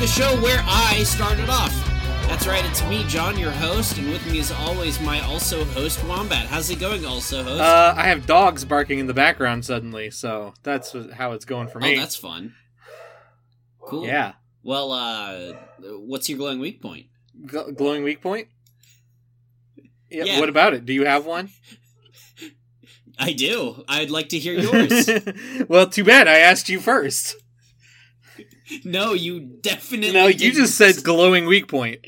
[0.00, 1.72] episode of Glowing Weak Point, the show where I started off.
[2.28, 6.04] That's right, it's me, Jon, your host, and with me as always, my also host,
[6.04, 6.46] Wombat.
[6.46, 7.60] How's it going, also host?
[7.60, 11.80] Uh, I have dogs barking in the background suddenly, so that's how it's going for
[11.80, 11.96] me.
[11.96, 12.54] oh, that's fun.
[13.80, 14.06] Cool.
[14.06, 14.34] yeah.
[14.62, 17.06] Well, uh, what's your glowing weak point?
[17.46, 18.48] Gl- glowing weak point.
[20.10, 20.40] Yeah, Yeah.
[20.40, 20.84] What about it?
[20.84, 21.48] Do you have one?
[23.18, 23.84] I do.
[23.88, 25.08] I'd like to hear yours.
[25.68, 26.28] well, too bad.
[26.28, 27.36] I asked you first.
[28.84, 30.12] No, you definitely.
[30.12, 32.00] No, you just said glowing weak point.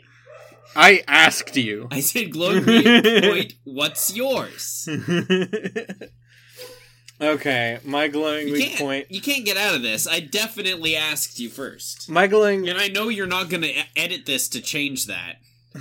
[0.76, 1.88] I asked you.
[1.90, 2.84] I said glowing weak
[3.22, 3.54] point.
[3.64, 4.88] What's yours?
[7.20, 9.10] okay, my glowing You weak point.
[9.10, 10.06] You can't get out of this.
[10.06, 14.26] I definitely asked you first, My glowing and I know you're not going to edit
[14.26, 15.36] this to change that.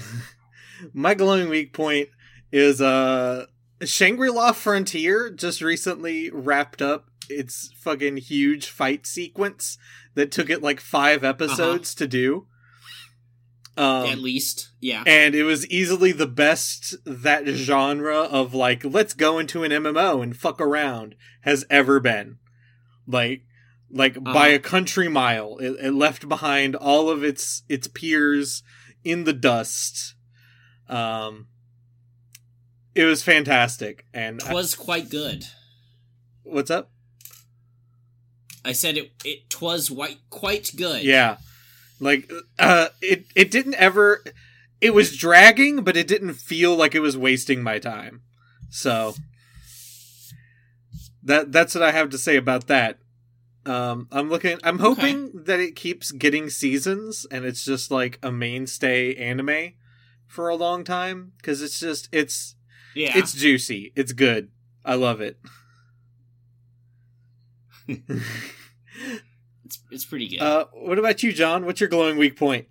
[0.94, 2.10] my glowing weak point
[2.52, 3.46] is uh
[3.84, 9.78] Shangri-La Frontier just recently wrapped up its fucking huge fight sequence
[10.16, 12.48] that took it like 5 episodes to do.
[13.78, 15.04] Um At least, yeah.
[15.08, 20.22] and it was easily the best that genre of like let's go into an MMO
[20.22, 22.40] and fuck around has ever been.
[23.08, 23.44] Like
[23.92, 24.56] like by Uh-huh.
[24.56, 25.58] a country mile.
[25.60, 28.64] It, it left behind all of its its peers
[29.06, 30.16] in the dust.
[30.90, 31.48] Um
[32.96, 35.46] it was fantastic and It was quite good.
[36.44, 36.92] what's up?
[38.64, 39.12] I said it.
[39.24, 41.04] It twas white, quite good.
[41.04, 41.38] Yeah.
[42.00, 44.24] Like uh it it didn't ever
[44.82, 48.22] it was dragging but it didn't feel like it was wasting my time.
[48.70, 49.16] So
[51.24, 53.00] that that's what I have to say about that.
[53.66, 58.32] Um I'm looking I'm hoping that it keeps getting seasons and it's just like a
[58.32, 59.74] mainstay anime
[60.28, 62.56] for a long time cuz it's just it's
[62.96, 63.18] yeah.
[63.18, 63.94] it's juicy.
[63.96, 64.50] It's good.
[64.86, 65.40] I love it.
[69.66, 70.42] it's, it's pretty good.
[70.42, 71.66] uh what about you Jon?
[71.66, 72.68] What's your glowing weak point?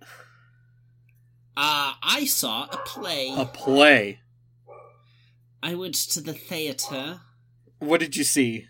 [1.61, 3.33] Uh, I saw a play.
[3.35, 4.21] A play.
[5.61, 7.19] I went to the theater.
[7.79, 8.67] What did you see?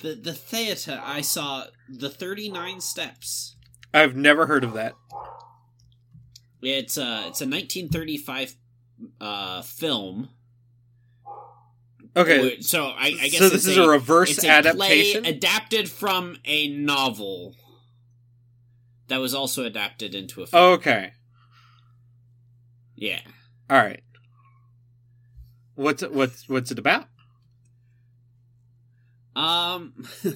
[0.00, 1.00] The the theater.
[1.02, 3.56] I saw the Thirty Nine Steps.
[3.94, 4.94] I've never heard of that.
[6.60, 8.56] It's a it's a 1935
[9.20, 10.28] uh film.
[12.16, 12.60] Okay.
[12.60, 15.26] So I, I guess so this is a, reverse it's a adaptation.
[15.26, 17.56] adapted from a novel
[19.08, 20.62] that was also adapted into a film.
[20.74, 21.12] okay.
[22.94, 23.20] Yeah.
[23.68, 24.02] All right.
[25.74, 27.06] What's it, what's what's it about?
[29.34, 29.94] Um.
[30.24, 30.34] oh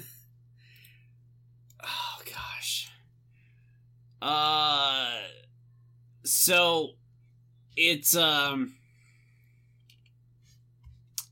[2.26, 2.90] gosh.
[4.20, 5.18] Uh.
[6.24, 6.90] So,
[7.76, 8.74] it's um.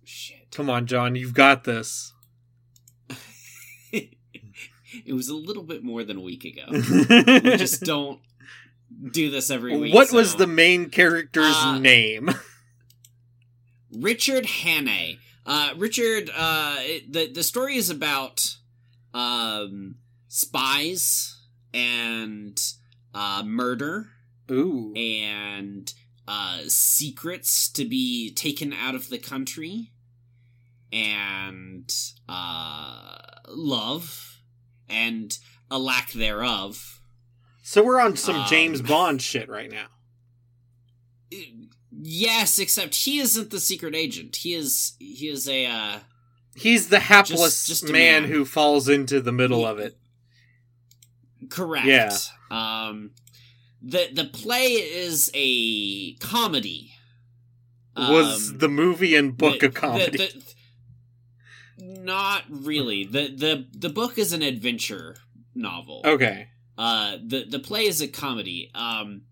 [0.04, 0.45] Shit.
[0.56, 2.14] Come on, Jon, you've got this.
[3.92, 6.62] it was a little bit more than a week ago.
[6.70, 6.80] we
[7.58, 8.20] just don't
[9.12, 9.92] do this every week.
[9.92, 12.30] what was the main character's Uh, name?
[13.92, 15.18] Richard Hannay.
[15.44, 16.30] Uh, Richard.
[16.34, 18.56] Uh, the the story is about
[19.12, 19.96] um
[20.28, 21.38] spies
[21.74, 22.58] and
[23.14, 24.08] uh murder
[24.50, 24.94] Ooh.
[24.96, 25.92] and
[26.26, 29.92] uh secrets to be taken out of the country
[30.96, 31.92] and
[32.28, 33.18] uh
[33.48, 34.38] love
[34.88, 35.38] and
[35.70, 37.00] a lack thereof.
[37.62, 39.86] So we're on some um, James Bond shit right now.
[41.90, 44.36] Yes, except he isn't the secret agent.
[44.36, 45.98] He is he is a uh
[46.54, 48.30] He's the hapless just a man, man.
[48.30, 49.96] who falls into the middle He- of it.
[51.50, 51.86] correct.
[51.86, 52.16] Yeah.
[52.50, 53.10] Um
[53.82, 56.92] the the play is a comedy.
[57.96, 60.18] Was Um, the movie and book the- a comedy?
[60.18, 60.54] the- the-
[62.06, 63.04] not really.
[63.04, 65.16] The the the book is an adventure
[65.54, 66.00] novel.
[66.04, 66.48] okay.
[66.78, 68.70] Uh, the the play is a comedy.
[68.74, 69.22] Um,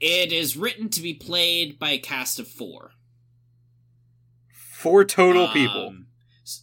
[0.00, 2.90] it is written to be played by a cast of four.
[4.50, 5.88] Four total people.
[5.88, 6.06] Um,
[6.44, 6.62] s-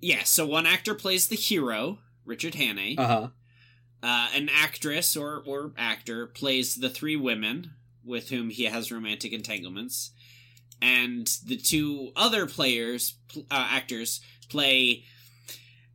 [0.00, 2.98] Yeah, so one actor plays the hero, Richard Hannay.
[2.98, 3.28] Uh huh.
[4.02, 7.72] Uh, an actress or or actor plays the three women
[8.04, 10.10] with whom he has romantic entanglements,
[10.82, 13.14] and the two other players,
[13.50, 15.04] uh, actors, play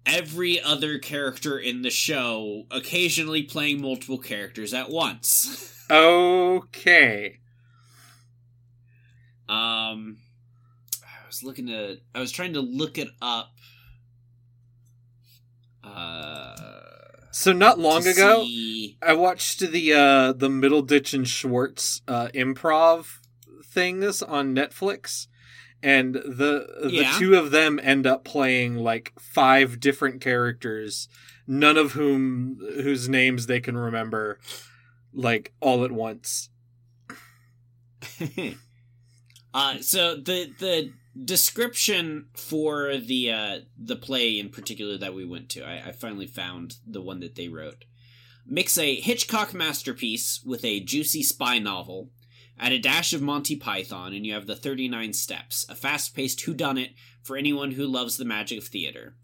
[0.06, 5.76] every other character in the show, occasionally playing multiple characters at once.
[5.92, 7.40] Okay.
[9.48, 10.18] Um,
[11.04, 13.52] I was looking to, I was trying to look it up.
[15.84, 16.56] Uh,
[17.32, 23.20] So not long ago, see- I watched the uh the Middleditch and Schwartz uh improv
[23.64, 25.28] things on Netflix
[25.82, 27.16] and the the Yeah.
[27.18, 31.08] two of them end up playing like five different characters,
[31.48, 34.40] none of whom whose names they can remember,
[35.14, 36.50] like all at once.
[39.54, 40.92] uh, so the the
[41.26, 46.28] description for the uh, the play in particular that we went to, I, I finally
[46.28, 47.86] found the one that they wrote.
[48.46, 52.10] Mix a Hitchcock masterpiece with a juicy spy novel.
[52.60, 56.40] Add a dash of Monty Python, and you have the 39 Steps, a fast paced
[56.40, 59.16] whodunit for anyone who loves the magic of theater.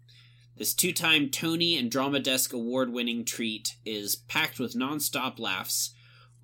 [0.56, 5.38] This two time Tony and Drama Desk award winning treat is packed with non stop
[5.38, 5.92] laughs,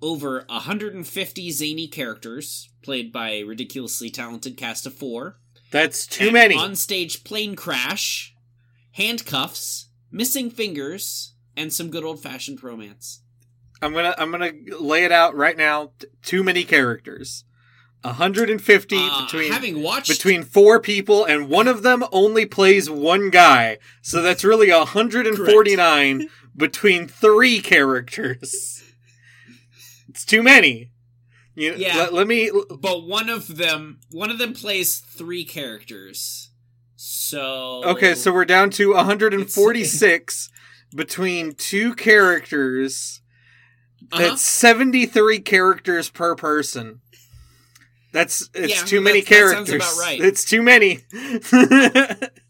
[0.03, 5.39] over 150 zany characters, played by a ridiculously talented cast of four.
[5.71, 6.55] That's too an many.
[6.55, 8.35] On-stage plane crash,
[8.91, 13.22] handcuffs, missing fingers, and some good old-fashioned romance.
[13.83, 15.91] I'm gonna I'm gonna lay it out right now.
[15.99, 17.43] T- Too many characters.
[18.01, 23.29] 150 Uh, between having watched between four people, and one of them only plays one
[23.29, 23.77] guy.
[24.01, 28.83] So that's really 149 between three characters.
[30.09, 30.91] It's too many.
[31.55, 31.95] You, Yeah.
[31.97, 32.51] Let, let me.
[32.79, 36.49] but one of them one of them plays three characters.
[36.95, 40.49] So Okay, so we're down to 146
[40.95, 43.21] between two characters.
[44.13, 44.29] Uh-huh.
[44.29, 47.01] That's 73 characters per person.
[48.11, 49.75] That's it's Yeah, too many that- that sounds characters.
[49.93, 50.21] about right.
[50.21, 50.99] It's too many.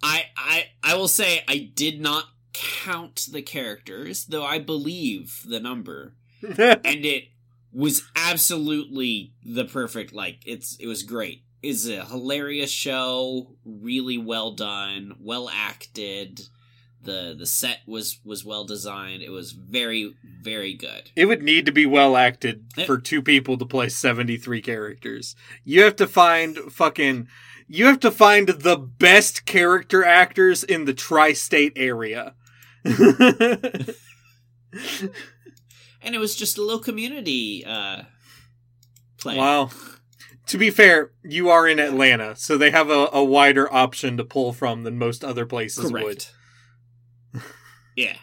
[0.04, 5.60] I, I I will say I did not count the characters, though I believe the
[5.60, 6.13] number.
[6.44, 7.25] and it
[7.71, 14.51] was absolutely the perfect like it's it was great it's a hilarious show really well
[14.51, 16.42] done well acted
[17.03, 21.65] the the set was was well designed it was very very good it would need
[21.65, 25.35] to be well acted for two people to play 73 characters.
[25.63, 27.27] You have to find fucking
[27.67, 32.35] you have to find the best character actors in the tri-state area.
[32.83, 33.95] and
[36.03, 38.03] it was just a little community uh
[39.17, 39.69] play Wow.
[40.47, 44.25] To be fair, you are in Atlanta, so they have a, a wider option to
[44.25, 46.25] pull from than most other places would.
[47.95, 48.16] Yeah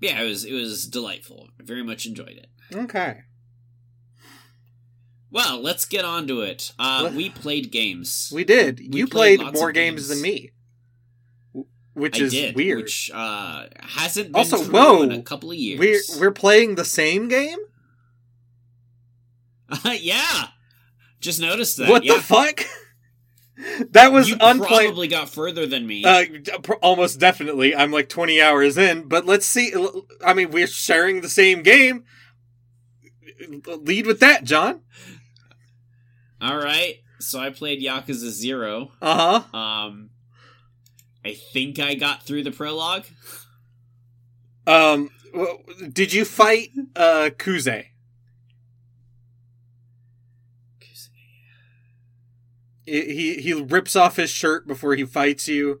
[0.00, 3.22] yeah it was it was delightful i very much enjoyed it Okay.
[5.30, 6.72] Well, let's get on to it.
[6.78, 8.30] Uh, we played games.
[8.32, 8.78] We did.
[8.78, 10.06] We you played played, more games.
[10.06, 10.08] games.
[10.08, 10.52] than me.
[11.94, 12.82] Which is did, weird.
[12.82, 15.78] which uh, hasn't been Also, whoa, in a couple of years.
[15.78, 17.58] We're we're playing the same game?
[19.84, 20.48] yeah,
[21.20, 21.88] just noticed that.
[21.88, 22.14] what yeah.
[22.14, 22.64] the fuck?
[23.90, 24.86] that was you unplayed.
[24.86, 26.04] probably got further than me.
[26.04, 26.24] Uh,
[26.82, 27.74] almost definitely.
[27.74, 29.72] I'm like 20 hours in, but let's see.
[30.24, 32.04] I mean, we're sharing the same game.
[33.66, 34.80] Lead with that, Jon.
[36.40, 38.90] All right, so I played Yakuza Zero.
[39.00, 39.58] Uh huh.
[39.58, 40.10] Um,
[41.24, 43.06] I think I got through the prologue.
[44.66, 45.10] Um,
[45.92, 47.86] did you fight uh Kuze?
[52.86, 55.80] He he rips off his shirt before he fights you.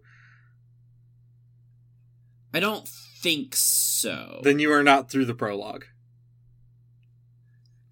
[2.52, 4.40] I don't think so.
[4.42, 5.84] Then you are not through the prologue.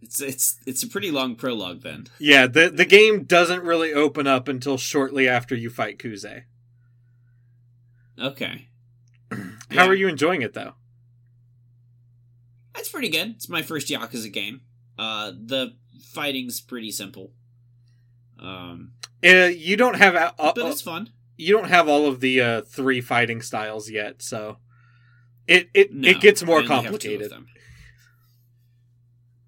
[0.00, 2.06] It's it's it's a pretty long prologue then.
[2.18, 6.44] Yeah, the the game doesn't really open up until shortly after you fight Kuze.
[8.18, 8.68] Okay,
[9.30, 9.38] How
[9.70, 9.86] Yeah.
[9.86, 10.74] are you enjoying it though?
[12.74, 13.30] that's pretty good.
[13.36, 14.62] It's my first Yakuza game.
[14.98, 15.76] Uh, the
[16.12, 17.32] fighting's pretty simple.
[18.40, 18.92] Um,
[19.24, 21.10] Uh, you don't have uh, but it's fun.
[21.36, 24.58] you don't have all of the uh, three fighting styles yet, so
[25.46, 27.32] it it No, it gets more only have two of complicated.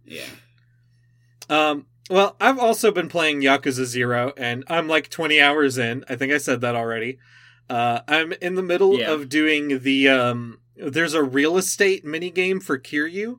[0.05, 0.27] Yeah.
[1.49, 6.05] Um, well, I've also been playing Yakuza Zero, and I'm like 20 hours in.
[6.09, 7.19] I think I said that already.
[7.69, 9.13] Uh, I'm in the middle Yeah.
[9.13, 10.61] of doing the um.
[10.77, 13.39] There's a real estate mini game for Kiryu,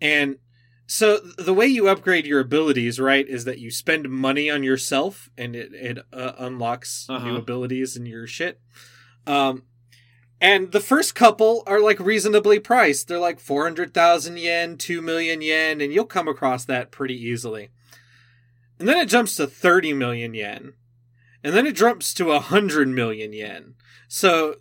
[0.00, 0.36] and
[0.90, 5.28] so the way you upgrade your abilities, right, is that you spend money on yourself,
[5.36, 7.36] and it it uh, unlocks new Uh-huh.
[7.36, 8.60] abilities and your shit.
[9.26, 9.64] Um,
[10.40, 13.06] and the first couple are like reasonably priced.
[13.08, 17.68] They're like 400,000 yen, 2 million yen, and you'll come across that pretty easily.
[18.78, 20.72] And then it jumps to 30 million yen.
[21.44, 23.74] And then it jumps to 100 million yen.
[24.08, 24.56] So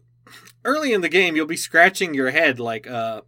[0.65, 3.21] early in the game, you'll be scratching your head like, uh,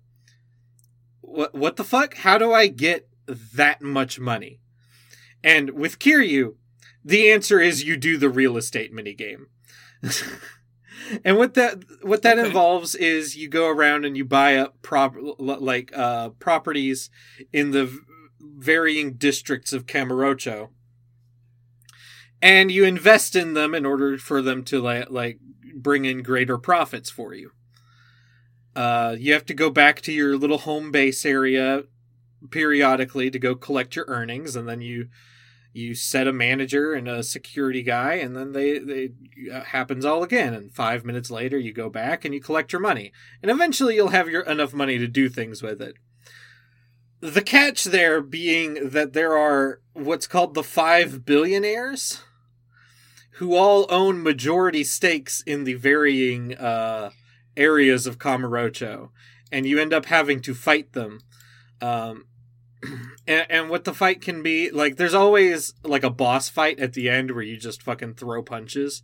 [1.39, 2.15] what, what the fuck?
[2.15, 3.07] How do I get
[3.53, 4.59] that much money?
[5.41, 6.55] And with Kiryu,
[7.05, 9.45] the answer is you do the real estate minigame.
[11.23, 12.45] and what that what that Okay.
[12.47, 17.09] involves is you go around and you buy up prop like uh properties
[17.53, 17.99] in the v-
[18.41, 20.71] varying districts of Kamurocho.
[22.41, 25.39] And you invest in them in order for them to like, like
[25.73, 27.51] bring in greater profits for you.
[28.79, 31.83] Uh, you have to go back to your little home base area
[32.49, 35.09] periodically to go collect your earnings, and then you
[35.73, 39.09] you set a manager and a security guy, and then they they
[39.53, 40.53] uh, happens all again.
[40.53, 43.11] And five minutes later, you go back and you collect your money,
[43.43, 45.95] and eventually you'll have your enough money to do things with it.
[47.19, 52.23] The catch there being that there are what's called the five billionaires,
[53.31, 57.09] who all own majority stakes in the varying uh,
[57.59, 59.09] areas of Kamurocho,
[59.51, 61.19] and you end up having to fight them.
[61.81, 62.25] Um,
[63.27, 66.93] and, and what the fight can be like, there's always like a boss fight at
[66.93, 69.03] the end where you just fucking throw punches,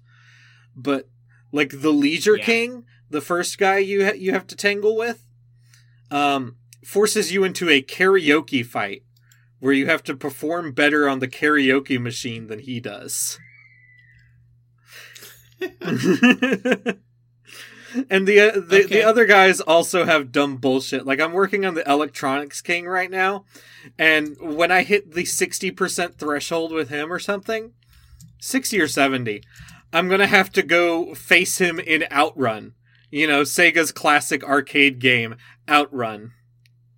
[0.75, 1.09] but
[1.51, 2.45] like the Leisure Yeah.
[2.45, 5.25] King, the first guy you ha- you have to tangle with,
[6.09, 9.03] um, forces you into a karaoke fight
[9.59, 13.39] where you have to perform better on the karaoke machine than he does.
[18.09, 18.87] and the, uh, the Okay.
[18.87, 21.05] the other guys also have dumb bullshit.
[21.05, 23.45] Like I'm working on the Electronics King right now,
[23.97, 27.73] and when I hit the sixty percent threshold with him or something,
[28.39, 29.41] sixty or seventy,
[29.93, 32.73] I'm gonna have to go face him in Outrun.
[33.11, 35.35] You know, Sega's classic arcade game,
[35.69, 36.31] Outrun,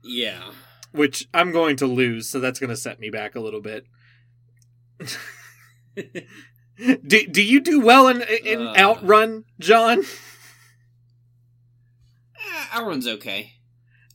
[0.03, 0.51] Yeah.
[0.91, 3.85] which I'm going to lose, so that's gonna set me back a little bit.
[7.07, 8.73] do, do you do well in in Uh.
[8.77, 10.03] Outrun, Jon?
[12.71, 13.53] Outrun's okay.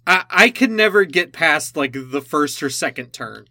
[0.06, 3.46] I I could never get past like the first or second turn.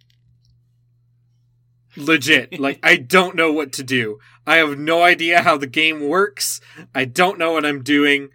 [1.97, 4.19] Legit, like I don't know what to do.
[4.47, 6.61] I have no idea how the game works.
[6.95, 8.29] I don't know what I'm doing.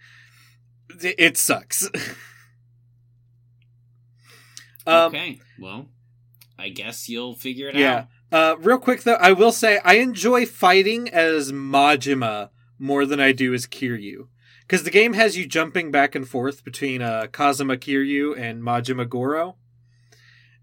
[1.03, 1.89] It it sucks.
[4.87, 5.41] um, okay.
[5.59, 5.89] Well,
[6.59, 7.95] I guess you'll figure it Yeah.
[7.95, 8.09] out.
[8.33, 13.33] Uh, real quick though, I will say I enjoy fighting as Majima more than I
[13.33, 14.29] do as Kiryu.
[14.67, 19.09] Because the game has you jumping back and forth between uh, Kazuma Kiryu and Majima
[19.09, 19.57] Goro.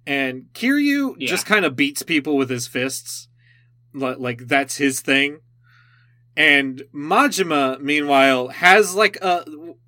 [0.05, 1.27] And Kiryu Yeah.
[1.29, 3.29] just kind of beats people with his fists.
[3.93, 5.39] Like, that's his thing.
[6.35, 9.45] And Majima, meanwhile, has like a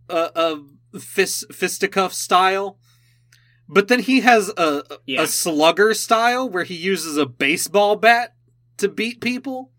[0.07, 0.61] a,
[0.93, 2.77] a fist fisticuff style.
[3.67, 5.23] But then he has a, Yeah.
[5.23, 8.35] a slugger style where he uses a baseball bat
[8.77, 9.71] to beat people.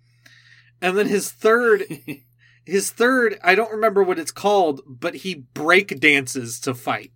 [0.82, 1.84] And then his third
[2.66, 7.12] his third, I don't remember what it's called, but he break dances to fight.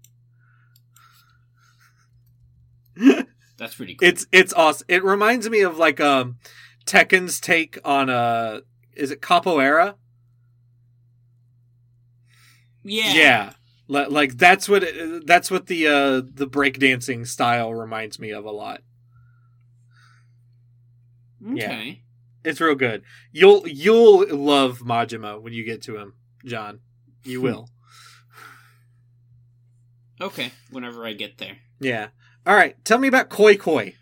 [3.58, 4.08] That's pretty cool.
[4.08, 4.86] It's it's awesome.
[4.88, 6.38] It reminds me of like um
[6.86, 8.62] Tekken's take on a
[8.94, 9.96] is it capoeira?
[12.82, 13.12] yeah.
[13.12, 13.52] Yeah.
[13.88, 18.50] Like that's what it, that's what the uh the breakdancing style reminds me of a
[18.52, 18.82] lot.
[21.52, 22.02] Okay.
[22.44, 23.02] It's real good.
[23.32, 26.80] You'll you'll love Majima when you get to him, Jon.
[27.24, 27.68] You will.
[30.20, 30.52] Okay.
[30.70, 31.58] Whenever I get there.
[31.80, 32.08] yeah.
[32.46, 32.82] All right.
[32.84, 33.94] Tell me about Koi Koi.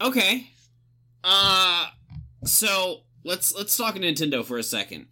[0.00, 0.48] Okay.
[1.24, 1.86] Uh
[2.44, 5.06] so let's let's talk Nintendo for a second.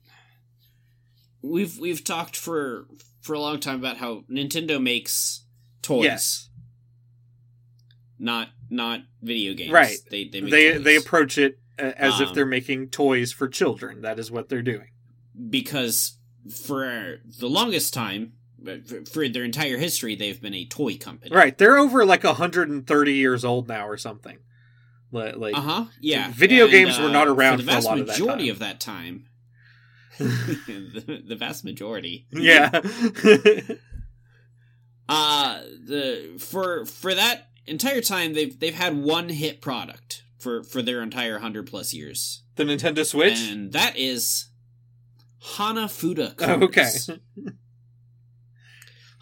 [1.43, 2.87] We've we've talked for
[3.23, 5.45] for a long time about how Nintendo makes
[5.83, 6.50] toys, Yes.
[8.21, 9.73] Not not video games.
[9.73, 9.97] Right.
[10.11, 10.85] They they make They toys.
[10.85, 14.03] they approach it uh, as if Um, they're making toys for children.
[14.03, 14.91] That is what they're doing.
[15.49, 16.19] because
[16.67, 18.33] for the longest time,
[18.87, 21.35] for- for their entire history, they've been a toy company.
[21.35, 21.57] Right.
[21.57, 24.39] They're over like 130 years old now or something.
[25.13, 25.85] Like Uh huh.
[26.01, 26.31] Yeah.
[26.33, 28.13] Video And, games were not uh, around for the for a vast lot of that
[28.19, 28.53] majority time.
[28.53, 29.25] of that time.
[30.19, 32.27] the, the vast majority.
[32.33, 32.69] yeah.
[35.09, 40.83] Uh the for for that entire time they've they've had one hit product for for
[40.83, 42.43] their entire 100 plus years.
[42.57, 43.39] the Nintendo Switch?
[43.51, 44.49] And that is
[45.57, 47.09] Hanafuda Oh, cards.
[47.11, 47.21] okay.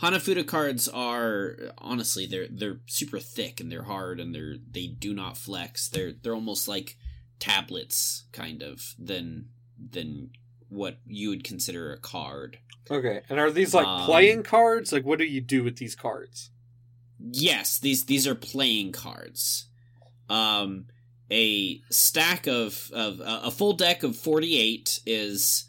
[0.03, 5.13] Hanafuda cards are honestly they're they're super thick and they're hard and they're they do
[5.13, 5.89] not flex.
[5.89, 6.97] They're they're almost like
[7.41, 10.31] tablets kind of than than
[10.69, 12.59] what you would consider a card.
[12.91, 13.23] Okay.
[13.29, 14.93] And are these like Um, playing cards?
[14.93, 16.51] Like what do you do with these cards?
[17.21, 19.67] Yes, these these are playing cards.
[20.29, 20.87] Um,
[21.31, 25.65] a stack of of uh, a full deck of forty eight is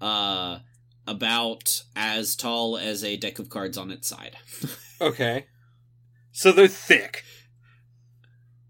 [0.00, 0.58] uh
[1.06, 4.36] about as tall as a deck of cards on its side.
[5.02, 5.46] Okay.
[6.30, 7.24] So they're thick.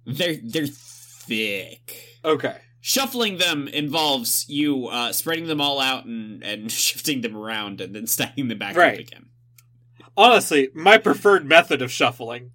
[0.07, 2.19] they're they're thick.
[2.25, 2.57] Okay.
[2.81, 7.95] Shuffling them involves you uh, spreading them all out and, and shifting them around and
[7.97, 8.95] then stacking them back Right.
[8.95, 9.27] up again.
[10.17, 12.53] Honestly, my preferred method of shuffling.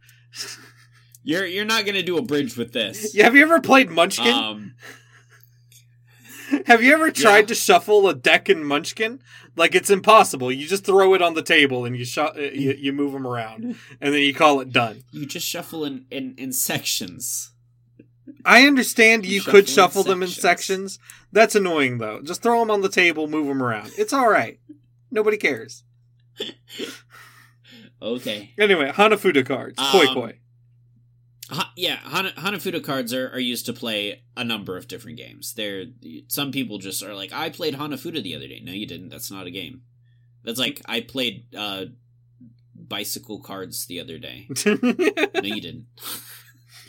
[1.23, 3.15] You're you're not gonna do a bridge with this.
[3.15, 4.27] Yeah, have you ever played Munchkin?
[4.27, 4.75] Um,
[6.67, 7.45] have you ever tried yeah.
[7.47, 9.19] to shuffle a deck in Munchkin?
[9.55, 10.51] Like it's impossible.
[10.51, 13.25] You just throw it on the table and you shu- uh, you, you move them
[13.25, 13.63] around,
[14.01, 15.03] and then you call it done.
[15.11, 17.51] you just shuffle in, in, in sections.
[18.43, 20.99] I understand you could in shuffle them in sections.
[21.31, 22.21] That's annoying though.
[22.21, 23.91] Just throw them on the table, move them around.
[23.97, 24.59] It's all right.
[25.09, 25.83] Nobody cares.
[28.05, 28.51] Okay.
[28.59, 30.39] Anyway, Hanafuda cards, koi Um, koi.
[31.49, 35.53] Ha- yeah, Hana- Hanafuda cards are, are used to play a number of different games.
[35.53, 35.85] They're
[36.27, 38.61] some people just are like, I played Hanafuda the other day.
[38.63, 39.09] No, you didn't.
[39.09, 39.81] That's not a game.
[40.43, 41.85] That's like I played uh,
[42.75, 44.47] bicycle cards the other day.
[44.65, 45.85] No, you didn't.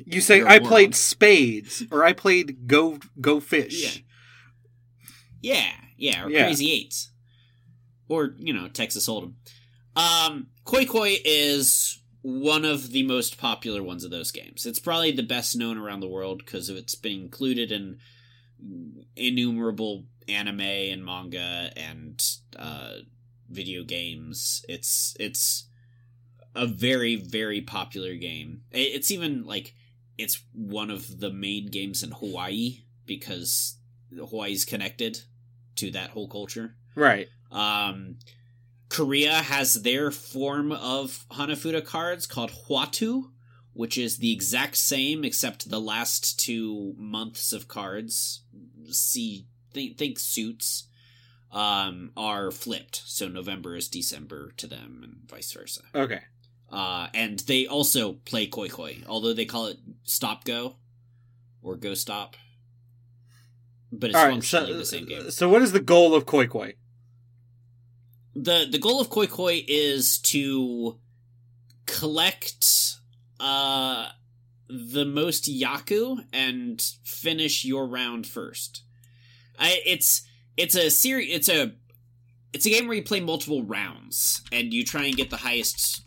[0.05, 4.05] you say I moron." played spades or I played go go fish.
[5.43, 6.45] Yeah, yeah, or Yeah.
[6.45, 7.11] Crazy Eights,
[8.09, 9.35] or you know Texas Hold'em.
[9.97, 14.67] Um, Koi Koi is one of the most popular ones of those games.
[14.67, 17.99] It's probably the best known around the world because of it's been included in
[19.15, 22.21] innumerable anime and manga and
[22.59, 22.95] uh,
[23.49, 24.65] video games.
[24.69, 25.69] It's it's
[26.55, 28.63] a very very popular game.
[28.73, 29.75] It's even like
[30.19, 33.77] it's one of the main games in Hawaii because
[34.15, 35.21] Hawaii's connected
[35.77, 36.75] to that whole culture.
[36.95, 37.29] Right.
[37.53, 38.17] Um,
[38.89, 43.31] Korea has their form of Hanafuda cards called Hwatu,
[43.73, 48.45] which is the exact same except the last two months of cards,
[48.91, 50.89] see think, think suits,
[51.53, 53.03] um, are flipped.
[53.07, 55.83] So November is December to them, and vice versa.
[55.95, 56.21] Okay.
[56.71, 60.77] Uh, and they also play Koi Koi, although they call it Stop Go
[61.63, 62.37] or Go Stop.
[63.93, 64.33] But it's All right.
[64.33, 65.31] functionally So, the same game.
[65.31, 66.75] so what is the goal of koi koi?
[68.37, 70.99] The the goal of koi koi is to
[71.87, 72.97] collect
[73.41, 74.09] uh
[74.69, 78.83] the most yaku and finish your round first.
[79.59, 80.23] I, it's
[80.57, 81.73] it's a series it's a
[82.53, 86.03] it's a game where you play multiple rounds and you try and get the highest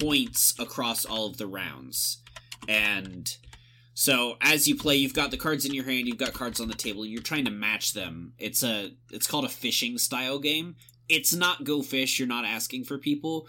[0.00, 2.22] points across all of the rounds.
[2.68, 3.34] And
[3.94, 6.68] so as you play you've got the cards in your hand you've got cards on
[6.68, 8.34] the table and you're trying to match them.
[8.38, 10.76] It's a it's called a fishing style game
[11.08, 13.48] it's not go fish you're not asking for people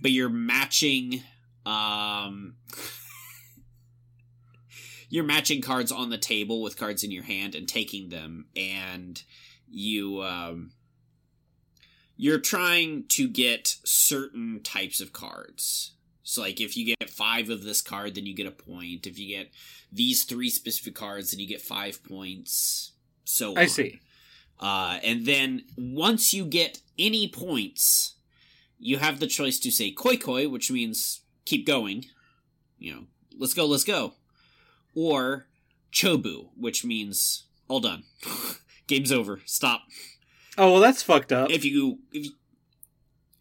[0.00, 1.22] but you're matching
[1.66, 2.54] um
[5.08, 9.22] you're matching cards on the table with cards in your hand and taking them and
[9.68, 10.70] you um
[12.16, 15.92] you're trying to get certain types of cards
[16.22, 19.18] so like if you get five of this card then you get a point if
[19.18, 19.50] you get
[19.90, 22.92] these three specific cards then you get five points
[23.24, 23.68] so I on.
[23.68, 24.00] see.
[24.60, 28.14] Uh, and then once you get any points,
[28.78, 32.06] you have the choice to say koi koi, which means keep going.
[32.78, 33.02] You know,
[33.38, 34.14] let's go, let's go.
[34.94, 35.46] Or
[35.92, 38.04] chobu, which means all done.
[38.86, 39.40] Game's over.
[39.44, 39.82] Stop.
[40.56, 41.50] Oh well, that's fucked up.
[41.50, 42.32] If you, if you,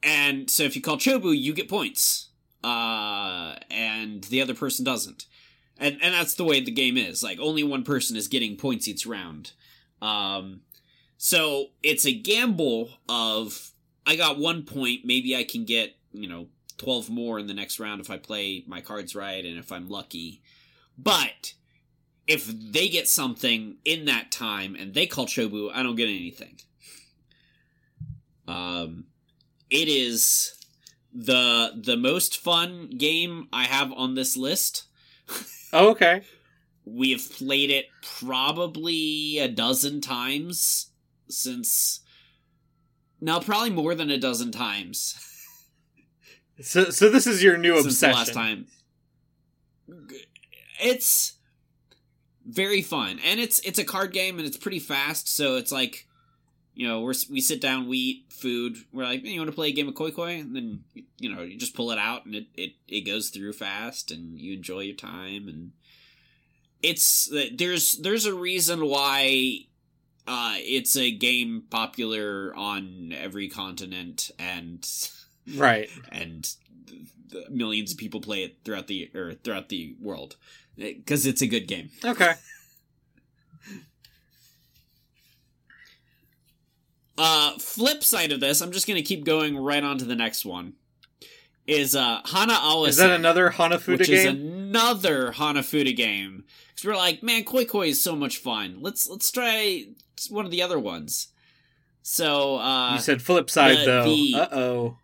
[0.03, 2.30] and so if you call chobu, you get points.
[2.63, 5.25] Uh, and the other person doesn't.
[5.80, 7.23] And, and that's the way the game is.
[7.23, 9.51] Like, only one person is getting points each round.
[10.01, 10.62] Um,
[11.17, 13.71] so it's a gamble of
[14.06, 17.80] I got one point, maybe I can get, you know, 12 more in the next
[17.80, 20.41] round if I play my cards right and if I'm lucky.
[20.97, 21.53] But
[22.27, 26.60] if they get something in that time and they call Chobu, I don't get anything.
[28.47, 29.06] Um
[29.69, 30.53] it is
[31.13, 34.86] the the most fun game I have on this list.
[35.73, 36.21] oh, okay.
[36.89, 40.91] We have played it probably a dozen times
[41.29, 42.01] since.
[43.21, 45.15] now probably more than a dozen times
[46.61, 48.11] So so this is your new since obsession.
[48.11, 48.67] the last time.
[50.81, 51.37] It's
[52.45, 55.29] very fun, and it's it's a card game, and it's pretty fast.
[55.29, 56.07] So it's like,
[56.73, 58.77] you know, we're we sit down, we eat food.
[58.91, 60.83] We're like, "Hey, you want to play a game of koi koi, and then
[61.19, 64.39] you know you just pull it out, and it it it goes through fast, and
[64.39, 65.71] you enjoy your time, and
[66.81, 69.66] it's uh, there's there's a reason why
[70.27, 74.85] uh, it's a game popular on every continent and
[75.55, 75.89] Right.
[76.11, 76.49] and
[77.49, 80.35] millions of people play it throughout the or throughout the world
[80.77, 81.89] because it's a good game.
[82.03, 82.33] Okay.
[87.17, 90.45] Uh, flip side of this, I'm just gonna keep going right on to the next
[90.45, 90.73] one.
[91.65, 94.35] Is uh Hana Awase, Is that another Hanafuda which is game?
[94.37, 96.43] another Hanafuda game.
[96.69, 98.77] Because we're like, man, Koi Koi is so much fun.
[98.81, 99.85] Let's let's try
[100.30, 101.27] one of the other ones.
[102.01, 104.39] So uh, you said flip side the- though.
[104.39, 104.97] Uh oh.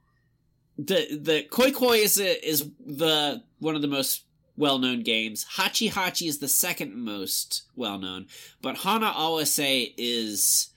[0.77, 4.23] the the koi koi is is the one of the most
[4.55, 5.45] well known games.
[5.57, 8.27] Hachi Hachi is the second most well known,
[8.61, 10.69] but Hana Awase is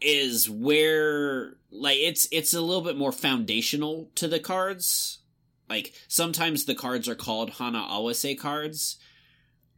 [0.00, 5.20] is where like it's it's a little bit more foundational to the cards.
[5.68, 8.96] Like sometimes the cards are called Hana Awase cards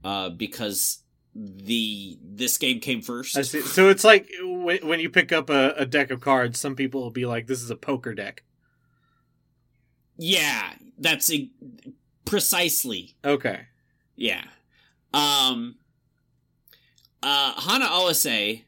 [0.03, 0.99] uh because
[1.35, 3.37] the this game came first.
[3.37, 3.61] I see.
[3.63, 7.03] So it's like when, when you pick up a, a deck of cards, some people
[7.03, 8.45] will be like, "This is a poker deck."
[10.17, 11.51] Yeah, that's a,
[12.25, 13.17] precisely.
[13.25, 13.63] Okay.
[14.17, 14.45] Yeah.
[15.13, 15.77] Um
[17.23, 18.63] uh Hana Awase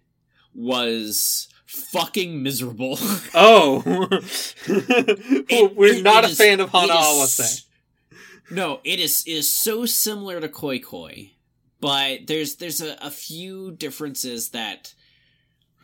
[0.55, 2.99] was fucking miserable.
[3.35, 3.83] Oh,
[4.67, 7.65] It- we're it- not it a is- fan of Hana Awase.
[8.51, 11.33] No, it is it is so similar to Koi Koi,
[11.87, 14.93] but there's there's a, a few differences that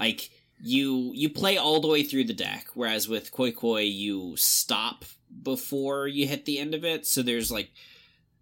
[0.00, 4.34] like you you play all the way through the deck, whereas with Koi Koi you
[4.36, 5.04] stop
[5.44, 7.06] before you hit the end of it.
[7.06, 7.70] So there's like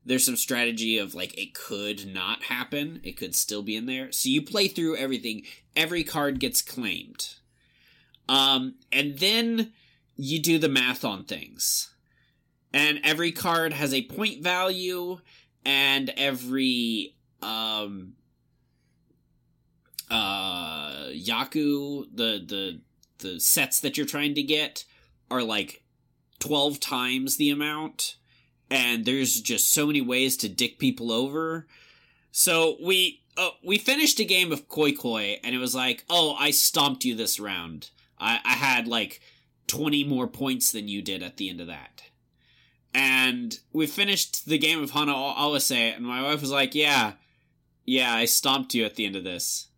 [0.06, 4.10] there's some strategy of like it could not happen, it could still be in there.
[4.10, 5.42] So you play through everything.
[5.76, 7.34] Every card gets claimed.
[8.26, 9.74] Um and then
[10.16, 11.92] you do the math on things
[12.72, 15.20] and every card has a point value
[15.66, 18.14] and every um
[20.10, 22.80] uh yaku the the
[23.18, 24.84] the sets that you're trying to get
[25.30, 25.82] are like
[26.40, 28.16] 12 times the amount
[28.70, 31.66] and there's just so many ways to dick people over.
[32.32, 36.36] So we uh, we finished a game of koi koi and it was like oh
[36.38, 37.90] i stomped you this round.
[38.18, 39.20] I i had like
[39.66, 42.02] 20 more points than you did at the end of that.
[42.92, 47.12] And we finished the game of Hana Awase, and my wife was like, "Yeah,
[47.84, 49.68] yeah, I stomped you at the end of this.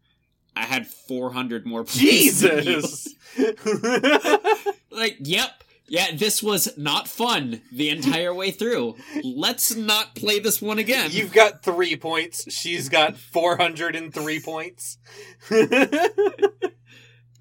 [0.55, 3.15] I had 400 more points." than you." Jesus.
[4.91, 8.97] like, yep, yeah, this was not fun the entire way through.
[9.23, 11.11] Let's not play this one again.
[11.13, 12.53] You've got three points.
[12.53, 14.99] She's got four hundred and three points.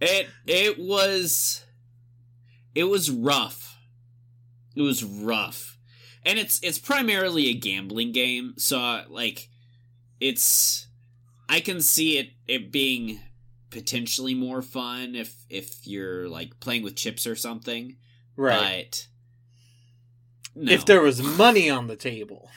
[0.02, 1.64] It it was
[2.74, 3.78] it was rough.
[4.76, 5.78] It was rough.
[6.26, 9.50] And it's it's primarily a gambling game, so uh, like
[10.22, 10.88] it's
[11.50, 13.20] I can see it it being
[13.72, 17.98] potentially more fun if if you're like playing with chips or something.
[18.38, 19.08] right.
[20.56, 20.72] But no.
[20.72, 22.50] If there was money on the table.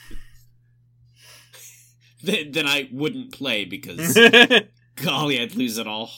[2.22, 4.18] then, then I wouldn't play because
[4.96, 6.11] golly, I'd lose it all.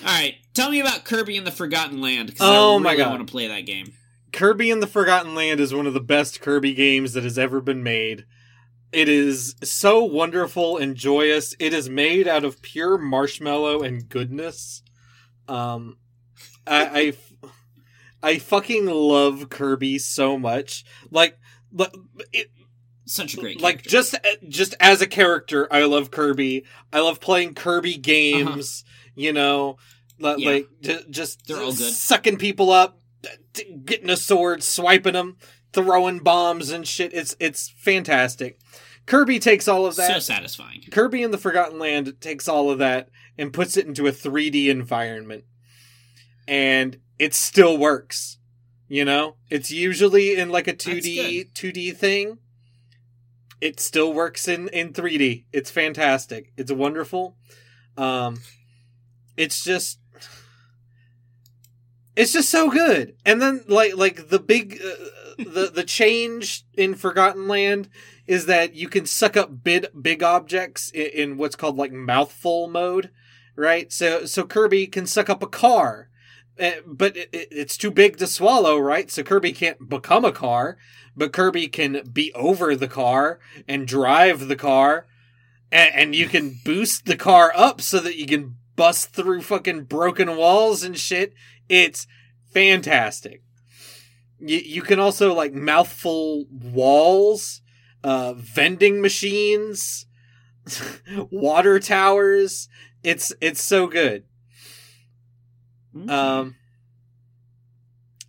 [0.00, 3.02] All right, tell me about Kirby and the Forgotten Land because Oh I my really
[3.04, 3.10] God.
[3.16, 3.92] want to play that game.
[4.32, 7.60] Kirby and the Forgotten Land is one of the best Kirby games that has ever
[7.60, 8.24] been made.
[8.92, 11.54] It is so wonderful and joyous.
[11.58, 14.82] It is made out of pure marshmallow and goodness.
[15.46, 15.98] Um,
[16.66, 17.12] I,
[18.22, 20.84] I, I fucking love Kirby so much.
[21.10, 21.38] Like,
[21.72, 21.94] like,
[22.32, 22.50] it,
[23.04, 24.14] Such a great like just
[24.48, 26.64] just as a character, I love Kirby.
[26.92, 28.84] I love playing Kirby games.
[29.14, 29.76] You know,
[30.18, 30.50] Li- Yeah.
[30.50, 31.92] like just They're all good.
[31.92, 33.00] sucking people up,
[33.84, 35.36] getting a sword, swiping them,
[35.72, 37.12] throwing bombs and shit.
[37.12, 38.58] It's it's fantastic.
[39.06, 40.12] Kirby takes all of that.
[40.12, 40.84] so satisfying.
[40.90, 44.68] Kirby in the Forgotten Land takes all of that and puts it into a 3D
[44.68, 45.44] environment.
[46.46, 48.38] And it still works.
[48.86, 49.36] You know?
[49.48, 52.38] It's usually in like a 2D 2D thing.
[53.60, 55.44] It still works in in 3D.
[55.52, 56.52] It's fantastic.
[56.56, 57.36] It's wonderful.
[57.96, 58.40] Um
[59.36, 60.00] it's just
[62.18, 63.14] it's just so good.
[63.24, 65.04] And then like like the big uh,
[65.38, 67.88] the the change in Forgotten Land
[68.26, 72.68] is that you can suck up big big objects in, in what's called like mouthful
[72.68, 73.10] mode,
[73.54, 73.92] right?
[73.92, 76.08] So so Kirby can suck up a car,
[76.58, 79.10] uh, but it, it- it's too big to swallow, right?
[79.12, 80.76] So Kirby can't become a car,
[81.16, 85.06] but Kirby can be over the car and drive the car,
[85.70, 90.36] and you can boost the car up so that you can bust through fucking broken
[90.36, 91.34] walls and shit.
[91.68, 92.06] It's
[92.54, 93.42] fantastic.
[94.38, 97.60] You, you can also like mouthful walls,
[98.04, 100.06] uh, vending machines,
[101.30, 102.68] water towers.
[103.02, 104.22] It's it's so good.
[105.96, 106.12] Okay.
[106.12, 106.54] Um,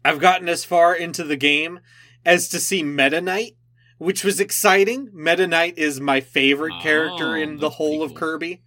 [0.04, 1.80] I've gotten as far into the game
[2.26, 3.56] as to see Meta Knight,
[4.00, 5.10] which was exciting.
[5.14, 8.16] Meta Knight is my favorite character Oh, in the whole of.
[8.16, 8.64] Kirby.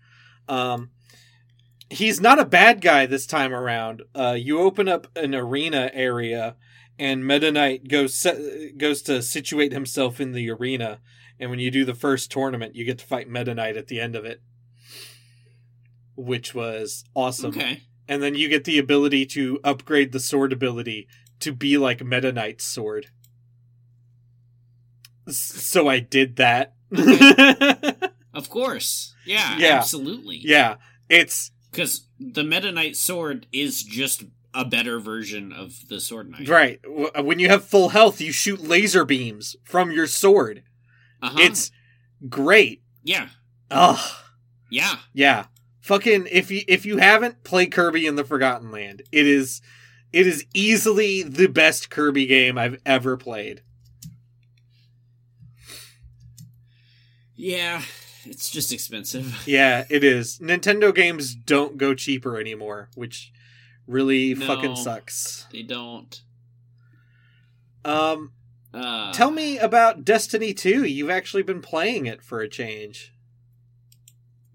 [0.49, 0.91] Um,
[1.93, 4.03] he's not a bad guy this time around.
[4.15, 6.57] Uh, you open up an arena area,
[6.99, 8.27] and Meta Knight goes
[8.77, 11.01] goes to situate himself in the arena.
[11.39, 14.01] And when you do the first tournament, you get to fight Meta Knight at the
[14.01, 14.43] end of it,
[16.17, 17.81] which was awesome okay.
[18.09, 21.09] and then you get the ability to upgrade the sword ability
[21.41, 23.07] to be like Meta Knight's sword.
[25.29, 26.75] So I did that.
[28.35, 29.15] Of course.
[29.27, 29.77] Yeah, Yeah.
[29.77, 30.39] absolutely.
[30.43, 30.77] yeah,
[31.11, 34.23] it's Because the Meta Knight sword is just
[34.55, 36.47] a better version of the Sword Knight.
[36.49, 36.79] right.
[37.25, 40.63] When you have full health, you shoot laser beams from your sword.
[41.23, 41.39] Uh-huh.
[41.41, 41.71] It's
[42.29, 42.83] great.
[43.03, 43.29] yeah,
[43.71, 43.99] Ugh.
[44.71, 44.97] yeah.
[45.15, 45.47] Yeah.
[45.81, 49.61] Fucking if you if you haven't played Kirby in the Forgotten Land, it is
[50.13, 53.63] it is easily the best Kirby game I've ever played.
[57.35, 57.83] Yeah,
[58.25, 59.43] it's just expensive.
[59.47, 60.39] Yeah, it is.
[60.39, 63.33] Nintendo games don't go cheaper anymore, which
[63.87, 64.47] really No.
[64.47, 65.47] fucking sucks.
[65.53, 66.21] They don't.
[67.85, 68.33] Um
[68.75, 70.85] Uh, tell me about Destiny 2.
[70.85, 73.13] You've actually been playing it for a change.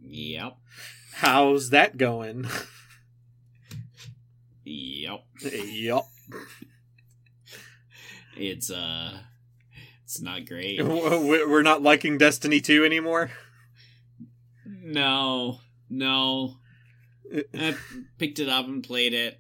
[0.02, 0.58] Yep.
[1.16, 2.48] How's that going?
[4.70, 5.24] Yep.
[5.44, 6.04] Yep.
[8.36, 9.18] It's uh,
[10.04, 10.84] it's not great.
[10.86, 13.32] We're not liking Destiny 2 anymore.
[14.88, 16.56] No, no.
[17.54, 17.76] I
[18.18, 19.40] picked it up and played it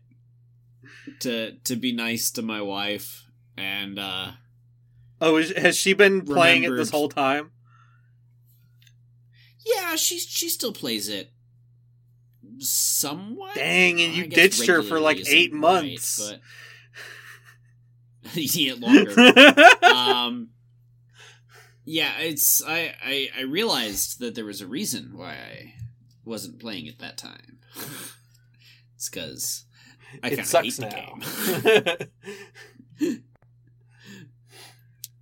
[1.22, 4.32] to to be nice to my wife, and uh,
[5.22, 7.52] Oh, is, has she been playing it this whole time?
[9.66, 11.32] yeah, she she still plays it
[12.60, 13.56] somewhat.
[13.56, 16.30] Dang, and you I ditched her for, like, eight right, months.
[16.30, 16.42] but
[18.36, 19.86] yeah, longer.
[19.96, 20.50] um
[21.88, 25.74] yeah it's I, I i realized that there was a reason why i
[26.26, 27.60] wasn't playing it that time
[28.94, 29.64] it's because
[30.22, 32.10] i it kind of hate sucks the now.
[33.00, 33.24] game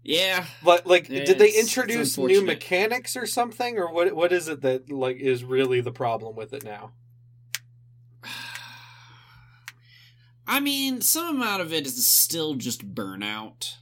[0.03, 4.15] yeah but like, Yeah, did they introduce new mechanics or something, or what?
[4.15, 6.93] What is it that like is really the problem with it now?
[10.47, 13.75] i mean some amount of it is still just burnout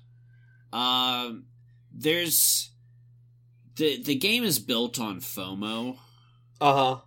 [0.74, 1.46] um
[1.94, 2.73] there's
[3.76, 5.98] the the game is built on fomo
[6.62, 7.02] Uh huh.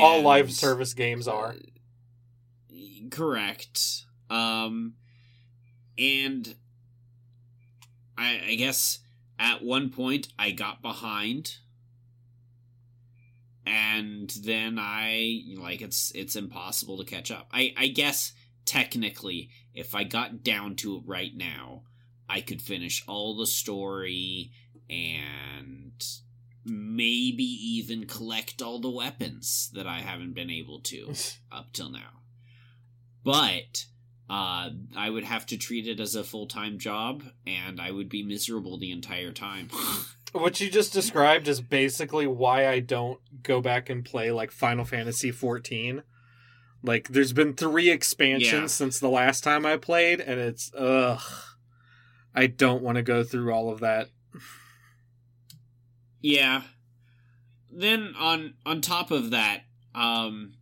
[0.00, 1.54] All live service games are.
[2.70, 4.04] Uh, correct.
[4.28, 4.94] Um,
[5.98, 6.54] and
[8.16, 8.98] I, I guess
[9.38, 11.56] at one point I got behind,
[13.64, 17.48] and then I like it's it's impossible to catch up.
[17.52, 18.32] I I guess
[18.66, 21.84] technically, if I got down to it right now,
[22.28, 24.52] I could finish all the story
[24.90, 26.02] and
[26.64, 31.14] maybe even collect all the weapons that I haven't been able to
[31.52, 32.20] up till now.
[33.24, 33.86] But
[34.28, 38.08] uh, I would have to treat it as a full time job, and I would
[38.08, 39.68] be miserable the entire time.
[40.32, 44.84] What you just described is basically why I don't go back and play like Final
[44.84, 46.04] Fantasy 14.
[46.84, 48.66] Like, there's been three expansions Yeah.
[48.68, 51.20] since the last time I played, and it's ugh.
[52.32, 54.08] I don't want to go through all of that.
[56.20, 56.62] Yeah.
[57.70, 59.62] Then on on top of that,
[59.94, 60.54] um,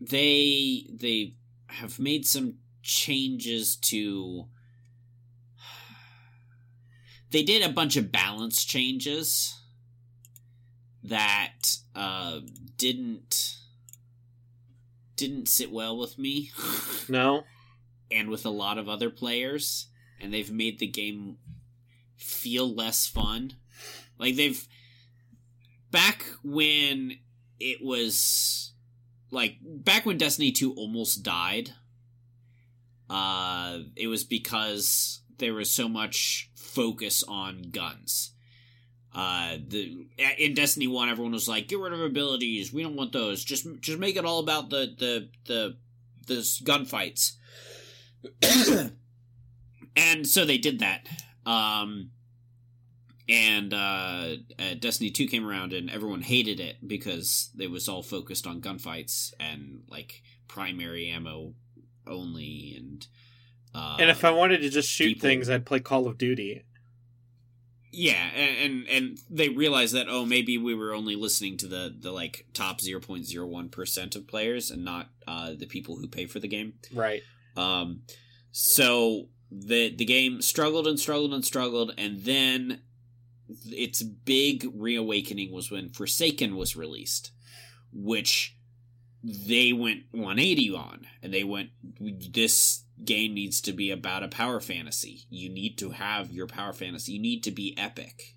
[0.00, 1.34] they they
[1.68, 4.46] have made some changes to.
[7.32, 9.60] They did a bunch of balance changes
[11.02, 12.38] that uh,
[12.78, 13.56] didn't
[15.16, 16.52] didn't sit well with me.
[17.08, 17.44] No,
[18.10, 19.86] and with a lot of other players,
[20.20, 21.36] and they've made the game
[22.16, 23.52] feel less fun.
[24.18, 24.66] Like they've
[25.90, 27.18] back when
[27.58, 28.72] it was
[29.30, 31.70] like back when Destiny 2 almost died.
[33.08, 38.32] Uh it was because there was so much focus on guns.
[39.16, 42.70] Uh, the in Destiny One, everyone was like, "Get rid of abilities.
[42.70, 43.42] We don't want those.
[43.42, 45.76] Just, just make it all about the the the
[46.26, 47.32] the gunfights."
[49.96, 51.08] and so they did that.
[51.46, 52.10] Um,
[53.28, 58.02] and uh, uh, Destiny 2 came around and everyone hated it because it was all
[58.02, 61.54] focused on gunfights and like primary ammo
[62.06, 63.06] only and
[63.74, 66.64] uh, and if I wanted to just shoot people- things, I'd play Call of Duty.
[67.92, 71.94] yeah and, and and they realized that oh maybe we were only listening to the
[71.98, 76.48] the like top 0.01% of players and not uh the people who pay for the
[76.48, 77.22] game Right.
[77.56, 78.02] Um,
[78.52, 82.80] so the the game struggled and struggled and struggled, and then
[83.66, 87.32] its big reawakening was when Forsaken was released,
[87.92, 88.56] which
[89.22, 94.60] they went 180 on, and they went, "This game needs to be about a power
[94.60, 95.26] fantasy.
[95.30, 97.12] You need to have your power fantasy.
[97.12, 98.36] You need to be epic."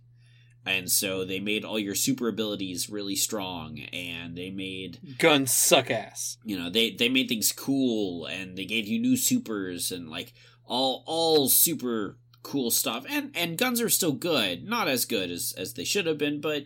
[0.65, 5.89] And so they made all your super abilities really strong, and they made Guns suck
[5.89, 6.37] ass.
[6.43, 10.33] you know they they made things cool and they gave you new supers and like
[10.65, 13.06] all all super cool stuff.
[13.10, 16.41] And and guns are still good, not as good as as they should have been,
[16.41, 16.63] but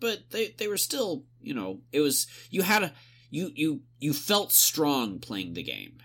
[0.00, 2.92] but they they were still, you know, it was you had a
[3.30, 5.98] you you you felt strong playing the game.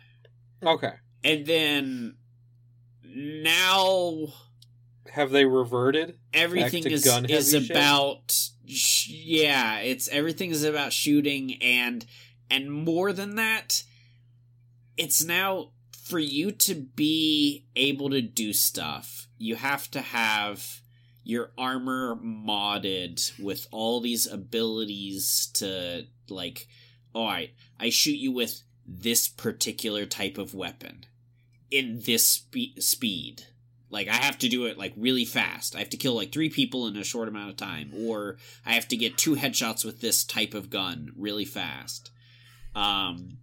[0.64, 0.94] Okay.
[1.24, 2.16] And then
[3.14, 4.28] now
[5.12, 6.18] Have they reverted?
[6.34, 8.32] everything is is about
[8.66, 12.06] sh- yeah it's everything is about shooting and
[12.50, 13.84] and more than that
[14.98, 15.72] it's now
[16.12, 20.82] for you to be able to do stuff you have to have
[21.24, 26.68] your armor modded with all these abilities to like
[27.16, 31.06] all right i shoot you with this particular type of weapon
[31.72, 33.44] in this spe- speed
[33.90, 35.76] like I have to do it like really fast.
[35.76, 38.72] I have to kill like three people in a short amount of time, or I
[38.76, 42.10] have to get two headshots with this type of gun really fast.
[42.74, 43.40] Um,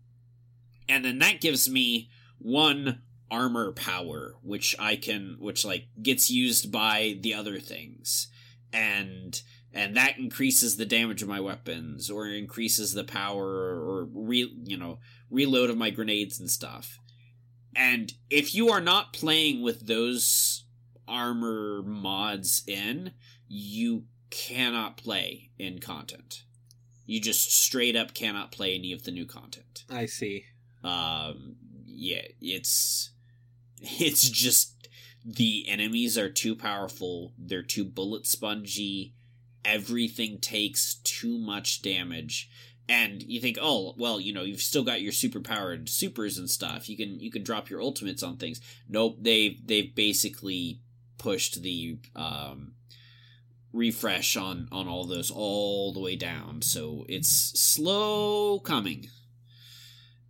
[0.88, 6.72] and then that gives me one armor power, which I can, which like gets used
[6.72, 8.28] by the other things,
[8.72, 9.40] and
[9.72, 14.76] and that increases the damage of my weapons, or increases the power, or re, you
[14.76, 14.98] know,
[15.30, 16.98] reload of my grenades and stuff.
[17.76, 20.64] And if you are not playing with those
[21.06, 23.12] armor mods in,
[23.46, 26.44] you cannot play in content.
[27.06, 29.84] You just straight up cannot play any of the new content.
[29.88, 30.44] I see.
[30.84, 31.56] Um,
[31.98, 33.10] yeah, it's
[33.80, 34.88] it's just
[35.24, 37.32] the enemies are too powerful.
[37.38, 39.14] They're too bullet spongy.
[39.64, 42.48] Everything takes too much damage
[42.88, 46.48] and you think, oh, well, you know, you've still got your super powered supers and
[46.48, 46.88] stuff.
[46.88, 48.60] You can you can drop your ultimates on things.
[48.88, 50.80] Nope, they've they've basically
[51.18, 52.72] pushed the um,
[53.72, 56.62] refresh on on all those all the way down.
[56.62, 59.08] So it's slow coming,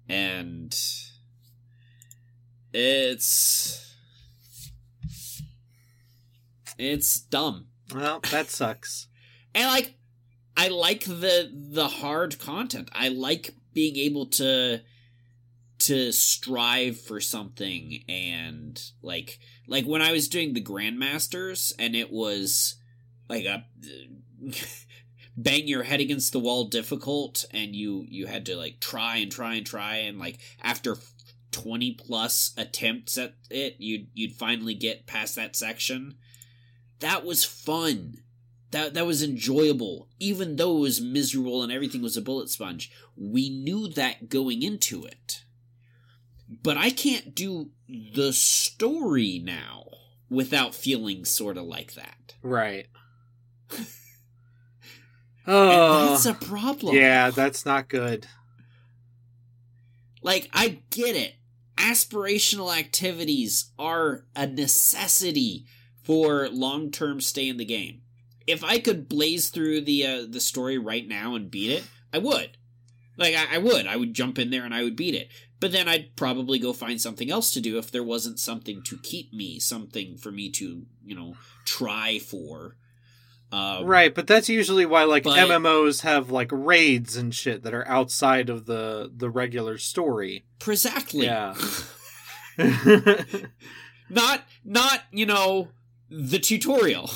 [0.09, 0.76] and
[2.72, 3.94] it's
[6.78, 7.66] it's dumb.
[7.94, 9.09] Well, that sucks.
[9.54, 9.94] And like
[10.57, 12.90] I like the the hard content.
[12.92, 14.81] I like being able to
[15.78, 22.11] to strive for something and like like when I was doing the grandmasters and it
[22.11, 22.74] was
[23.28, 23.64] like a
[25.37, 29.31] bang your head against the wall difficult and you you had to like try and
[29.31, 30.96] try and try and like after
[31.52, 36.16] 20 plus attempts at it you'd you'd finally get past that section.
[37.00, 38.18] That was fun.
[38.70, 40.08] That that was enjoyable.
[40.18, 44.62] Even though it was miserable and everything was a bullet sponge we knew that going
[44.62, 45.42] into it.
[46.62, 49.84] But i can't do the story now
[50.30, 52.34] without feeling sort of like that.
[52.42, 52.87] Right.
[55.50, 56.94] Oh, that's a problem.
[56.94, 58.26] Yeah, that's not good.
[60.22, 61.35] Like i get it
[61.76, 65.64] aspirational activities are a necessity
[66.02, 68.00] for long-term stay in the game
[68.48, 72.18] if I could blaze through the uh, the story right now and beat it, I
[72.18, 72.57] would.
[73.16, 73.87] Like I, I would.
[73.87, 75.28] I would jump in there and I would beat it.
[75.61, 78.98] But then I'd probably go find something else to do if there wasn't something to
[79.02, 82.76] keep me, something for me to, you know, try for.
[83.50, 87.72] Um, Right, but that's usually why like but- MMOs have like raids and shit that
[87.74, 90.44] are outside of the the regular story.
[90.66, 91.24] Exactly.
[91.26, 91.54] Yeah.
[94.11, 95.68] Not not you know
[96.11, 97.11] the tutorial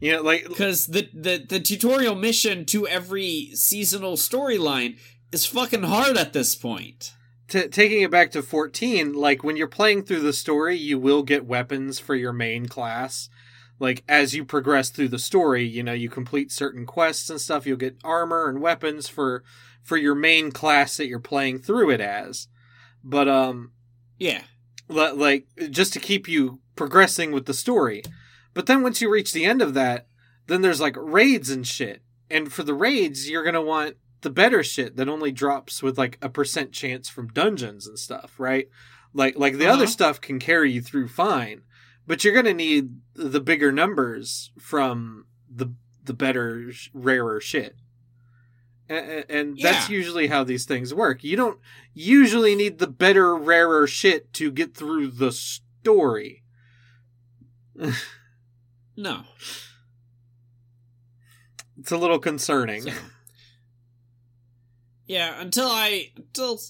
[0.00, 4.98] you know, like because the, the the tutorial mission to every seasonal storyline
[5.30, 7.14] is fucking hard at this point.
[7.48, 11.22] t- taking it back to 14, like when you're playing through the story, you will
[11.22, 13.28] get weapons for your main class.
[13.78, 17.66] Like as you progress through the story, you know, you complete certain quests and stuff,
[17.66, 19.42] you'll get armor and weapons for
[19.82, 22.48] for your main class that you're playing through it as.
[23.02, 23.72] But um
[24.18, 24.42] Yeah.
[24.88, 28.02] li- like just to keep you progressing with the story.
[28.54, 30.06] But then once you reach the end of that,
[30.46, 32.02] then there's like raids and shit.
[32.30, 35.98] And for the raids, you're going to want the better shit that only drops with
[35.98, 38.68] like a percent chance from dungeons and stuff, right?
[39.12, 39.92] Like like the other Uh-huh.
[39.92, 41.62] stuff can carry you through fine,
[42.06, 45.74] but you're going to need the bigger numbers from the
[46.04, 47.76] the better rarer shit.
[48.88, 49.96] And, and that's Yeah.
[49.96, 51.22] usually how these things work.
[51.22, 51.60] You don't
[51.94, 56.42] usually need the better, rarer shit to get through the story.
[58.96, 59.22] No.
[61.78, 62.82] It's a little concerning.
[62.82, 62.92] So.
[65.06, 66.60] Yeah, until I until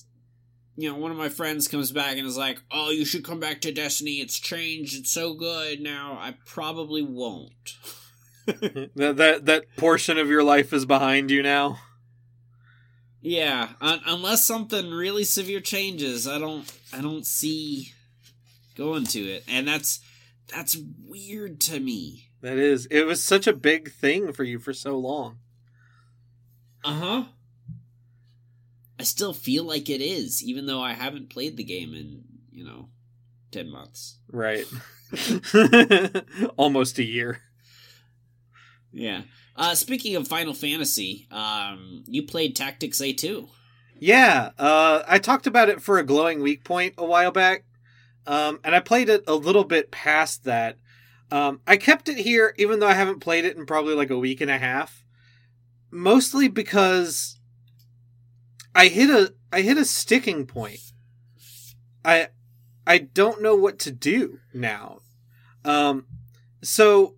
[0.77, 3.41] you know one of my friends comes back and is like, "Oh, you should come
[3.41, 4.21] back to Destiny.
[4.21, 4.99] It's changed.
[4.99, 7.77] It's so good now." I probably won't.
[8.47, 11.79] that, that that portion of your life is behind you now.
[13.21, 17.93] Yeah, un- unless something really severe changes, I don't I don't see
[18.75, 20.01] going to it, and that's
[20.49, 22.29] that's weird to me.
[22.41, 22.87] That is.
[22.87, 25.39] It was such a big thing for you for so long.
[26.85, 27.25] Uh huh.
[29.03, 32.23] I still feel like it is, even though I haven't played the game in
[32.53, 32.89] you know
[33.51, 34.19] ten months.
[34.31, 34.65] Right.
[36.57, 37.41] Almost a year.
[38.93, 39.23] Yeah.
[39.57, 43.49] Uh, speaking of Final Fantasy, um, you played Tactics A two.
[43.99, 47.65] Yeah, uh, I talked about it for a glowing week point a while back,
[48.29, 50.79] um, and I played it a little bit past that.
[51.33, 54.19] Um, I kept it here, even though I haven't played it in probably like a
[54.19, 55.03] week and a half,
[55.91, 57.41] mostly because
[58.75, 60.81] I hit a I hit a sticking point.
[62.05, 62.29] I
[62.87, 65.01] I don't know what to do now.
[65.65, 66.07] Um,
[66.63, 67.17] so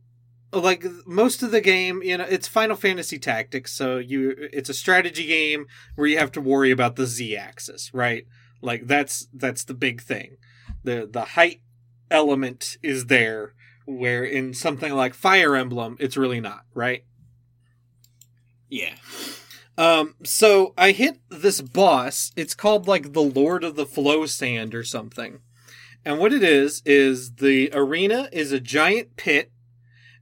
[0.53, 4.75] like most of the game, you know, it's Final Fantasy Tactics, so you it's a
[4.75, 8.27] strategy game where you have to worry about the Z axis, right?
[8.61, 10.37] Like that's that's the big thing.
[10.83, 11.61] The the height
[12.11, 13.55] element is there
[13.87, 17.05] where in something like Fire Emblem it's really not, right?
[18.69, 18.95] Yeah.
[19.77, 22.33] Um so I hit this boss.
[22.37, 25.41] It's called like the Lord of the Flow Sand or something.
[26.05, 29.51] And what it is is the arena is a giant pit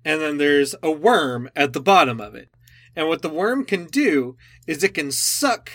[0.04, 2.48] and then there's a worm at the bottom of it.
[2.94, 4.36] And what the worm can do
[4.66, 5.70] is it can suck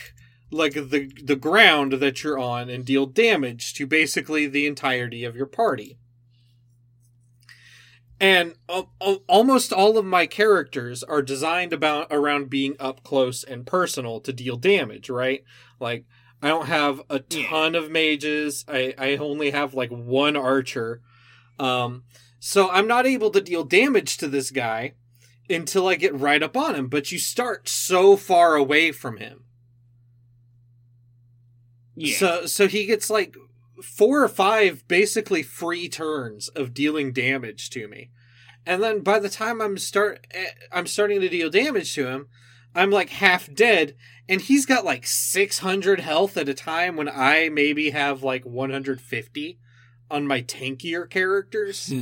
[0.52, 5.36] like the the ground that you're on and deal damage to basically the entirety of
[5.36, 5.98] your party.
[8.20, 13.44] And al- al- almost all of my characters are designed about around being up close
[13.44, 15.44] and personal to deal damage, right?
[15.80, 16.06] Like
[16.42, 17.48] I don't have a Yeah.
[17.48, 18.66] ton of mages.
[18.68, 21.02] I I only have like one archer.
[21.60, 22.04] Um
[22.40, 24.94] so I'm not able to deal damage to this guy
[25.50, 29.44] until I get right up on him, but you start so far away from him.
[31.96, 32.18] Yeah.
[32.18, 33.36] So so he gets like
[33.84, 38.10] four or five basically free turns of dealing damage to me.
[38.66, 40.26] And then by the time I'm start
[40.72, 42.28] I'm starting to deal damage to him,
[42.76, 43.96] I'm like half dead
[44.30, 49.60] and he's got like 600 health at a time when I maybe have like 150
[50.12, 51.88] on my tankier characters.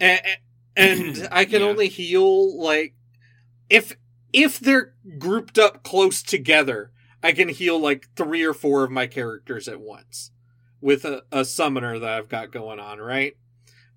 [0.00, 0.20] and,
[0.76, 1.68] and I can Yeah.
[1.68, 2.94] only heal like
[3.70, 3.96] if
[4.32, 6.90] if they're grouped up close together,
[7.22, 10.30] I can heal like three or four of my characters at once
[10.80, 13.36] with a, a summoner that I've got going on, right?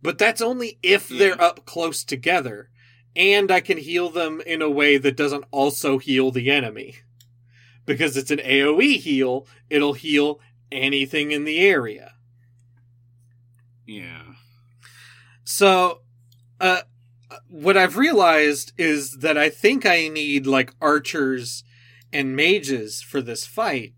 [0.01, 1.45] But that's only if they're Yeah.
[1.45, 2.69] up close together,
[3.15, 6.95] and I can heal them in a way that doesn't also heal the enemy.
[7.85, 10.39] Because it's an AoE heal, it'll heal
[10.71, 12.13] anything in the area.
[13.85, 14.21] yeah.
[15.43, 16.01] So,
[16.59, 16.81] uh,
[17.49, 21.63] what I've realized is that I think I need like archers
[22.13, 23.93] and mages for this fight.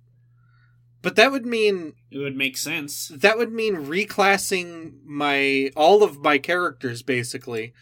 [1.01, 3.09] But that would mean It would make sense.
[3.09, 7.73] that would mean reclassing my all of my characters basically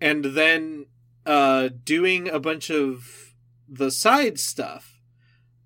[0.00, 0.86] and then
[1.24, 3.34] uh doing a bunch of
[3.68, 5.00] the side stuff.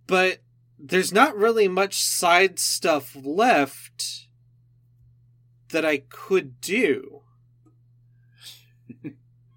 [0.06, 0.38] But
[0.78, 4.28] there's not really much side stuff left
[5.70, 7.22] that I could do.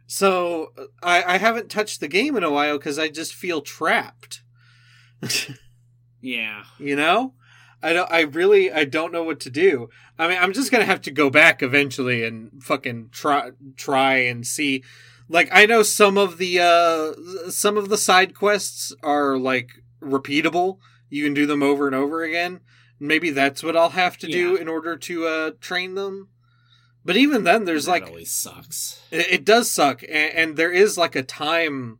[0.07, 4.41] so I, I haven't touched the game in a while because I just feel trapped.
[6.22, 6.63] Yeah.
[6.80, 7.34] you know?
[7.84, 9.89] I don't i really i don't know what to do.
[10.19, 14.45] I mean i'm just gonna have to go back eventually and fucking try try and
[14.45, 14.84] see.
[15.28, 19.69] Like i know some of the uh some of the side quests are like
[20.01, 20.78] repeatable.
[21.09, 22.59] You can do them over and over again.
[22.99, 26.28] Maybe that's what i'll have to do in order to uh train them.
[27.03, 29.01] But even then there's That like always sucks.
[29.09, 31.97] it, it does suck, and, and there is like a time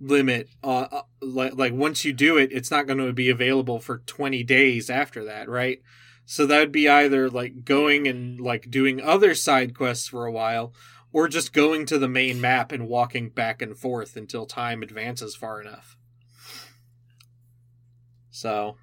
[0.00, 0.48] limit.
[0.64, 3.98] Uh, uh, like, like once you do it, it's not going to be available for
[3.98, 5.82] twenty days after that, right?
[6.24, 10.32] So that would be either like going and like doing other side quests for a
[10.32, 10.72] while,
[11.12, 15.34] or just going to the main map and walking back and forth until time advances
[15.34, 15.96] far enough.
[18.30, 18.76] So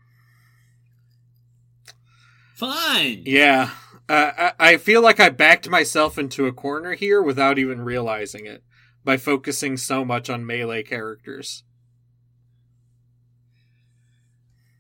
[2.54, 3.24] Fine.
[3.26, 3.70] yeah,
[4.10, 8.46] uh, I, I feel like I backed myself into a corner here without even realizing
[8.46, 8.64] it
[9.08, 11.64] by focusing so much on melee characters.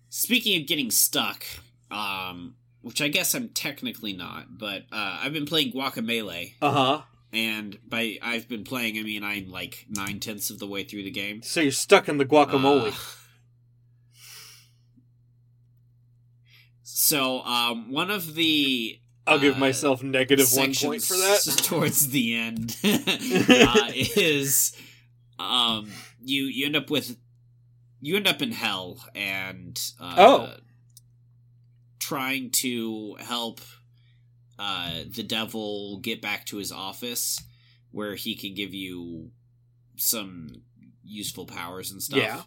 [0.09, 1.45] Speaking of getting stuck,
[1.89, 7.01] um, which I guess I'm technically not, but uh, I've been playing Guacamelee, Uh huh.
[7.31, 11.03] and by I've been playing, I mean I'm like nine tenths of the way through
[11.03, 11.41] the game.
[11.41, 12.91] So you're stuck in the guacamole.
[12.91, 12.95] Uh,
[16.83, 21.41] so, um, one of the I'll give myself negative one point for that.
[21.63, 24.75] towards the end uh, is
[25.39, 25.91] um
[26.23, 27.17] you you end up with
[28.01, 30.53] you end up in hell and uh, Oh.
[31.99, 33.61] trying to help
[34.59, 37.39] uh, the devil get back to his office
[37.91, 39.31] where he can give you
[39.95, 40.49] some
[41.03, 42.19] useful powers and stuff.
[42.19, 42.41] Yeah.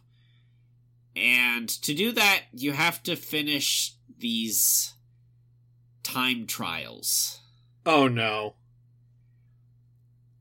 [1.16, 4.95] And to do that, you have to finish these
[6.03, 7.40] time trials.
[7.86, 8.55] Oh no.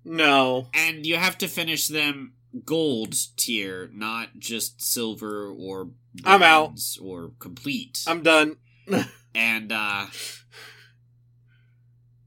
[0.03, 0.68] No.
[0.74, 2.34] And you have to finish them
[2.66, 5.89] gold tier, not just silver or
[6.26, 6.80] I'm out.
[7.01, 8.03] or complete.
[8.07, 8.57] I'm done.
[9.36, 10.07] and uh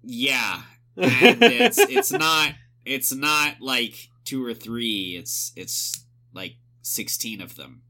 [0.05, 0.63] yeah,
[0.97, 2.53] and it's it's not
[2.85, 5.17] it's not like two or three.
[5.19, 6.05] It's it's
[6.35, 7.83] like sixteen of them.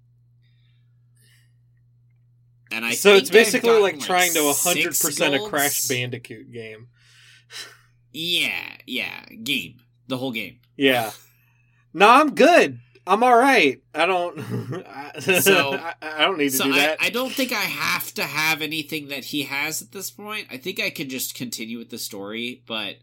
[2.72, 5.48] And I so it's basically gotten, like trying to 100% a.
[5.48, 6.88] Crash Bandicoot game.
[8.12, 10.58] Yeah, yeah, game, the whole game.
[10.76, 11.12] Yeah.
[11.94, 12.78] No, I'm good.
[13.06, 13.82] I'm all right.
[13.94, 14.38] I don't.
[14.86, 16.98] I- So- I, I don't need to So do that.
[17.00, 20.46] I don't think I have to have anything that he has at this point.
[20.50, 22.96] I think I can just continue with the story, but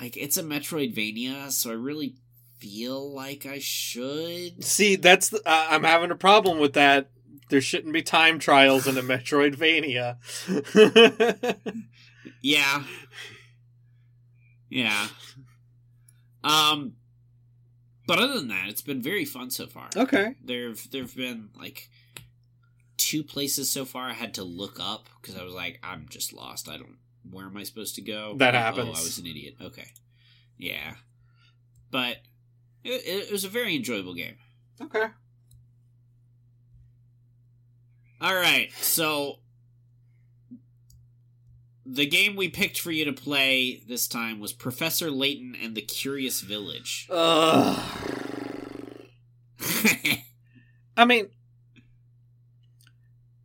[0.00, 2.16] like it's a Metroidvania, so I really
[2.58, 4.62] feel like I should.
[4.64, 7.10] See, that's the, uh, I'm having a problem with that.
[7.48, 10.16] There shouldn't be time trials in a Metroidvania.
[12.42, 12.82] Yeah.
[14.68, 15.08] Yeah.
[16.44, 16.94] Um
[18.06, 19.88] but other than that, it's been very fun so far.
[19.96, 20.34] okay.
[20.44, 21.88] There've there've been like
[22.96, 26.32] two places so far I had to look up because I was like, I'm just
[26.32, 26.68] lost.
[26.68, 26.98] I don't.
[27.28, 28.34] Where am I supposed to go?
[28.38, 28.88] That happens.
[28.88, 29.54] Oh, I was an idiot.
[29.60, 29.88] Okay.
[30.56, 30.94] Yeah.
[31.90, 32.18] But
[32.84, 34.36] it, it was a very enjoyable game.
[34.80, 35.06] Okay.
[38.26, 39.36] All right, so
[41.84, 45.80] the game we picked for you to play this time was Professor Layton and the
[45.80, 47.06] Curious Village.
[47.08, 47.78] Ugh.
[50.96, 51.28] I mean,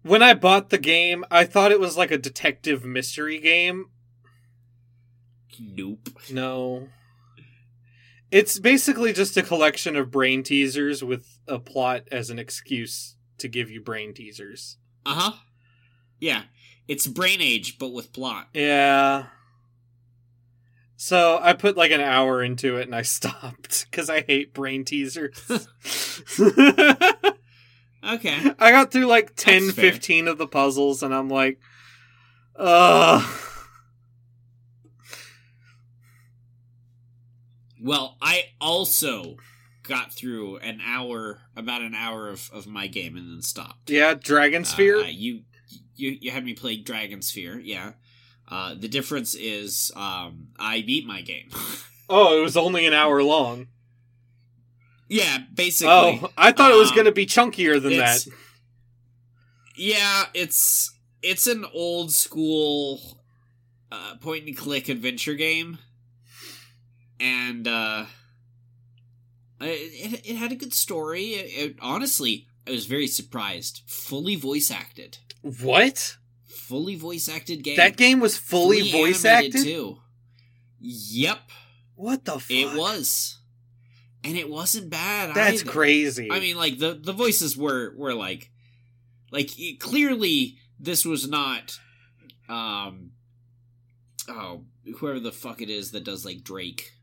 [0.01, 3.85] when I bought the game, I thought it was like a detective mystery game.
[5.59, 6.09] nope.
[6.31, 6.87] No.
[8.31, 13.47] It's basically just a collection of brain teasers with a plot as an excuse to
[13.47, 14.77] give you brain teasers.
[15.05, 15.31] Uh huh.
[16.19, 16.43] Yeah,
[16.87, 18.47] it's Brain Age, but with plot.
[18.53, 19.25] Yeah.
[20.95, 24.85] So I put like an hour into it and I stopped because I hate brain
[24.85, 25.35] teasers.
[28.03, 28.53] Okay.
[28.57, 29.91] I got through like 10, That's fair.
[29.91, 31.59] 15 of the puzzles and I'm like,
[32.55, 33.23] ugh.
[37.79, 39.37] Well, I also
[39.91, 43.89] got through an hour, about an hour of, of my game, and then stopped.
[43.89, 45.03] Yeah, Dragonsphere.
[45.03, 45.41] Uh, you
[45.95, 47.91] you you had me play Dragonsphere, yeah.
[48.47, 51.49] Uh, the difference is um, I beat my game.
[52.09, 53.67] oh, it was only an hour long.
[55.09, 56.21] yeah, basically.
[56.23, 58.25] Oh, I thought it was Um, going to be chunkier than that.
[59.75, 63.19] Yeah, it's it's an old school
[63.91, 65.77] uh, point and click adventure game,
[67.19, 68.05] and uh,
[69.61, 71.29] it, it, it had a good story.
[71.31, 73.81] It, honestly, I was very surprised.
[73.85, 76.17] Fully voice acted, What?
[76.45, 77.75] fully voice acted game.
[77.77, 79.63] That game was fully, voice acted?
[79.63, 79.97] too.
[80.79, 81.39] Yep,
[81.95, 82.49] What the fuck?
[82.51, 83.39] it was,
[84.23, 85.35] and it wasn't bad.
[85.35, 85.71] That's either.
[85.71, 86.29] crazy.
[86.31, 88.49] I mean, like the the voices were were like,
[89.31, 91.77] like it, clearly this was not,
[92.49, 93.11] um,
[94.27, 94.63] oh
[94.97, 96.93] whoever the fuck it is that does like Drake,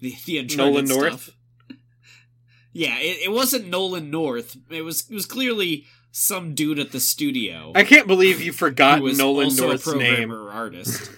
[0.00, 0.98] the the Uncharted Nolan stuff.
[0.98, 1.30] North?
[2.76, 4.58] Yeah, it, it wasn't Nolan North.
[4.68, 7.72] It was it was clearly some dude at the studio.
[7.74, 10.32] I can't believe you forgot Nolan also North's a programmer name.
[10.32, 11.10] or artist.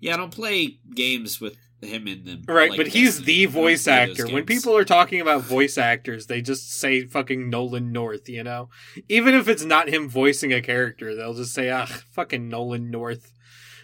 [0.00, 2.42] yeah, I don't play games with him in them.
[2.48, 4.26] Right, like but he's the voice actor.
[4.26, 8.68] When people are talking about voice actors, they just say fucking Nolan North, you know?
[9.08, 13.32] Even if it's not him voicing a character, they'll just say, ah, fucking Nolan North.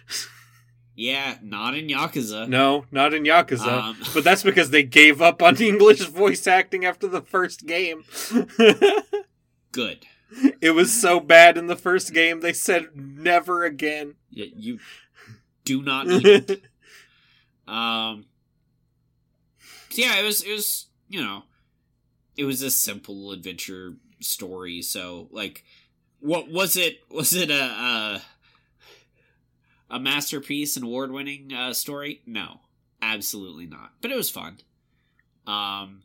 [1.01, 2.47] yeah, not in Yakuza.
[2.47, 3.65] No, not in Yakuza.
[3.65, 8.03] Um, but that's because they gave up on English voice acting after the first game.
[9.71, 10.05] good.
[10.61, 14.13] it was so bad in the first game, they said never again.
[14.29, 14.77] Yeah, you
[15.65, 16.61] do not need it.
[17.67, 18.25] Um.
[19.89, 20.43] so yeah, it was.
[20.43, 20.85] It was.
[21.09, 21.43] You know,
[22.37, 24.83] it was a simple adventure story.
[24.83, 25.63] So, like,
[26.19, 26.99] what was it?
[27.09, 28.21] Was it a a,
[29.91, 32.21] a masterpiece, and award winning uh, story?
[32.25, 32.61] No,
[33.01, 33.91] absolutely not.
[34.01, 34.57] But it was fun.
[35.45, 36.01] Um,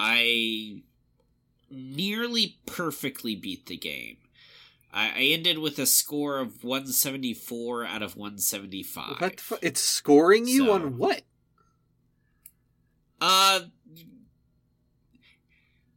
[0.00, 0.82] I
[1.70, 4.16] nearly perfectly beat the game.
[4.92, 9.20] I, I ended with a score of 174 out of 175.
[9.20, 11.22] What fu- It's scoring you So- on what?
[13.20, 13.60] Uh,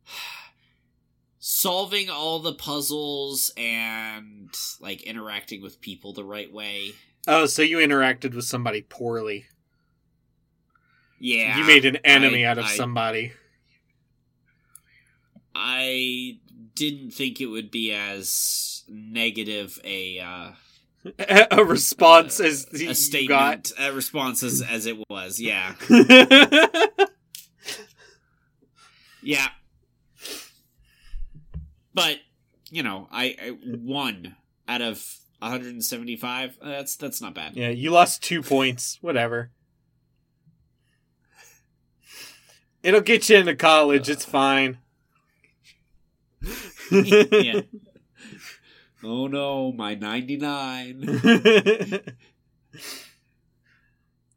[1.40, 4.50] solving all the puzzles and
[4.80, 6.92] like interacting with people the right way.
[7.28, 9.46] Oh, so you interacted with somebody poorly.
[11.20, 11.58] Yeah.
[11.58, 13.34] you made an enemy I- out of I- somebody.
[15.54, 16.38] I
[16.76, 20.52] didn't think it would be as negative a uh,
[21.52, 22.96] a response uh, as a you got.
[23.68, 25.40] statement, a response as, as it was.
[25.42, 25.74] Yeah,
[29.22, 29.48] yeah.
[31.94, 32.20] But
[32.72, 34.36] you know, I, I one
[34.68, 35.04] out of
[35.40, 36.58] 175.
[36.62, 37.56] uh, That's that's not bad.
[37.56, 38.98] yeah, you lost two points.
[39.02, 39.52] Whatever.
[42.84, 44.10] It'll get you into college.
[44.10, 44.78] It's fine.
[46.92, 47.62] yeah.
[49.02, 51.08] Oh no, my 99.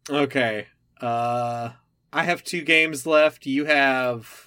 [0.09, 0.66] okay.
[1.00, 1.70] Uh
[2.12, 3.44] I have two games left.
[3.44, 4.46] You have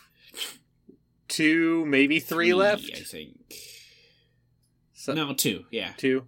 [1.27, 2.89] two, maybe three, left.
[2.95, 3.35] I think.
[4.93, 5.65] So, No, two.
[5.69, 6.27] Yeah, Two.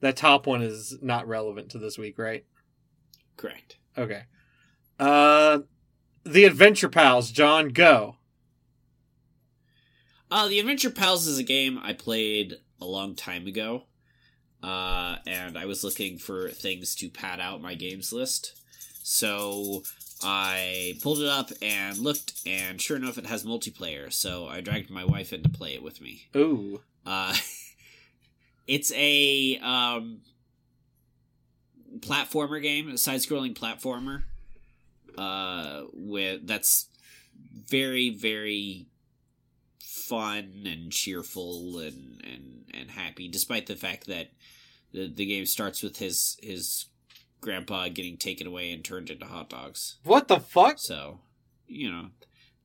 [0.00, 2.44] That top one is not relevant to this week, right?
[3.36, 3.76] correct.
[3.98, 4.22] Okay.
[4.98, 5.60] Uh
[6.24, 8.16] The Adventure Pals, Jon, go.
[10.30, 13.84] Uh, the Adventure Pals is a game I played a long time ago.
[14.62, 18.60] Uh, and I was looking for things to pad out my games list.
[19.02, 19.84] So
[20.24, 24.12] I pulled it up and looked, and sure enough, it has multiplayer.
[24.12, 26.26] So I dragged my wife in to play it with me.
[26.34, 26.80] Ooh.
[27.04, 27.36] Uh,
[28.66, 30.20] it's a um,
[32.00, 34.24] platformer game, a side-scrolling platformer.
[35.16, 36.88] Uh, with that's
[37.70, 38.86] very very
[39.80, 44.28] fun and cheerful and and and happy, despite the fact that
[44.92, 46.86] the the game starts with his his
[47.40, 49.96] grandpa getting taken away and turned into hot dogs.
[50.04, 50.78] What the fuck?
[50.78, 51.20] So,
[51.66, 52.06] you know,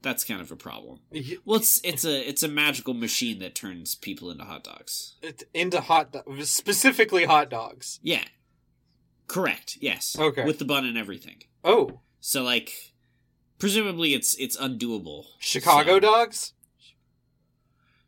[0.02, 1.00] that's kind of a problem.
[1.46, 5.16] Well, it's it's a it's a magical machine that turns people into hot dogs.
[5.22, 8.00] it- Into hot do- specifically hot dogs.
[8.02, 8.24] Yeah.
[9.28, 9.78] Correct.
[9.80, 10.16] Yes.
[10.20, 10.44] Okay.
[10.46, 11.44] With the bun and everything.
[11.64, 12.74] Oh, So like
[13.60, 15.26] presumably it's it's undoable.
[15.40, 16.54] Chicago So- dogs?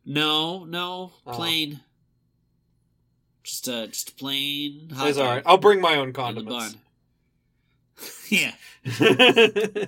[0.05, 1.31] No, no, Oh.
[1.31, 1.79] plain.
[3.43, 5.43] Just a just a plain hot all right.
[5.45, 6.73] I'll bring my own condiments.
[6.75, 6.81] bun.
[8.29, 8.53] yeah.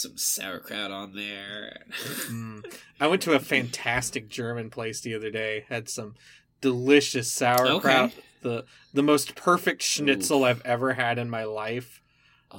[0.00, 1.82] Some sauerkraut on there.
[2.30, 2.64] Mm.
[3.00, 5.66] I went to a fantastic German place the other day.
[5.68, 6.14] Had some
[6.62, 7.84] delicious sauerkraut.
[7.84, 8.14] Okay.
[8.40, 12.00] The the most perfect schnitzel I've ever had in my life.
[12.50, 12.56] Uh,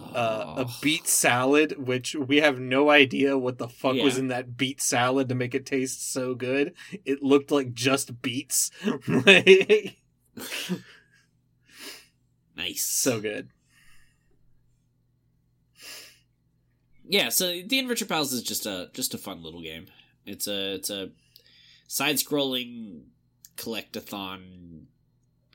[0.58, 0.70] a Oh.
[0.84, 5.28] beet salad, which we have no idea what the fuck was in that beet salad
[5.30, 6.76] to make it taste so good.
[7.06, 8.70] It looked like just beets.
[12.56, 12.86] Nice.
[12.86, 13.50] so good.
[17.08, 19.86] Yeah so the adventure pals is just a just a fun little game
[20.26, 21.10] it's a it's a
[21.88, 23.02] side scrolling
[23.58, 24.84] collectathon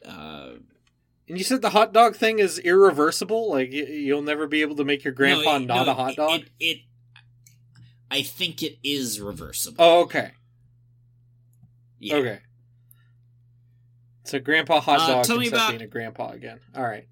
[0.06, 0.50] uh
[1.28, 3.50] And you said the hot dog thing is irreversible.
[3.50, 5.94] Like y- you'll never be able to make your grandpa no, it- not no, a
[5.94, 6.40] hot dog.
[6.40, 6.78] it, it
[8.10, 10.30] i think it is reversible oh, okay,
[11.98, 12.14] yeah.
[12.16, 12.38] okay.
[14.24, 16.60] So grandpa hot Uh, dog tell can me about- being a grandpa again.
[16.76, 17.06] All right.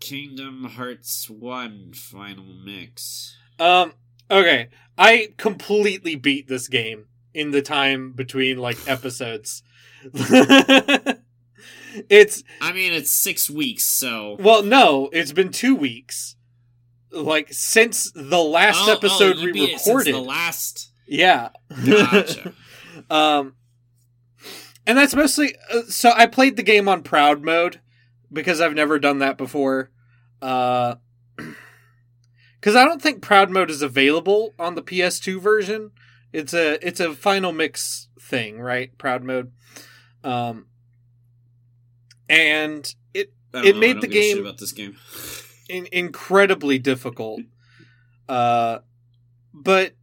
[0.00, 3.92] Kingdom hearts 1 final mix Um.
[4.30, 4.68] Okay.
[4.98, 9.62] I completely beat this game in the time between like episodes.
[12.08, 16.36] it's i mean it's six weeks so well, no, it's been two weeks.
[17.10, 20.14] Like since the last Oh, oh, episode you we beat it since recorded.
[20.14, 21.48] the last Yeah.
[21.86, 22.52] Gotcha.
[23.10, 23.54] um,
[24.86, 25.54] and that's mostly.
[25.72, 27.80] Uh, so I played the game on proud mode
[28.32, 29.90] because I've never done that before.
[30.42, 30.96] Uh,
[32.60, 35.90] because I don't think proud mode is available on the PS2 version.
[36.32, 38.96] It's a it's a final mix thing, right?
[38.98, 39.52] Proud mode.
[40.22, 40.66] Um,
[42.28, 44.96] and it It know, made the give a shit game- about this game
[45.68, 47.40] in- incredibly difficult.
[48.28, 48.80] Uh,
[49.54, 49.94] but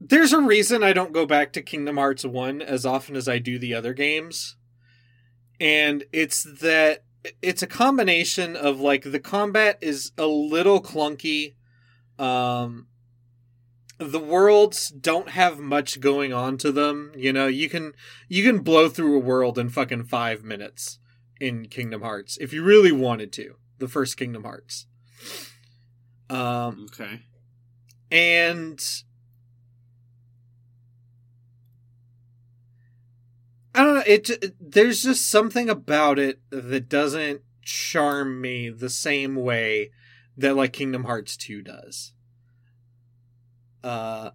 [0.00, 3.38] there's a reason I don't go back to Kingdom Hearts 1 as often as I
[3.38, 4.56] do the other games.
[5.60, 7.04] And it's that
[7.42, 11.54] it's a combination of like the combat is a little clunky.
[12.18, 12.86] Um
[13.98, 17.94] the worlds don't have much going on to them, you know, you can
[18.28, 21.00] you can blow through a world in fucking 5 minutes
[21.40, 23.56] in Kingdom Hearts if you really wanted to.
[23.78, 24.86] The first Kingdom Hearts.
[26.30, 27.22] Um okay
[28.10, 28.82] and
[33.78, 34.02] I don't know.
[34.04, 39.92] It j- there's just something about it that doesn't charm me the same way
[40.36, 42.12] that like Kingdom Hearts two does.
[43.84, 44.30] Uh,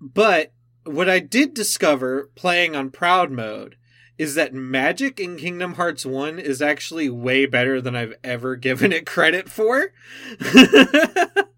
[0.00, 0.52] but
[0.84, 3.74] what I did discover playing on Proud mode
[4.16, 8.92] is that magic in Kingdom Hearts 1 is actually way better than I've ever given
[8.92, 9.92] it credit for.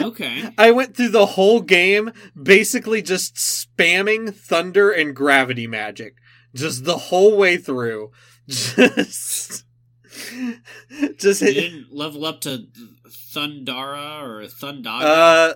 [0.00, 0.52] Okay.
[0.58, 6.16] I went through the whole game basically just spamming thunder and gravity magic.
[6.54, 8.10] Just the whole way through.
[8.48, 9.64] Just.
[11.18, 12.66] Just You didn't level up to
[13.06, 15.04] Thundara or Thundaga?
[15.04, 15.54] Uh,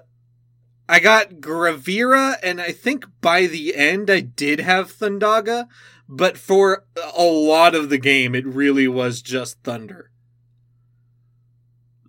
[0.88, 5.66] I got Gravira, and I think by the end I did have Thundaga,
[6.08, 6.84] but for
[7.16, 10.10] a lot of the game, it really was just Thunder.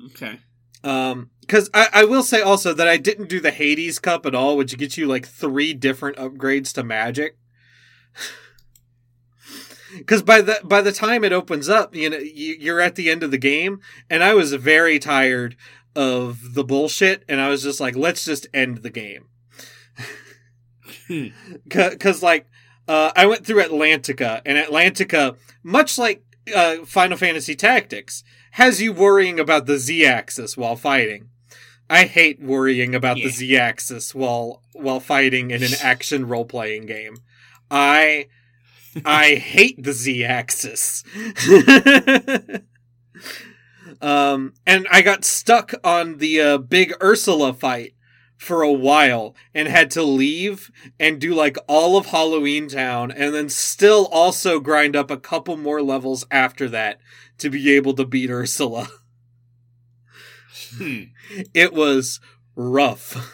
[0.08, 0.40] okay.
[0.84, 4.34] Um, because I, I will say also that I didn't do the Hades Cup at
[4.34, 7.38] all, which gets you like three different upgrades to magic.
[9.96, 13.12] Because by the by the time it opens up, you know you, you're at the
[13.12, 13.80] end of the game,
[14.10, 15.56] and I was very tired
[15.96, 19.28] of the bullshit, and I was just like, let's just end the game.
[21.68, 22.48] Because like
[22.88, 26.24] uh, I went through Atlantica, and Atlantica, much like
[26.56, 31.30] uh, Final Fantasy Tactics, has you worrying about the z-axis while fighting.
[31.94, 33.26] I hate worrying about Yeah.
[33.26, 37.18] the z-axis while while fighting in an action role playing game.
[37.70, 38.28] I
[39.06, 41.04] I hate the z-axis.
[44.02, 47.94] um, and I got stuck on the uh, big Ursula fight
[48.38, 53.34] for a while and had to leave and do like all of Halloween Town and
[53.34, 57.00] then still also grind up a couple more levels after that
[57.38, 58.88] to be able to beat Ursula.
[61.54, 62.20] It was
[62.56, 63.32] rough.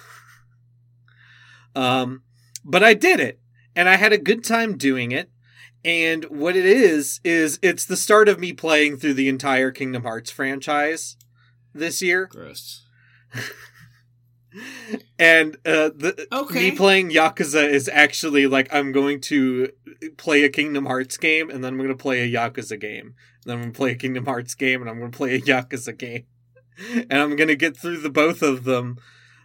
[1.76, 2.24] um,
[2.66, 3.40] but I did it
[3.76, 5.32] and I had a good time doing it.
[5.86, 10.04] And what it is, is it's the start of me playing through the entire Kingdom
[10.04, 11.16] Hearts franchise
[11.74, 12.26] this year.
[12.28, 12.86] Gross.
[15.20, 16.72] And uh, the, Okay.
[16.72, 19.70] me playing Yakuza is actually like I'm going to
[20.18, 23.06] play a Kingdom Hearts game and then I'm going to play a Yakuza game.
[23.06, 23.14] and
[23.46, 25.40] Then I'm going to play a Kingdom Hearts game and I'm going to play a
[25.42, 26.24] Yakuza game.
[27.10, 28.98] And I'm going to get through the both of them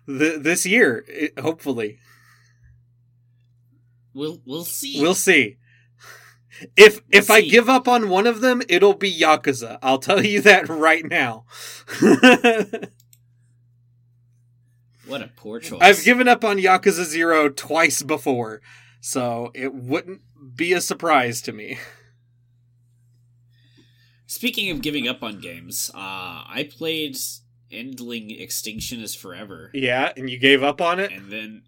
[0.07, 1.99] th- this year, it, hopefully.
[4.15, 5.01] We'll we'll see.
[5.01, 5.57] We'll see.
[6.77, 9.79] If if I give up on one of them, it'll be Yakuza.
[9.83, 11.47] I'll tell you that right now.
[15.07, 15.81] what a poor choice.
[15.83, 18.61] I've given up on Yakuza 0 twice before,
[19.01, 20.21] so it wouldn't
[20.55, 21.79] be a surprise to me.
[24.35, 27.17] Speaking of giving up on games, uh, I played
[27.71, 31.13] Endling Extinction is Forever, Yeah, and you gave up on it?
[31.13, 31.63] and then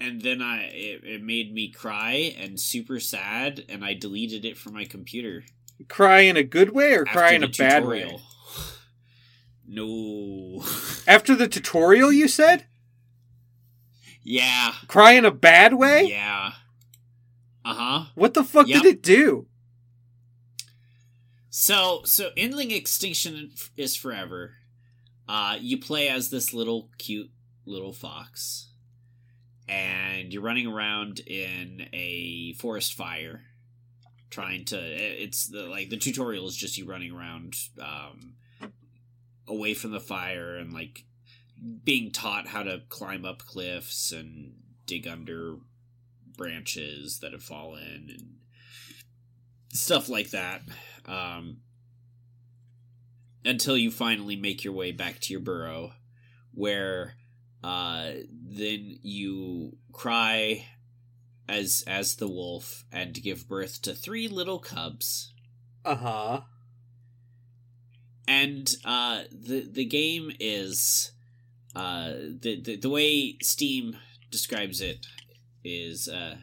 [0.00, 4.56] and then I it, it made me cry and super sad, and I deleted it
[4.56, 5.44] from my computer.
[5.88, 8.12] Cry in a good way or after cry in a bad tutorial.
[8.16, 8.22] way?
[9.70, 10.64] No.
[11.06, 12.64] After the tutorial, you said?
[14.22, 14.72] yeah.
[14.86, 16.04] Cry in a bad way?
[16.04, 16.52] Yeah.
[17.62, 18.04] Uh huh.
[18.14, 18.82] What the fuck Yep.
[18.82, 19.47] did it do?
[21.50, 24.54] So, so Endling Extinction is forever.
[25.28, 27.30] Uh, you play as this little cute
[27.64, 28.68] little fox,
[29.68, 33.42] and you're running around in a forest fire,
[34.30, 34.78] trying to.
[34.78, 38.34] It's the like the tutorial is just you running around, um,
[39.46, 41.04] away from the fire and like
[41.84, 44.54] being taught how to climb up cliffs and
[44.86, 45.56] dig under
[46.36, 48.36] branches that have fallen and
[49.72, 50.62] stuff like that
[51.08, 51.58] um,
[53.44, 55.92] until you finally make your way back to your burrow,
[56.52, 57.14] where
[57.64, 60.66] uh, then you cry
[61.48, 65.32] as as the wolf and give birth to three little cubs.
[65.84, 66.40] Uh huh.
[68.26, 71.12] And uh, the the game is
[71.74, 73.96] uh, the, the the way Steam
[74.30, 75.06] describes it
[75.64, 76.36] is uh,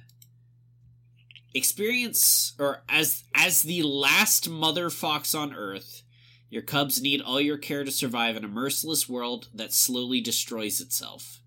[1.56, 6.03] experience or as as the last mother fox on earth
[6.49, 10.82] your cubs need all your care to survive in a merciless world that slowly destroys
[10.82, 11.39] itself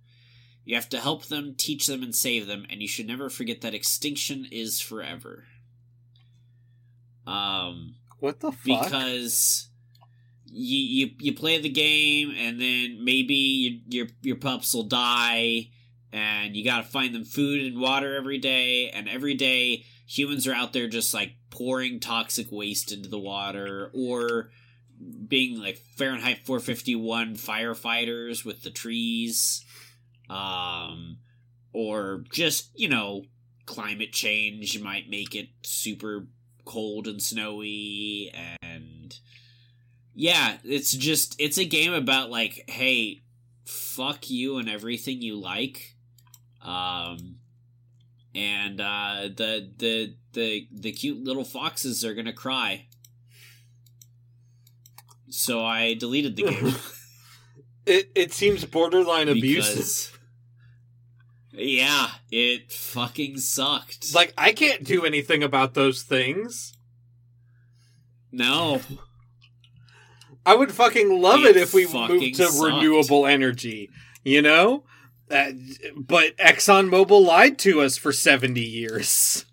[0.65, 3.61] you have to help them teach them and save them and you should never forget
[3.61, 5.45] that extinction is forever
[7.27, 8.85] um What the fuck?
[8.85, 9.69] because
[10.51, 15.69] you, you you play the game and then maybe you, your your pups will die
[16.13, 20.47] and you got to find them food and water every day and every day humans
[20.47, 24.51] are out there just like pouring toxic waste into the water or
[25.29, 29.65] being like Fahrenheit 451 firefighters with the trees
[30.31, 31.19] um
[31.73, 33.23] or just you know
[33.67, 36.27] climate change might make it super
[36.65, 38.33] cold and snowy
[38.63, 39.19] and
[40.15, 43.21] yeah it's just it's a game about like hey
[43.65, 45.95] fuck you and everything you like
[46.63, 47.37] um
[48.39, 52.87] and uh, the the the the cute little foxes are gonna cry.
[55.31, 56.75] So I deleted the game
[57.87, 60.19] It it seems borderline abusive.
[61.53, 64.15] yeah, it fucking sucked.
[64.15, 66.75] Like I can't do anything about those things.
[68.31, 68.83] no,
[70.45, 72.63] I would fucking love It it, if we fucking moved to sucked.
[72.63, 73.89] renewable energy,
[74.23, 74.85] you know?
[75.31, 75.53] Uh,
[75.97, 79.45] but ExxonMobil lied to us for 70 years.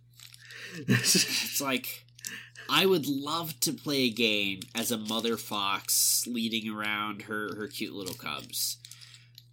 [0.87, 2.05] it's like
[2.69, 7.67] I would love to play a game as a mother fox leading around her her
[7.67, 8.77] cute little cubs.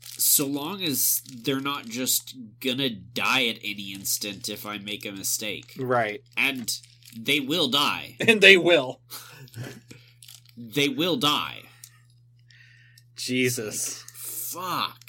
[0.00, 5.12] So long as they're not just gonna die at any instant if I make a
[5.12, 5.74] mistake.
[5.78, 6.22] right.
[6.36, 6.76] And
[7.18, 8.16] they will die.
[8.20, 9.00] And they will.
[10.56, 11.62] They will die.
[13.16, 14.02] Jesus.
[14.14, 15.01] Fuck.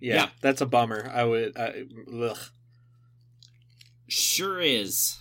[0.00, 0.28] Yeah, Yeah.
[0.40, 1.10] that's a bummer.
[1.12, 1.56] I would.
[1.56, 1.84] I,
[2.20, 2.38] ugh.
[4.08, 5.16] Sure is.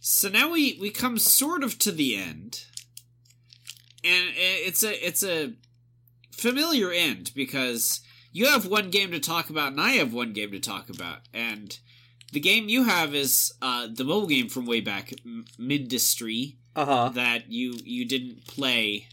[0.00, 2.64] So now we we come sort of to the end,
[4.04, 5.54] and it's a it's a
[6.30, 8.00] familiar end because
[8.32, 11.20] you have one game to talk about and I have one game to talk about,
[11.32, 11.78] and
[12.32, 16.84] the game you have is uh, the mobile game from way back, M- Mindustry, Uh
[16.84, 17.08] huh.
[17.14, 19.08] that you you didn't play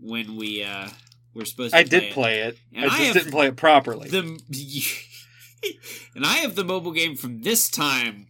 [0.00, 0.88] when we uh,
[1.34, 1.78] were supposed to.
[1.78, 2.58] I did play it.
[2.76, 4.08] I I just didn't play it properly.
[4.08, 4.20] the
[6.14, 8.26] and I have the mobile game from this time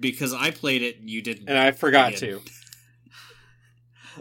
[0.00, 1.48] because I played it and you didn't.
[1.48, 2.40] and I forgot to.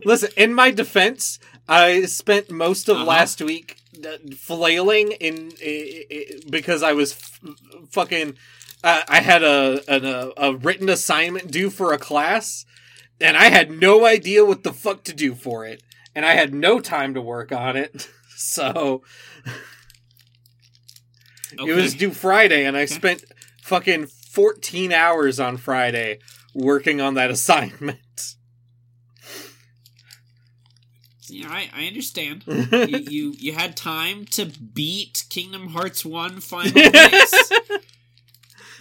[0.05, 1.37] Listen, in my defense,
[1.67, 3.05] I spent most of Uh-huh.
[3.05, 7.39] last week uh, flailing in i- i- because I was f-
[7.91, 8.35] fucking.
[8.83, 12.65] Uh, I had a, an, a a written assignment due for a class,
[13.19, 15.83] and I had no idea what the fuck to do for it,
[16.15, 18.09] and I had no time to work on it.
[18.43, 19.03] So
[21.59, 21.69] Okay.
[21.71, 23.23] it was due Friday, and I spent
[23.61, 26.17] fucking fourteen hours on Friday
[26.55, 28.35] working on that assignment.
[31.27, 32.43] Yeah, I, I understand.
[32.47, 37.51] you, you you had time to beat Kingdom Hearts One final phase,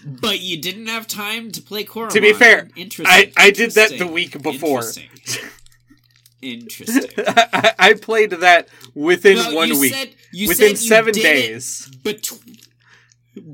[0.04, 2.10] but you didn't have time to play Koromon.
[2.10, 3.06] To be fair, interesting.
[3.06, 4.84] I, I did that the week before.
[6.42, 7.10] Interesting.
[7.26, 9.94] I, I played that within No, one you week.
[9.94, 11.90] Said, you within said you seven days.
[12.02, 12.30] bet-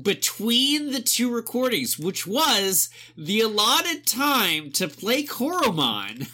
[0.03, 6.27] between the two recordings, which was the allotted time to play Koromon.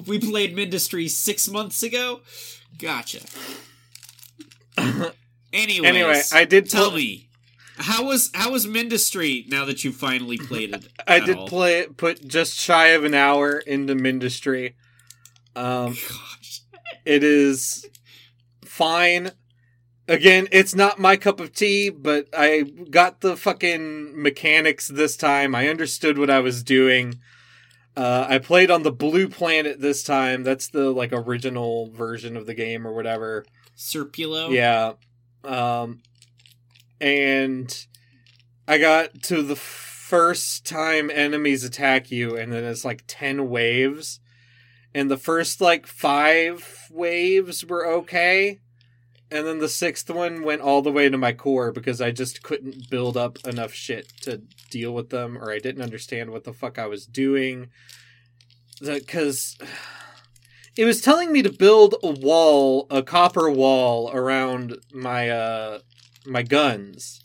[0.05, 2.19] We played Mindustry six months ago.
[2.77, 3.21] Gotcha.
[5.53, 7.26] Anyways, anyway, I did tell pl- me
[7.77, 10.87] how was how was Mindustry now that you finally played it?
[11.07, 11.47] I did all?
[11.47, 14.73] play it, put just shy of an hour into Mindustry.
[15.55, 16.61] Um, Gosh.
[17.05, 17.87] it is
[18.63, 19.31] fine.
[20.07, 25.53] Again, it's not my cup of tea, but I got the fucking mechanics this time.
[25.53, 27.15] I understood what I was doing.
[27.95, 30.43] Uh, I played on the blue planet this time.
[30.43, 33.45] That's the like original version of the game or whatever.
[33.75, 34.51] Serpulo.
[34.51, 34.93] Yeah.
[35.43, 36.01] Um
[36.99, 37.85] and
[38.67, 44.19] I got to the first time enemies attack you and then it's like 10 waves.
[44.95, 48.59] And the first like 5 waves were okay.
[49.29, 52.41] And then the sixth one went all the way to my core because I just
[52.41, 56.53] couldn't build up enough shit to deal with them or I didn't understand what the
[56.53, 57.67] fuck I was doing.
[59.07, 59.57] Cuz
[60.77, 65.79] it was telling me to build a wall, a copper wall around my uh
[66.27, 67.21] my guns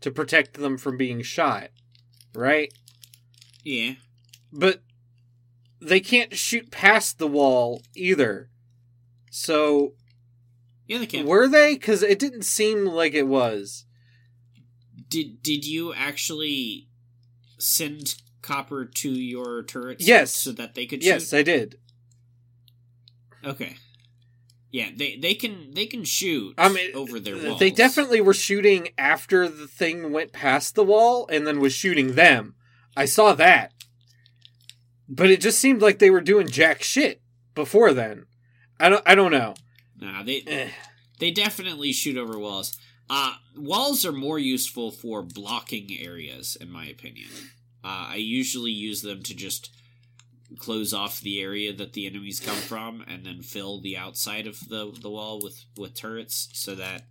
[0.00, 1.68] to protect them from being shot,
[2.34, 2.72] right?
[3.62, 3.94] Yeah.
[4.52, 4.82] But
[5.80, 8.50] they can't shoot past the wall either.
[9.30, 9.94] So
[10.86, 11.26] Yeah, they can.
[11.26, 11.74] were they?
[11.74, 13.84] Because it didn't seem like it was.
[15.08, 16.88] Did did you actually
[17.58, 20.06] send copper to your turrets?
[20.06, 20.34] Yes.
[20.34, 21.36] so that they could Yes, shoot.
[21.38, 21.78] I did.
[23.44, 23.76] Okay.
[24.76, 27.58] Yeah, they they can they can shoot I mean, over their walls.
[27.58, 32.14] They definitely were shooting after the thing went past the wall and then was shooting
[32.14, 32.56] them.
[32.94, 33.72] I saw that.
[35.08, 37.22] But it just seemed like they were doing jack shit
[37.54, 38.26] before then.
[38.78, 39.54] I don't I don't know.
[39.98, 40.68] Nah, they Eh.
[41.20, 42.76] they definitely shoot over walls.
[43.08, 47.30] Uh walls are more useful for blocking areas, in my opinion.
[47.82, 49.70] Uh, I usually use them to just
[50.58, 54.60] close off the area that the enemies come from, and then fill the outside of
[54.68, 57.02] the the wall with with turrets, so that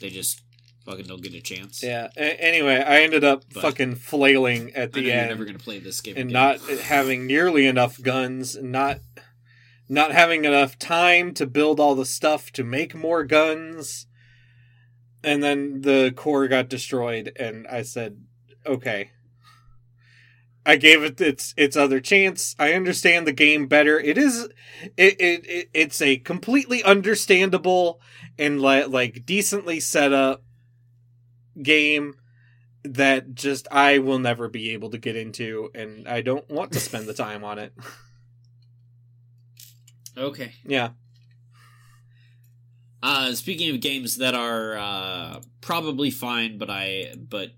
[0.00, 0.42] they just
[0.84, 1.82] fucking don't get a chance.
[1.82, 2.08] Yeah.
[2.16, 5.78] A- anyway, I ended up But- fucking flailing at the you're end never gonna play
[5.78, 6.32] this game and again.
[6.32, 9.00] not having nearly enough guns and not
[9.88, 14.06] not having enough time to build all the stuff to make more guns.
[15.24, 18.24] And then the core got destroyed, and I said,
[18.66, 19.10] okay.
[20.64, 22.54] I gave it its its other chance.
[22.58, 23.98] I understand the game better.
[23.98, 24.48] It is
[24.96, 28.00] it it, it it's a completely understandable
[28.38, 30.44] and like like decently set up
[31.60, 32.14] game
[32.84, 36.80] that just I will never be able to get into and I don't want to
[36.80, 37.72] spend the time on it.
[40.16, 40.52] Okay.
[40.64, 40.90] Yeah.
[43.02, 47.50] Uh, speaking of games that are uh, probably fine, but I but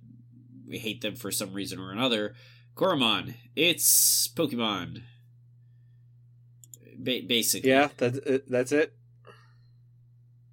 [0.66, 2.34] we hate them for some reason or another.
[2.74, 5.02] Coromon, it's Pokemon.
[6.96, 8.94] Ba- basically, Yeah, that's it- that's it.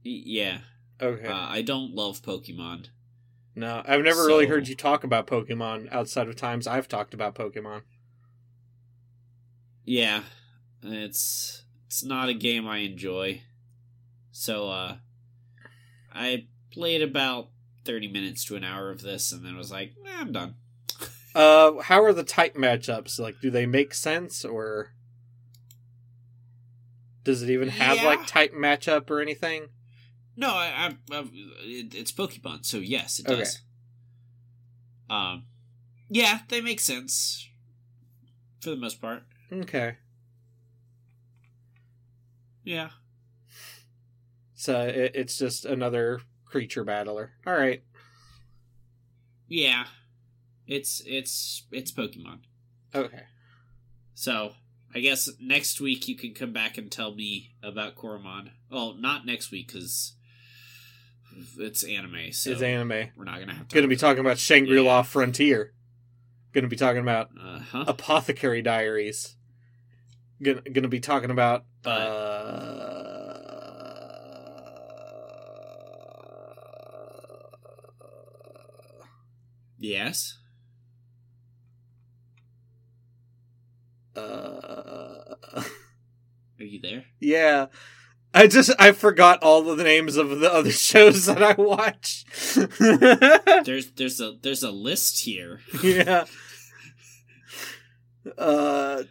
[0.04, 0.62] Yeah.
[1.02, 1.26] Okay.
[1.28, 2.88] Uh, I don't love Pokemon.
[3.56, 7.36] no, I've never really heard you talk about Pokemon outside of times I've talked about
[7.36, 7.82] Pokemon.
[9.84, 10.24] Yeah,
[10.84, 13.42] it's it's not a game I enjoy.
[14.32, 14.98] So uh
[16.14, 17.50] I played about
[17.84, 20.56] 30 minutes to an hour of this and then was like, eh, I'm done.
[21.34, 23.20] Uh, how are the type matchups?
[23.20, 24.94] Like, do they make sense or
[27.24, 28.06] does it even have Yeah.
[28.06, 29.68] like type matchup or anything?
[30.36, 31.20] No, I, I, I
[31.64, 33.40] it, it's Pokemon, so yes, it Okay.
[33.40, 33.60] does.
[35.10, 35.46] Um
[36.10, 37.48] yeah, they make sense
[38.60, 39.24] for the most part.
[39.52, 39.98] Okay,
[42.64, 42.90] Yeah.
[44.54, 47.32] so it, it's just another creature battler.
[47.46, 47.84] All right.
[49.48, 49.86] Yeah.
[50.72, 52.40] It's it's it's Pokemon.
[52.96, 53.24] Okay.
[54.14, 54.54] So,
[54.96, 58.52] I guess next week you can come back and tell me about Coromon.
[58.70, 60.14] Well, not next week because
[61.60, 62.32] it's anime.
[62.32, 63.10] So it's anime.
[63.18, 63.74] we're not gonna have to.
[63.76, 65.04] Going to be talking about Shangri La Yeah.
[65.04, 65.74] Frontier.
[66.54, 67.84] Going to be talking about Uh huh.
[67.88, 69.36] Apothecary Diaries.
[70.42, 73.38] Going to be talking about But- uh,
[79.78, 80.38] Yes.
[84.16, 85.64] Uh, Are
[86.64, 87.06] you there?
[87.20, 87.68] yeah.
[88.34, 92.24] I just I forgot all of the names of the other shows that I watch.
[93.66, 95.60] There's there's a there's a list here.
[95.84, 96.24] yeah.
[98.38, 99.04] Uh,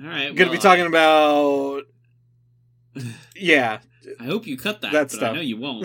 [0.00, 0.34] All right.
[0.34, 1.82] gonna be well, talking about.
[3.34, 3.78] Yeah,
[4.20, 5.30] I hope you cut that, that but stuff.
[5.32, 5.82] I know you won't.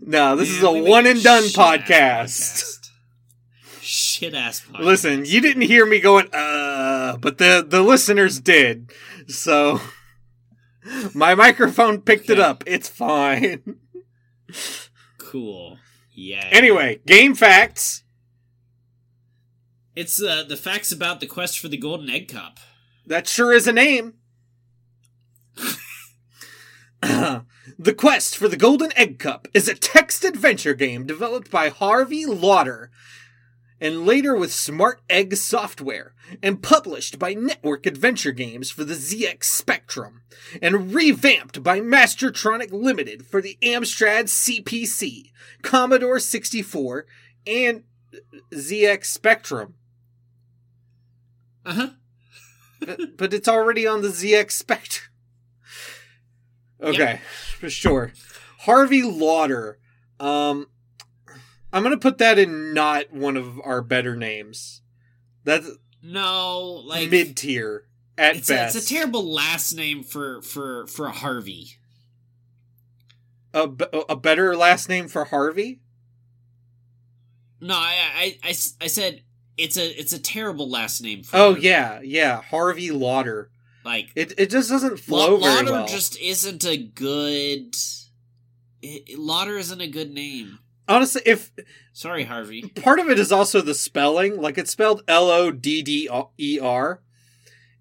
[0.00, 2.79] no, this is a one and done shit-ass podcast.
[4.20, 4.80] Shit ass podcast.
[4.80, 8.92] Listen, you didn't hear me going, uh, but the the listeners did.
[9.28, 9.80] So
[11.14, 12.62] my microphone picked it up.
[12.66, 13.76] It's fine.
[15.16, 15.78] Cool.
[16.12, 16.46] Yeah.
[16.50, 18.02] anyway, game facts.
[19.96, 22.58] it's uh, the facts about the quest for the golden egg cup.
[23.06, 24.16] That sure is a name.
[27.00, 32.26] the Quest for the Golden Egg Cup is a text adventure game developed by Harvey
[32.26, 32.90] Lodder
[33.80, 39.44] and later with Smart Egg Software and published by Network Adventure Games for the ZX
[39.44, 40.22] Spectrum
[40.60, 45.30] and revamped by Mastertronic Limited for the Amstrad CPC,
[45.62, 47.06] Commodore 64,
[47.46, 47.84] and
[48.52, 49.74] ZX Spectrum.
[51.64, 51.88] Uh huh.
[52.80, 55.10] but, but it's already on the ZX Spectrum.
[56.82, 57.20] Okay,
[57.58, 58.12] for sure.
[58.60, 59.78] Harvey Lodder.
[60.18, 60.66] Um,
[61.72, 64.82] I'm gonna put that in not one of our better names.
[65.44, 65.68] That's
[66.02, 67.84] No, like mid tier
[68.18, 68.76] at it's a, best.
[68.76, 71.76] it's a terrible last name for for for Harvey.
[73.54, 75.80] a a, a better last name for Harvey.
[77.60, 78.48] No, I I
[78.80, 79.22] I said
[79.56, 81.36] it's a it's a terrible last name for.
[81.36, 81.66] Oh Harvey.
[81.66, 83.50] yeah, yeah, Harvey Lodder.
[83.84, 85.86] like It it just doesn't flow La- Lodder well.
[85.86, 87.76] just isn't a good.
[88.82, 90.58] It, Lodder isn't a good name.
[90.90, 91.52] Honestly, if
[91.92, 92.62] Sorry, Harvey.
[92.62, 96.58] part of it is also the spelling, like it's spelled L O D D E
[96.60, 97.00] R,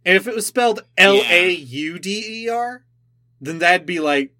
[0.05, 2.85] and if it was spelled L A U D E R,
[3.41, 4.33] then that'd be like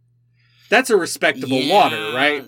[0.70, 2.46] that's a respectable Yeah, lauder, right?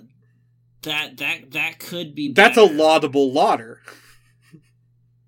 [0.84, 2.32] That that that could be.
[2.32, 3.82] That's a laudable lauder.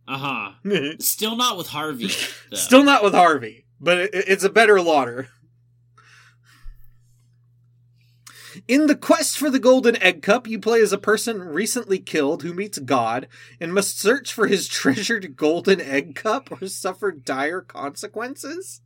[0.07, 0.51] Uh huh.
[0.99, 2.07] Still not with Harvey.
[2.51, 2.57] Though.
[2.57, 5.29] Still not with Harvey, but it, it's a better lauder.
[8.67, 12.43] In the quest for the Golden Egg Cup, you play as a person recently killed
[12.43, 13.27] who meets God
[13.59, 18.81] and must search for his treasured Golden Egg Cup or suffer dire consequences.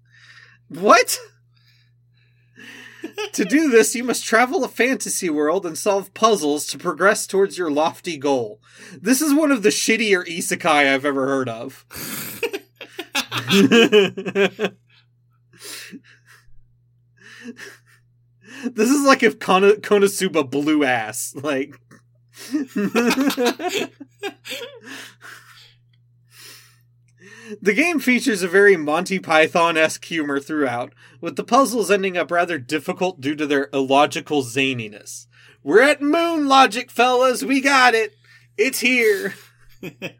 [0.67, 1.19] What?
[3.33, 7.57] to do this, you must travel a fantasy world and solve puzzles to progress towards
[7.57, 8.59] your lofty goal.
[8.99, 11.85] This is one of the shittier isekai I've ever heard of.
[18.65, 21.35] this is like if Kona- Konosuba blew ass.
[21.35, 21.79] Like.
[27.61, 32.29] The game features a very Monty Python esque humor throughout, with the puzzles ending up
[32.29, 35.27] rather difficult due to their illogical zaniness.
[35.63, 37.43] We're at moon logic, fellas.
[37.43, 38.15] We got it.
[38.57, 39.33] It's here.
[39.81, 40.17] it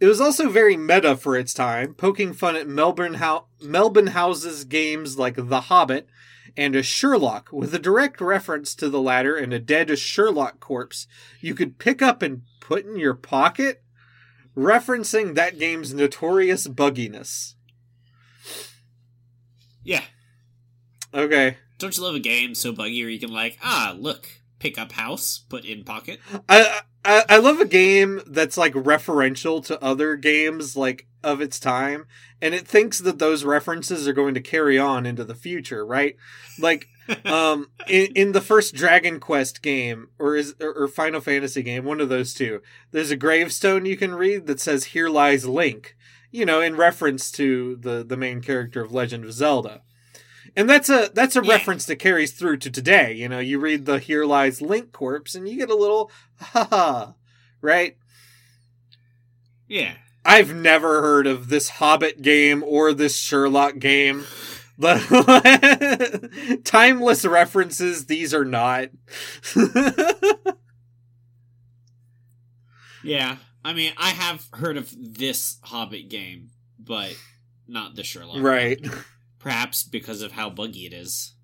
[0.00, 5.16] was also very meta for its time, poking fun at Melbourne, Ho- Melbourne House's games
[5.16, 6.08] like The Hobbit
[6.56, 11.06] and a Sherlock, with a direct reference to the latter and a dead Sherlock corpse
[11.40, 13.82] you could pick up and put in your pocket
[14.56, 17.54] referencing that game's notorious bugginess.
[19.82, 20.04] Yeah.
[21.12, 21.56] Okay.
[21.78, 24.28] Don't you love a game so buggy where you can like, ah, look,
[24.58, 26.20] pick up house, put in pocket?
[26.48, 31.60] I, I I love a game that's like referential to other games like of its
[31.60, 32.06] time
[32.40, 36.16] and it thinks that those references are going to carry on into the future, right?
[36.58, 36.88] Like
[37.24, 42.00] um in, in the first Dragon Quest game or is or Final Fantasy game, one
[42.00, 45.96] of those two, there's a gravestone you can read that says here lies Link,
[46.30, 49.82] you know, in reference to the the main character of Legend of Zelda.
[50.54, 51.52] And that's a that's a Yeah.
[51.52, 53.14] reference that carries through to today.
[53.14, 56.66] You know, you read the here lies Link corpse and you get a little ha
[56.68, 57.14] ha,
[57.60, 57.96] right?
[59.66, 59.94] Yeah.
[60.24, 64.24] I've never heard of this Hobbit game or this Sherlock game.
[64.78, 68.90] The timeless references, these are not.
[73.04, 73.36] Yeah.
[73.64, 77.16] I mean, I have heard of this Hobbit game, but
[77.66, 78.40] not the Sherlock.
[78.40, 78.80] right.
[79.42, 81.34] Perhaps because of how buggy it is.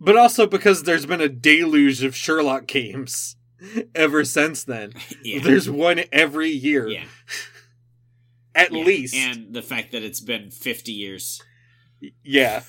[0.00, 3.36] But also because there's been a deluge of Sherlock games
[3.94, 4.92] ever since then.
[5.22, 5.40] yeah.
[5.42, 7.04] There's one every year, yeah.
[8.54, 8.84] at yeah.
[8.84, 9.14] least.
[9.14, 11.40] And the fact that it's been 50 years.
[12.22, 12.62] Yeah.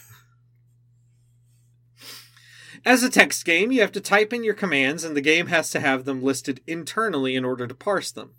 [2.86, 5.70] As a text game, you have to type in your commands, and the game has
[5.72, 8.36] to have them listed internally in order to parse them.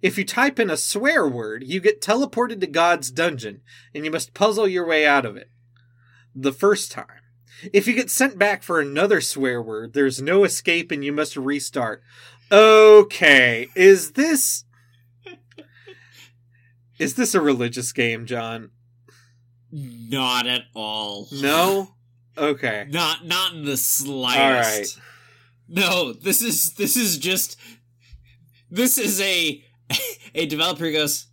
[0.00, 3.62] If you type in a swear word, you get teleported to God's dungeon,
[3.94, 5.50] and you must puzzle your way out of it.
[6.34, 7.06] The first time.
[7.72, 11.36] If you get sent back for another swear word, there's no escape and you must
[11.36, 12.02] restart.
[12.52, 14.64] Okay, is this.
[16.98, 18.70] Is this a religious game, Jon?
[19.70, 21.28] Not at all.
[21.32, 21.94] No?
[22.36, 22.86] Okay.
[22.88, 24.98] Not not in the slightest.
[24.98, 25.02] All
[25.68, 27.58] No, this is this is just
[28.70, 29.64] this is a
[30.34, 31.26] a developer goes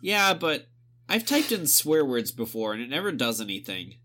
[0.00, 0.66] Yeah, but
[1.08, 3.96] I've typed in swear words before and it never does anything.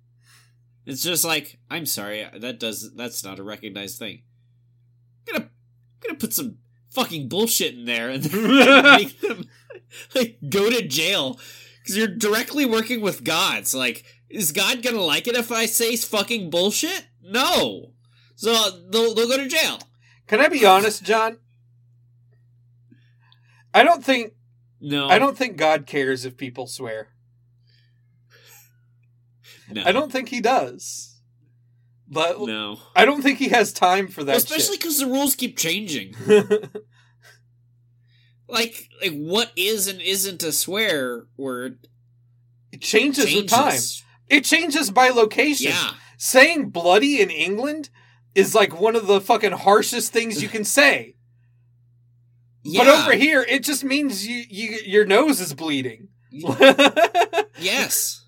[0.86, 4.24] It's just like, I'm sorry, that does that's not a recognized thing.
[5.28, 6.58] I'm gonna I'm gonna put some
[6.92, 9.46] fucking bullshit in there and make them
[10.16, 11.40] like go to jail
[11.80, 13.76] because you're directly working with gods.
[13.76, 17.08] Like, is God gonna like it if I say fucking bullshit?
[17.22, 17.92] No.
[18.36, 18.54] So
[18.90, 19.80] they'll they'll go to jail.
[20.28, 21.38] Can I be honest, Jon?
[23.74, 24.34] I don't think
[24.80, 27.10] No, I don't think God cares if people swear.
[29.70, 31.20] No, I don't think he does.
[32.08, 34.32] But No, I don't think he has time for that.
[34.32, 36.16] Well, especially because the rules keep changing.
[38.50, 41.88] Like like what is and isn't a swear word
[42.72, 43.42] it changes, changes.
[43.42, 43.80] with time.
[44.30, 45.72] It changes by location.
[45.72, 45.92] Yeah.
[46.18, 47.89] Saying bloody in England
[48.36, 51.16] is like one of the fucking harshest things you can say.
[52.70, 52.84] Yeah.
[52.84, 56.10] But over here, it just means you, you your nose is bleeding.
[57.60, 58.26] Yes.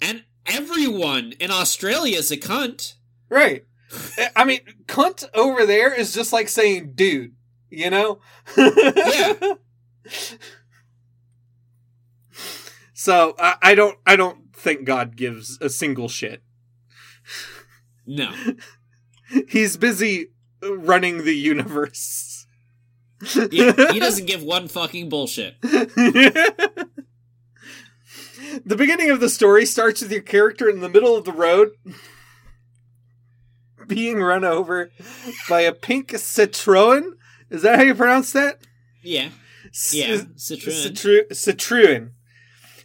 [0.00, 2.94] And everyone in Australia is a cunt.
[3.30, 3.64] right.
[4.36, 7.34] I mean, cunt over there is just like saying dude,
[7.70, 8.18] you know?
[8.56, 9.34] Yeah.
[12.94, 16.44] So I, I don't I don't think God gives a single shit.
[18.06, 18.32] No.
[19.48, 20.28] He's busy
[20.62, 22.31] running the universe.
[23.50, 25.54] Yeah, he doesn't give one fucking bullshit.
[25.62, 26.88] the
[28.76, 31.70] beginning of the story starts with your character in the middle of the road
[33.86, 34.90] being run over
[35.48, 37.12] by a pink Citroen.
[37.50, 38.58] Is that how you pronounce that?
[39.02, 39.30] Yeah.
[39.72, 40.16] C- Yeah.
[40.36, 41.28] Citroen.
[41.30, 42.10] Citroen.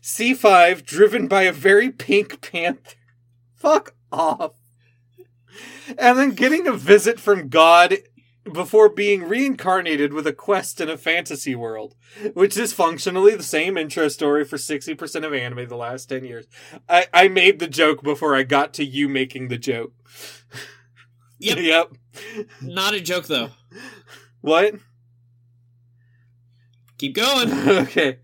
[0.01, 2.95] C5 driven by a very pink panther.
[3.55, 4.53] Fuck off.
[5.97, 7.97] And then getting a visit from God
[8.53, 11.95] before being reincarnated with a quest in a fantasy world,
[12.33, 16.45] which is functionally the same intro story for 60% of anime the last 10 years.
[16.87, 19.93] I, I made the joke before I got to you making the joke.
[21.39, 21.57] Yep.
[21.61, 21.93] yep.
[22.61, 23.51] Not a joke though.
[24.41, 24.75] What?
[26.97, 27.51] Keep going.
[27.67, 28.19] okay.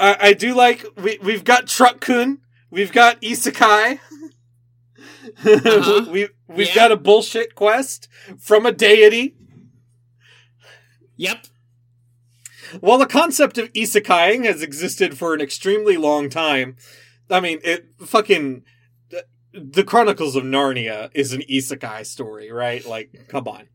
[0.00, 2.40] I, I do like we we've got Truck Kun,
[2.70, 4.00] we've got Isekai.
[5.44, 6.04] Uh-huh.
[6.10, 6.74] we we've Yeah.
[6.74, 8.08] got a bullshit quest
[8.38, 9.34] from a deity.
[11.16, 11.46] Yep.
[12.80, 16.76] While the concept of isekaiing has existed for an extremely long time,
[17.30, 18.64] I mean, it fucking
[19.52, 22.84] the Chronicles of Narnia is an isekai story, right?
[22.84, 23.68] Like, come on.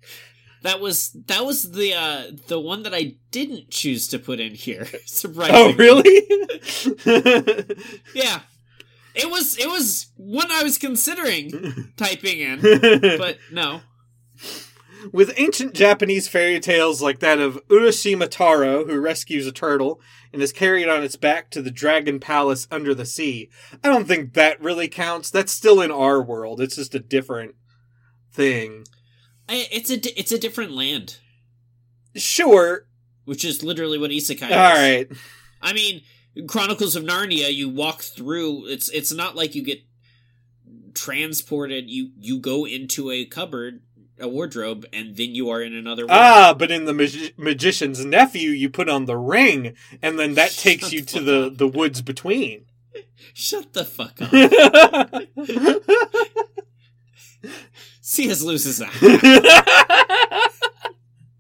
[0.62, 4.54] That was that was the uh the one that I didn't choose to put in
[4.56, 4.86] here.
[5.06, 5.62] Surprisingly.
[5.62, 7.76] Oh, really?
[8.14, 8.42] Yeah.
[9.16, 12.60] It was it was one I was considering typing in,
[13.18, 13.82] but no.
[15.14, 20.02] With ancient Japanese fairy tales like that of Urashima Taro, who rescues a turtle
[20.34, 23.50] and is carried on its back to the dragon palace under the sea,
[23.82, 25.32] I don't think that really counts.
[25.32, 26.60] That's still in our world.
[26.60, 27.56] It's just a different
[28.34, 28.84] thing.
[29.48, 31.18] I, it's a it's a different land,
[32.16, 32.86] Sure.
[33.24, 34.52] which is literally what isekai is.
[34.52, 35.08] All right.
[35.62, 36.02] I mean,
[36.48, 38.68] Chronicles of Narnia, you walk through.
[38.68, 39.80] It's it's not like you get
[40.94, 41.90] transported.
[41.90, 43.82] You you go into a cupboard,
[44.20, 46.12] a wardrobe, and then you are in another world.
[46.14, 50.52] Ah, but in the magi- magician's nephew, you put on the ring, and then that
[50.58, 51.58] takes Shut you to the, up.
[51.58, 52.66] the woods between.
[53.34, 54.30] Shut the fuck up.
[58.02, 58.42] C.S.
[58.42, 58.86] Lewis is a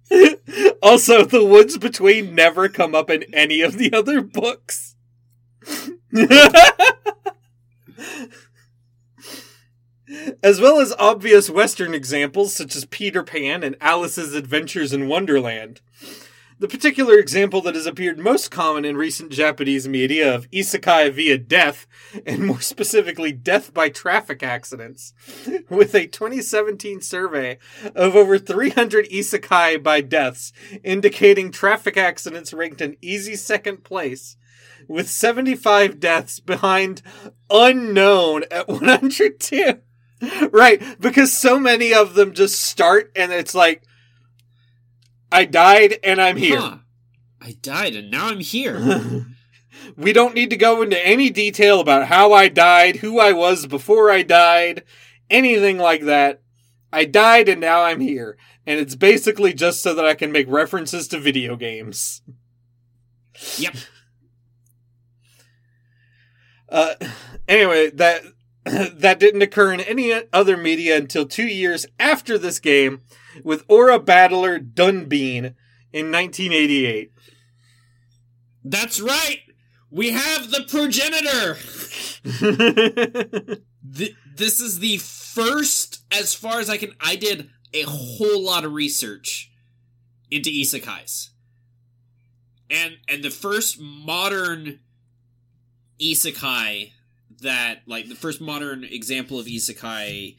[0.81, 4.95] also, the woods between never come up in any of the other books.
[10.43, 15.81] as well as obvious Western examples such as Peter Pan and Alice's Adventures in Wonderland.
[16.59, 21.37] The particular example that has appeared most common in recent Japanese media of isekai via
[21.37, 21.87] death,
[22.25, 25.13] and more specifically death by traffic accidents,
[25.69, 27.59] with a 2017 survey
[27.95, 30.51] of over 300 isekai by deaths,
[30.83, 34.35] indicating traffic accidents ranked an easy second place,
[34.85, 37.01] with 75 deaths behind
[37.49, 39.75] unknown at 102.
[40.51, 43.83] Right, because so many of them just start and it's like,
[45.31, 46.59] I died and I'm here.
[46.59, 46.77] Huh.
[47.41, 49.25] I died and now I'm here.
[49.95, 53.65] we don't need to go into any detail about how I died, who I was
[53.67, 54.83] before I died,
[55.29, 56.41] anything like that.
[56.91, 58.37] I died and now I'm here.
[58.65, 62.21] And it's basically just so that I can make references to video games.
[63.57, 63.75] Yep.
[66.71, 66.93] Uh,
[67.47, 68.21] anyway, that
[68.63, 73.01] that didn't occur in any other media until two years after this game,
[73.43, 75.55] with Aura Battler Dunbine
[75.91, 77.11] in 1988.
[78.63, 79.41] That's right.
[79.91, 81.57] We have the progenitor.
[83.97, 86.93] Th- this is the first, as far as I can.
[87.01, 89.51] I did a whole lot of research
[90.29, 91.29] into isekais,
[92.69, 94.79] and and the first modern
[95.99, 96.91] isekai
[97.41, 100.35] that, like, the first modern example of isekai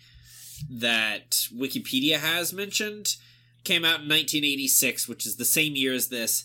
[0.70, 3.16] that Wikipedia has mentioned
[3.64, 6.44] came out in 1986, which is the same year as this.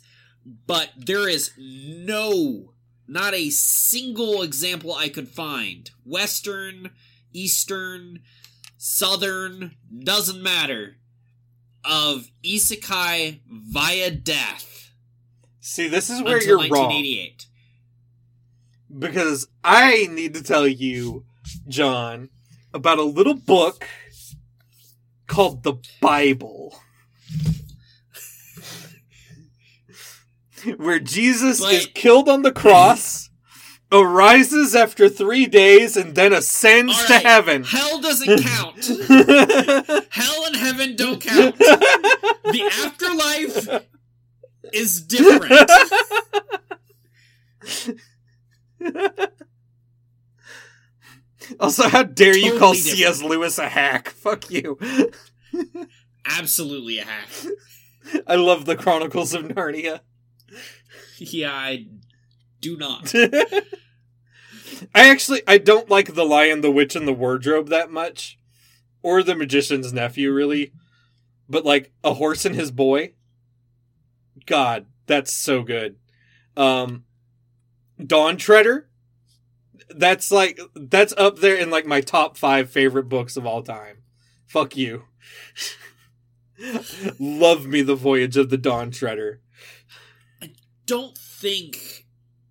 [0.68, 2.74] But there is no,
[3.08, 5.90] not a single example I could find.
[6.04, 6.90] Western,
[7.34, 8.20] Eastern,
[8.78, 10.98] Southern, doesn't matter,
[11.84, 14.76] of isekai via death
[15.68, 16.92] See, this is where you're wrong.
[16.92, 17.48] 1988.
[19.00, 21.26] because I need to tell you,
[21.68, 22.30] Jon,
[22.72, 23.84] about a little book
[25.28, 26.80] called the Bible.
[30.78, 33.30] Where Jesus But- is killed on the cross,
[33.92, 37.64] arises after three days, and then ascends All to heaven.
[37.64, 38.86] Hell doesn't count.
[40.10, 41.58] Hell and heaven don't count.
[41.58, 43.86] The afterlife
[44.74, 45.70] is different.
[51.60, 53.22] also, how dare you call Totally C.S.
[53.22, 54.10] Lewis a hack?
[54.10, 54.78] Fuck you.
[56.26, 57.30] Absolutely a hack.
[58.28, 60.02] I love the Chronicles of Narnia.
[61.18, 61.88] Yeah, I
[62.62, 63.14] do not.
[64.94, 68.40] I actually I don't like the Lion, the Witch, and the Wardrobe that much,
[69.02, 70.74] or the Magician's Nephew really,
[71.48, 73.14] but like a horse and his boy.
[74.46, 75.96] God, that's so good.
[76.58, 77.06] Um,
[78.04, 78.90] Dawn Treader.
[79.90, 83.98] That's like that's up there in like my top five favorite books of all time.
[84.48, 85.06] Fuck you.
[87.20, 89.42] Love me the Voyage of the Dawn Treader.
[90.42, 90.52] I
[90.86, 92.06] don't think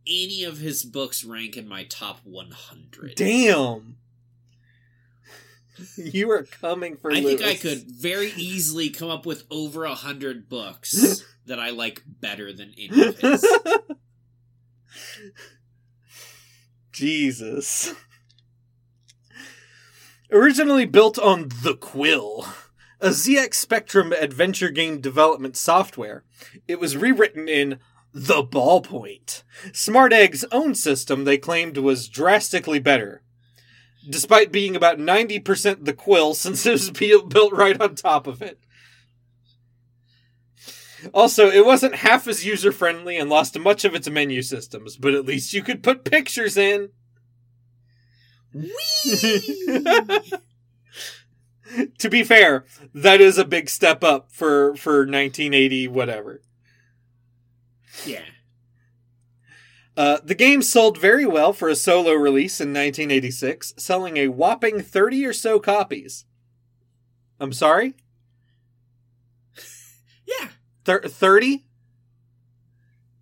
[0.06, 3.14] any of his books rank in my top 100.
[3.16, 3.96] Damn.
[5.96, 9.94] You are coming for I think I could very easily come up with over a
[9.96, 13.44] hundred books that I like better than any of his.
[16.94, 17.92] Jesus.
[20.30, 22.46] Originally built on The Quill,
[23.00, 26.22] a ZX Spectrum adventure game development software,
[26.68, 27.80] it was rewritten in
[28.12, 29.42] The Ballpoint,
[29.72, 33.22] Smart Egg's own system they claimed was drastically better.
[34.08, 38.60] Despite being about 90% The Quill since it was built right on top of it.
[41.12, 45.14] Also, it wasn't half as user friendly and lost much of its menu systems, but
[45.14, 46.90] at least you could put pictures in.
[51.98, 52.64] to be fair,
[52.94, 56.40] that is a big step up for for 1980 whatever.
[58.06, 58.22] Yeah.
[59.96, 64.80] Uh, the game sold very well for a solo release in 1986, selling a whopping
[64.80, 66.24] 30 or so copies.
[67.38, 67.94] I'm sorry?
[70.86, 70.98] Yeah.
[71.00, 71.64] Thir- 30?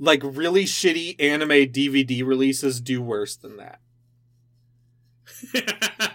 [0.00, 3.78] like really shitty anime DVD releases do worse than that,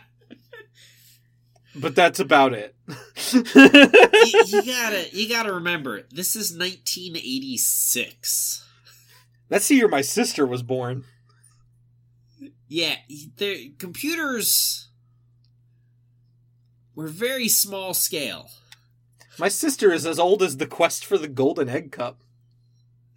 [1.75, 2.75] but that's about it.
[3.33, 8.67] you, you gotta you gotta remember this is 1986
[9.47, 11.05] That's the year my sister was born.
[12.67, 12.95] yeah
[13.37, 14.89] the computers
[16.95, 18.49] were very small scale
[19.39, 22.21] My sister is as old as the quest for the golden egg cup.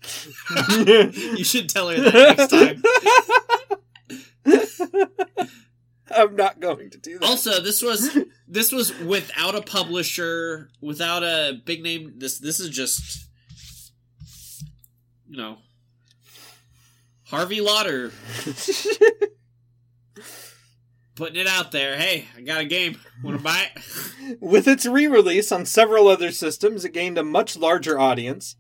[0.77, 2.83] you should tell her that next time
[6.11, 7.29] I'm not going to do that.
[7.29, 8.19] also this was
[8.49, 13.29] this was without a publisher without a big name this this is just
[15.29, 15.59] you know
[17.29, 18.11] harvey lodder
[21.23, 23.83] putting it out there hey i got a game want to buy it
[24.41, 28.57] With its re release on several other systems, it gained a much larger audience.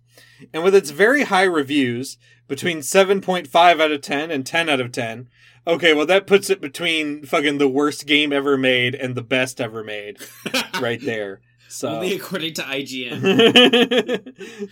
[0.52, 2.18] And with its very high reviews,
[2.48, 5.28] between 7.5 out of 10 and 10 out of 10,
[5.66, 9.60] okay, well, that puts it between fucking the worst game ever made and the best
[9.60, 10.18] ever made,
[10.80, 11.40] right there.
[11.68, 11.88] So.
[11.88, 13.22] only according to ign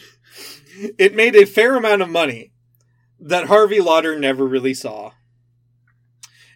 [0.98, 2.52] it made a fair amount of money
[3.18, 5.12] that Harvey Lodder never really saw.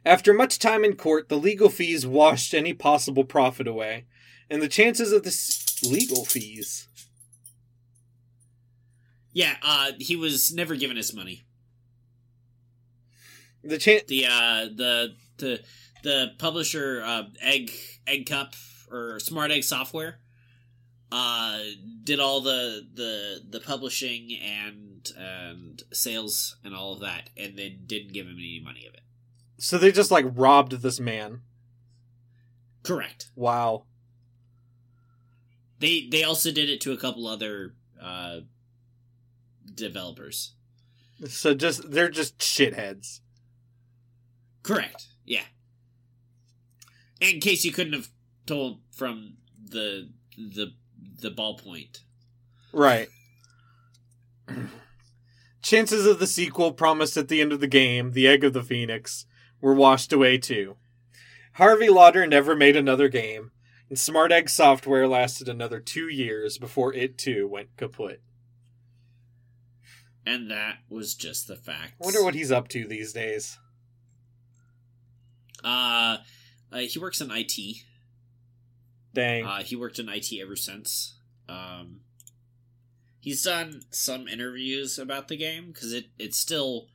[0.07, 4.05] After much time in court, the legal fees washed any possible profit away,
[4.51, 6.89] and the chances of this legal fees.
[9.33, 11.45] yeah uh he was never given his money
[13.63, 15.61] The the uh the the
[16.03, 17.73] the publisher uh egg
[18.07, 18.55] egg cup
[18.91, 20.21] or smart egg software
[21.11, 21.59] uh
[22.05, 27.81] did all the the the publishing and and sales and all of that and then
[27.87, 29.04] didn't give him any money of it
[29.65, 31.41] So they just like robbed this man.
[32.83, 33.87] correct Wow.
[35.79, 38.41] they they also did it to a couple other uh
[39.75, 40.53] developers
[41.27, 43.21] So just they're just shitheads.
[44.63, 45.47] correct yeah
[47.21, 48.11] in case you couldn't have
[48.45, 49.39] told from
[49.71, 50.75] the the
[51.23, 52.01] the ballpoint
[52.71, 53.09] Right.
[55.63, 58.65] Chances of the sequel promised at the end of the game, The Egg of the
[58.65, 59.25] Phoenix,
[59.65, 60.77] were washed away too.
[61.55, 63.51] Harvey Lodder never made another game,
[63.89, 68.21] and Smart Egg Software lasted another two years before it too went kaput.
[70.27, 71.95] And that was just the fact.
[71.99, 73.59] I wonder what he's up to these days.
[75.65, 76.19] Uh,
[76.71, 77.57] uh he works in IT.
[79.15, 79.47] Dang.
[79.47, 81.15] Uh, he worked in IT ever since.
[81.49, 82.01] Um,
[83.19, 86.89] he's done some interviews about the game because it it's still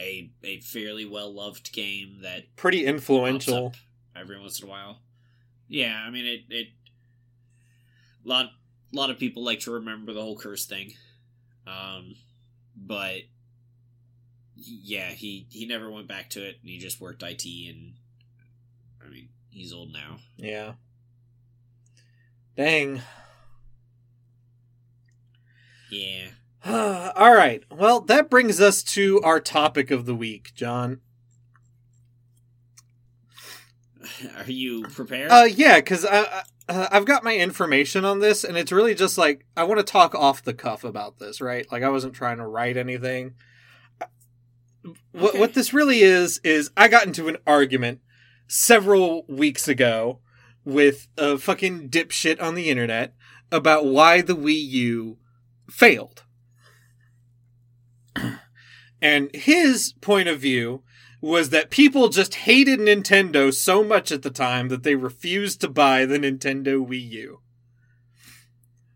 [0.00, 3.72] a a fairly well loved game that Pretty influential.
[4.16, 4.98] every once in a while.
[5.68, 6.68] Yeah, I mean it it
[8.24, 8.46] a lot
[8.92, 10.92] lot of people like to remember the whole curse thing.
[11.66, 12.16] Um
[12.76, 13.20] but
[14.56, 17.94] yeah, he he never went back to it and he just worked IT and
[19.04, 20.16] I mean, he's old now.
[20.36, 20.72] Yeah.
[22.56, 23.02] Dang.
[25.90, 26.26] Yeah.
[26.66, 27.62] All right.
[27.70, 31.00] Well, that brings us to our topic of the week, Jon.
[34.38, 35.30] Are you prepared?
[35.30, 38.94] Uh, yeah, because I, I uh, I've got my information on this, and it's really
[38.94, 41.70] just like I want to talk off the cuff about this, right?
[41.70, 43.34] Like I wasn't trying to write anything.
[45.12, 48.00] What what this really is is I got into an argument
[48.46, 50.20] several weeks ago
[50.64, 53.14] with a fucking dipshit on the internet
[53.52, 55.18] about why the Wii U
[55.68, 56.22] failed.
[59.04, 60.82] And his point of view
[61.20, 65.68] was that people just hated Nintendo so much at the time that they refused to
[65.68, 67.40] buy the Nintendo Wii U.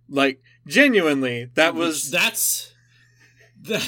[0.09, 2.11] Like, genuinely, that was.
[2.11, 2.73] that's
[3.61, 3.87] that.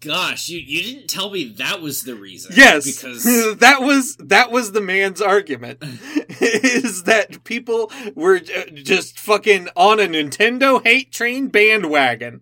[0.00, 2.54] Gosh, you you didn't tell me that was the reason.
[2.56, 3.22] Yes, because
[3.58, 5.78] that was that was the man's argument.
[6.40, 12.40] is that people were just fucking on a Nintendo hate train bandwagon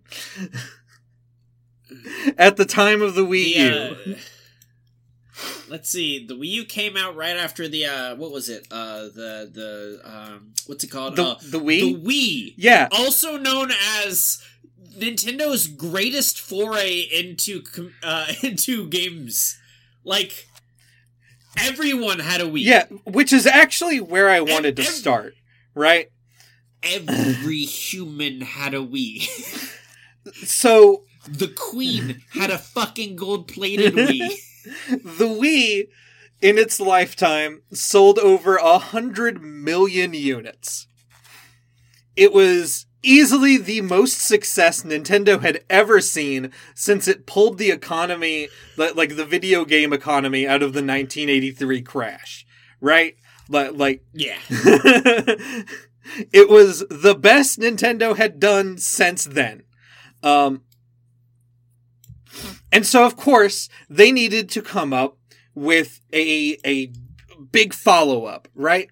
[2.37, 4.13] at the time of the Wii the, U.
[4.13, 4.17] uh,
[5.69, 8.67] let's see, the Wii U came out right after the uh, what was it?
[8.71, 11.15] Uh, the the um, what's it called?
[11.15, 13.71] The uh, the Wii, the Wii, yeah, also known
[14.05, 14.43] as
[14.97, 17.63] Nintendo's greatest foray into
[18.03, 19.57] uh, into games.
[20.03, 20.47] Like
[21.59, 22.63] everyone had a Wii.
[22.63, 25.35] yeah, which is actually where I wanted to start.
[25.73, 26.09] Right,
[26.83, 29.21] Every human had a Wii.
[30.45, 34.31] so The Queen had a fucking gold plated Wii.
[34.89, 35.87] the Wii,
[36.41, 40.87] in its lifetime, sold over a hundred million units.
[42.15, 48.49] It was easily the most success Nintendo had ever seen since it pulled the economy,
[48.77, 52.45] like the video game economy, out of the 1983 crash.
[52.79, 53.15] Right?
[53.49, 54.37] Like, like Yeah.
[54.49, 59.63] it was the best Nintendo had done since then.
[60.23, 60.61] Um,
[62.71, 65.17] and so, of course, they needed to come up
[65.53, 66.91] with a a
[67.51, 68.89] big follow up, right?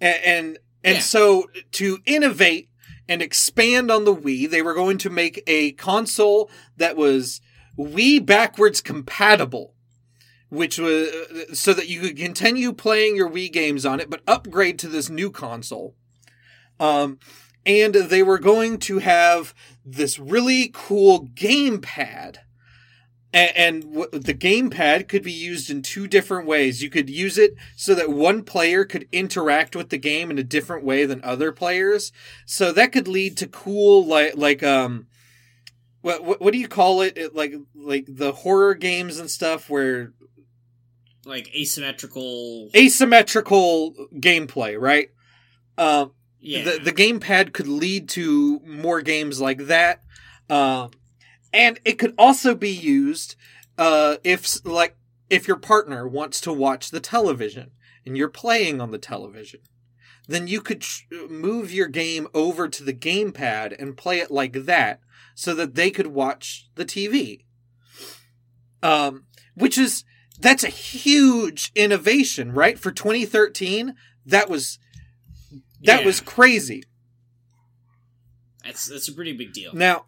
[0.00, 1.00] And and, and Yeah.
[1.02, 2.68] so to innovate
[3.08, 7.40] and expand on the Wii, they were going to make a console that was
[7.78, 9.74] Wii backwards compatible,
[10.48, 11.08] which was
[11.52, 15.08] so that you could continue playing your Wii games on it, but upgrade to this
[15.10, 15.96] new console.
[16.78, 17.18] Um,
[17.66, 19.54] and they were going to have
[19.84, 22.36] this really cool gamepad.
[22.36, 22.40] A-
[23.32, 26.82] And w- the gamepad could be used in two different ways.
[26.82, 30.42] You could use it so that one player could interact with the game in a
[30.42, 32.10] different way than other players.
[32.44, 35.06] So that could lead to cool, like, like, um,
[36.00, 37.16] what, what, what do you call it?
[37.16, 37.34] it?
[37.34, 40.12] Like, like the horror games and stuff where
[41.24, 42.70] like asymmetrical.
[42.74, 45.10] asymmetrical gameplay, right?
[45.78, 46.64] Um, yeah.
[46.64, 50.02] the the gamepad could lead to more games like that,
[50.48, 50.90] um,
[51.52, 53.36] and it could also be used
[53.78, 54.96] uh, if like
[55.28, 57.70] if your partner wants to watch the television
[58.04, 59.60] and you're playing on the television,
[60.26, 64.52] then you could sh- move your game over to the gamepad and play it like
[64.64, 65.00] that,
[65.34, 67.44] so that they could watch the TV.
[68.82, 69.24] Um,
[69.54, 70.04] which is
[70.38, 72.78] that's a huge innovation, right?
[72.78, 73.94] For 2013,
[74.26, 74.78] that was
[75.82, 76.06] that Yeah.
[76.06, 76.84] was crazy.
[78.64, 79.74] that's that's a pretty big deal.
[79.74, 80.04] Now,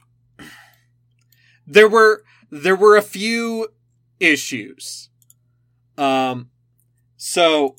[1.66, 3.68] there were there were a few
[4.20, 5.08] issues.
[5.96, 6.50] Um,
[7.16, 7.76] so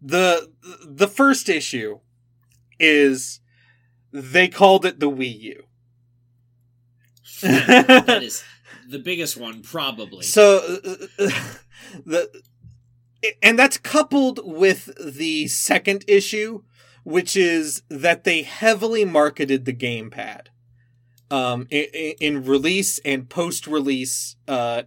[0.00, 0.50] the
[0.86, 2.00] the first issue
[2.78, 3.40] is
[4.12, 5.64] they called it the Wii U.
[7.42, 8.44] that is
[8.88, 10.22] the biggest one, probably.
[10.22, 10.78] So
[11.18, 11.28] uh,
[12.04, 12.42] the
[13.42, 16.62] and that's coupled with the second issue,
[17.04, 20.48] which is that they heavily marketed the gamepad
[21.36, 21.86] um, in,
[22.26, 24.82] in release and post-release uh,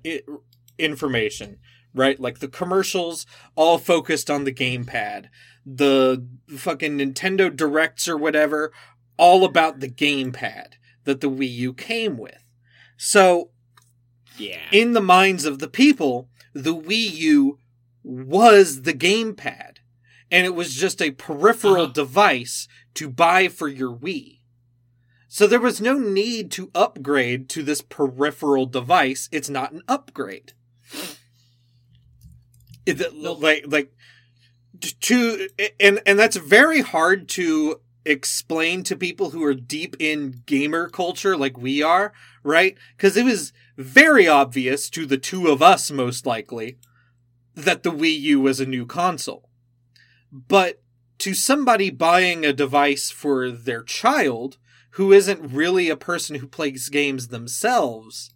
[0.78, 1.50] information.
[1.94, 3.26] Right, like the commercials
[3.56, 5.30] all focused on the gamepad.
[5.66, 6.24] The
[6.56, 8.72] fucking Nintendo directs or whatever,
[9.18, 10.74] all about the gamepad
[11.06, 12.44] that the Wii U came with.
[12.98, 13.50] So
[14.38, 14.68] yeah.
[14.72, 17.60] in the minds of the people, the Wii U
[18.04, 19.78] was the gamepad,
[20.30, 21.94] and it was just a peripheral Uh-huh.
[21.94, 24.37] device to buy for your Wii.
[25.38, 29.30] So there was no need to upgrade to this peripheral device.
[29.32, 30.54] It's not an upgrade.
[32.88, 33.92] It- like like
[35.02, 35.48] to
[35.80, 41.38] and and that's very hard to explain to people who are deep in gamer culture
[41.38, 42.76] like we are, right?
[42.96, 46.80] Because it was very obvious to the two of us, most likely,
[47.54, 49.52] that the Wii U was a new console.
[50.32, 50.82] But
[51.20, 54.58] to somebody buying a device for their child
[54.98, 58.34] who isn't really a person who plays games themselves,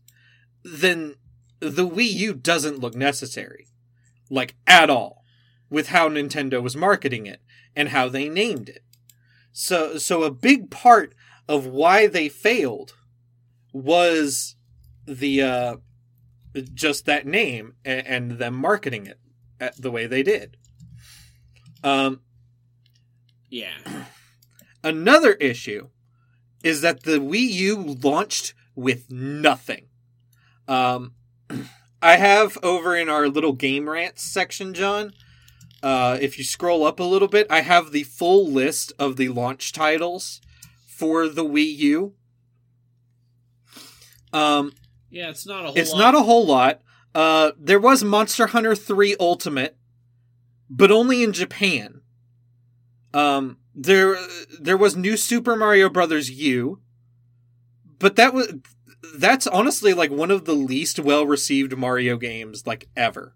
[0.63, 1.15] then
[1.59, 3.65] the Wii U doesn't look necessary.
[4.29, 5.23] Like, at all.
[5.71, 7.41] with how Nintendo was marketing it
[7.75, 8.83] and how they named it.
[9.53, 11.15] So so a big part
[11.47, 12.93] of why they failed
[13.73, 14.55] was
[15.05, 15.75] the uh
[16.73, 19.17] just that name and, and them marketing it
[19.77, 20.57] the way they did.
[21.83, 22.19] Um
[23.49, 23.77] yeah.
[24.83, 25.87] Another issue
[26.63, 29.87] is that the Wii U launched with nothing.
[30.67, 31.13] Um,
[32.01, 35.13] I have over in our little game rants section, Jon.
[35.83, 39.29] Uh, if you scroll up a little bit, I have the full list of the
[39.29, 40.41] launch titles
[40.85, 42.13] for the Wii U.
[44.33, 44.73] Um,
[45.09, 45.77] yeah, it's not a whole.
[45.77, 45.99] It's lot.
[45.99, 46.81] not a whole lot.
[47.13, 49.75] Uh, there was Monster Hunter Three Ultimate,
[50.69, 52.01] but only in Japan.
[53.13, 54.17] Um, there
[54.59, 56.79] there was New Super Mario Brothers U,
[57.99, 58.53] but that was
[59.15, 63.35] that's honestly like one of the least well received Mario games like ever.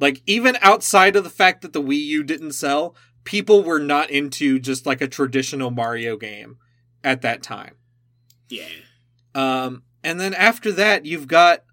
[0.00, 4.10] Like even outside of the fact that the Wii U didn't sell, people were not
[4.10, 6.58] into just like a traditional Mario game
[7.02, 7.74] at that time.
[8.48, 8.68] Yeah.
[9.34, 11.64] Um and then after that you've got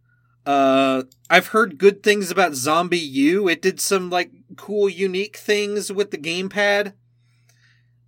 [0.45, 3.51] uh I've heard good things about ZombiU.
[3.51, 6.93] It did some like cool unique things with the gamepad.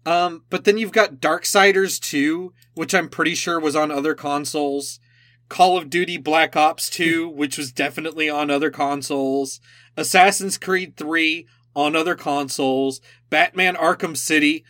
[0.08, 5.02] Um, but then you've got Darksiders 2, which I'm pretty sure was on other consoles.
[5.50, 9.60] Call of Duty Black Ops 2, which was definitely on other consoles.
[9.98, 13.02] Assassin's Creed 3 on other consoles.
[13.30, 14.64] Batman Arkham City,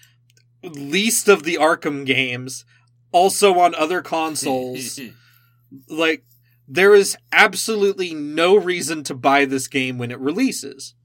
[0.64, 2.65] least of the Arkham games,
[3.11, 4.99] also on other consoles.
[5.88, 6.26] like,
[6.68, 10.95] there is absolutely no reason to buy this game when it releases.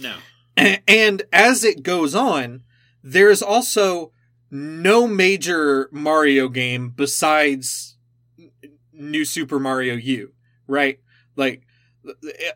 [0.00, 0.16] No.
[0.88, 2.62] And as it goes on,
[3.02, 4.12] there's also
[4.50, 7.96] no major Mario game besides
[8.92, 10.32] New Super Mario U,
[10.66, 11.00] right?
[11.36, 11.62] Like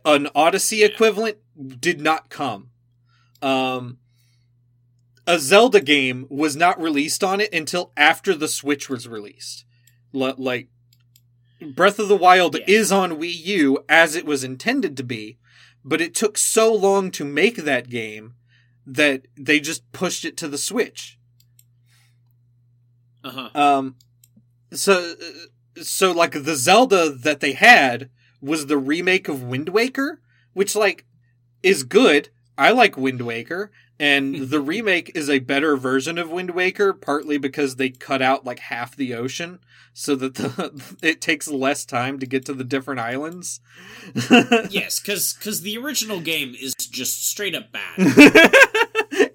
[0.05, 1.39] an Odyssey equivalent
[1.81, 2.71] did not come.
[3.43, 3.99] Um,
[5.27, 9.65] a Zelda game was not released on it until after the Switch was released.
[10.15, 10.69] L- like
[11.75, 12.65] Breath of the Wild Yeah.
[12.67, 15.39] is on Wii U as it was intended to be,
[15.85, 18.35] but it took so long to make that game
[18.87, 21.19] that they just pushed it to the Switch.
[23.23, 23.51] Uh huh.
[23.55, 23.97] Um,
[24.73, 25.15] so
[25.83, 30.21] so like the Zelda that they had was the remake of Wind Waker,
[30.53, 31.07] which like
[31.63, 32.31] is good.
[32.57, 33.71] I like Wind Waker,
[34.01, 38.45] and the remake is a better version of Wind Waker, partly because they cut out
[38.45, 39.61] like half the ocean
[39.93, 43.61] so that the it takes less time to get to the different islands.
[44.71, 47.93] yes, because because the original game is just straight up bad.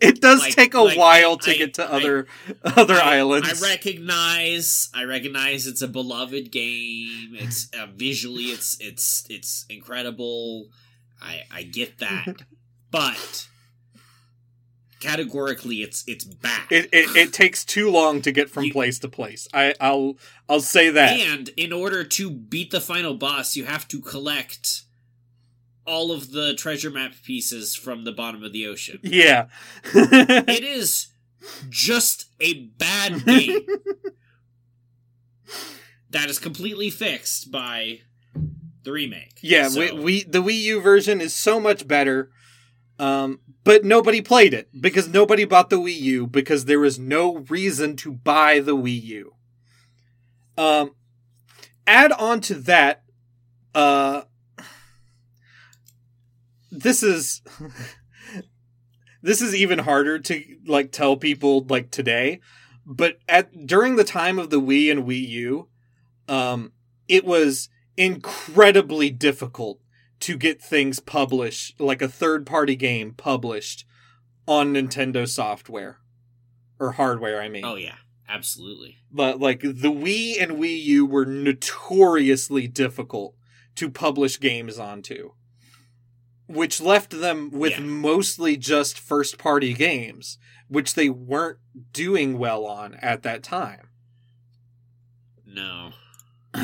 [0.01, 2.27] it does Like- take a like, while to I- get to I- other
[2.63, 3.61] other I- islands.
[3.63, 7.31] I recognize, I recognize it's a beloved game.
[7.33, 10.69] It's uh, visually, it's it's it's incredible.
[11.21, 12.43] I I get that,
[12.91, 13.47] but
[15.05, 16.63] categorically, it's it's bad.
[16.71, 19.47] it, it, it takes too long to get from You- place to place.
[19.53, 20.17] I, I'll
[20.49, 21.19] I'll say that.
[21.19, 24.81] and in order to beat the final boss, you have to collect
[25.87, 28.99] all of the treasure map pieces from the bottom of the ocean.
[29.03, 29.47] Yeah.
[29.93, 31.07] It is
[31.69, 33.61] just a bad game
[36.09, 37.99] that is completely fixed by
[38.83, 39.39] the remake.
[39.41, 42.31] yeah, So- we, we the Wii U version is so much better.
[42.97, 47.37] Um, but nobody played it because nobody bought the Wii U because there was no
[47.49, 49.33] reason to buy the Wii U.
[50.57, 50.95] Um,
[51.85, 53.03] add on to that,
[53.73, 54.21] uh,
[56.71, 57.41] this is
[59.21, 62.39] this is even harder to like tell people like today,
[62.85, 65.67] but at during the time of the Wii and Wii U,
[66.27, 66.71] um,
[67.07, 69.79] it was incredibly difficult
[70.21, 73.85] to get things published, like a third party game published
[74.47, 75.97] on Nintendo software
[76.79, 77.41] or hardware.
[77.41, 77.95] I mean, Oh yeah,
[78.29, 78.97] absolutely.
[79.11, 83.35] but like the Wii and Wii U were notoriously difficult
[83.75, 85.31] to publish games onto,
[86.47, 87.79] which left them with Yeah.
[87.81, 90.37] mostly just first party games,
[90.67, 91.59] which they weren't
[91.91, 93.89] doing well on at that time.
[95.45, 95.91] No.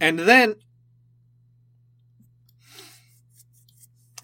[0.00, 0.56] And then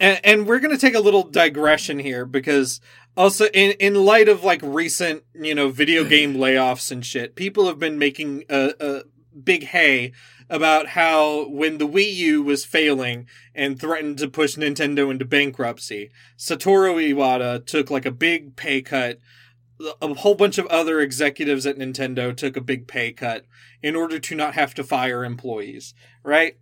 [0.00, 2.80] and, and we're going to take a little digression here because
[3.16, 6.10] also in in light of like recent, you know, video mm-hmm.
[6.10, 9.02] game layoffs and shit, people have been making a, a
[9.44, 10.12] big hay
[10.48, 16.10] about how when the Wii U was failing and threatened to push Nintendo into bankruptcy,
[16.36, 19.18] Satoru Iwata took like a big pay cut.
[20.02, 23.46] A whole bunch of other executives at Nintendo took a big pay cut
[23.82, 26.56] in order to not have to fire employees, right?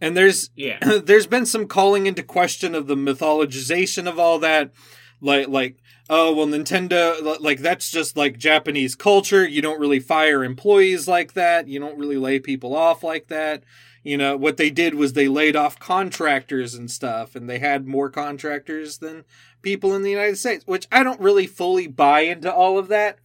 [0.00, 0.78] And there's Yeah.
[1.04, 4.72] there's been some calling into question of the mythologization of all that.
[5.20, 5.76] Like like
[6.08, 9.46] oh well nintendo like that's just like japanese culture.
[9.46, 11.68] You don't really fire employees like that.
[11.68, 13.64] You don't really lay people off like that.
[14.04, 17.88] You know what they did was they laid off contractors and stuff and they had
[17.88, 19.24] more contractors than
[19.62, 23.18] people in the united states which i don't really fully buy into all of that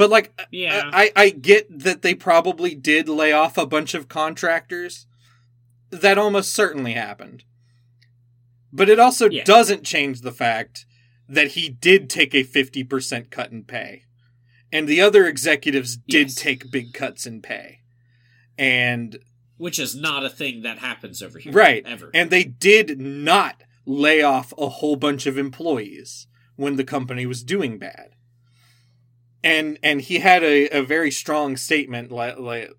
[0.00, 0.90] but like Yeah.
[0.94, 5.06] I, I get that they probably did lay off a bunch of contractors.
[5.90, 7.44] That almost certainly happened.
[8.72, 9.44] But it also Yeah.
[9.44, 10.86] doesn't change the fact
[11.28, 14.04] that he did take a 50% cut in pay.
[14.72, 16.34] And the other executives did Yes.
[16.36, 17.80] take big cuts in pay.
[18.56, 19.18] And
[19.58, 21.52] Which is not a thing that happens over here.
[21.52, 21.84] Right.
[21.84, 22.10] Ever.
[22.14, 27.42] and they did not lay off a whole bunch of employees when the company was
[27.42, 28.14] doing bad.
[29.42, 32.72] And and he had a, a very strong statement like like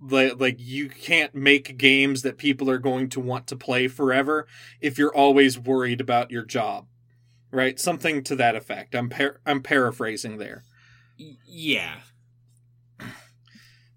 [0.00, 4.46] like like you can't make games that people are going to want to play forever
[4.80, 6.86] if you're always worried about your job.
[7.50, 7.78] Right?
[7.78, 8.94] Something to that effect.
[8.94, 10.64] I'm par- I'm paraphrasing there.
[11.16, 11.96] Yeah.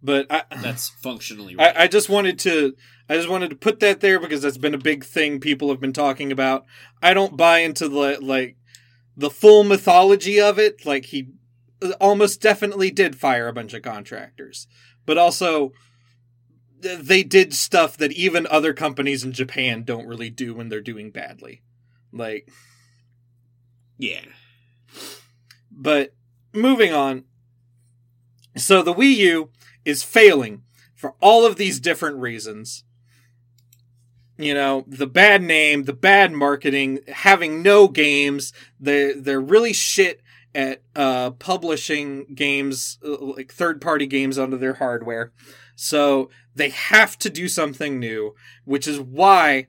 [0.04, 1.76] But I, That's functionally right.
[1.76, 2.76] I, I just wanted to
[3.10, 5.80] I just wanted to put that there because that's been a big thing people have
[5.80, 6.66] been talking about.
[7.02, 8.58] I don't buy into the like
[9.18, 10.86] the full mythology of it.
[10.86, 11.30] Like he
[12.00, 14.68] almost definitely did fire a bunch of contractors,
[15.06, 15.74] but also
[16.80, 21.12] they did stuff that even other companies in Japan don't really do when they're doing
[21.12, 21.62] badly.
[22.12, 22.50] Like,
[23.98, 24.22] yeah.
[25.72, 26.14] but
[26.54, 27.26] moving on.
[28.56, 29.50] So the Wii U
[29.84, 30.64] is failing
[30.96, 32.85] for all of these different reasons.
[34.38, 38.52] You know, the bad name, the bad marketing, having no games.
[38.80, 40.22] They they're really shit
[40.54, 45.32] at uh, publishing games, uh, like third party games onto their hardware.
[45.76, 48.36] So they have to do something new,
[48.66, 49.68] which is why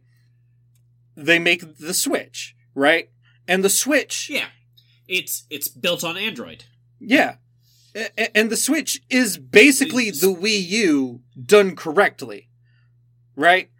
[1.16, 3.10] they make the Switch, right?
[3.48, 4.46] And the Switch Yeah.
[5.08, 6.64] It's it's built on Android.
[6.98, 7.36] yeah.
[7.94, 12.50] A- And the Switch is basically It's- the Wii U done correctly.
[13.36, 13.70] Right?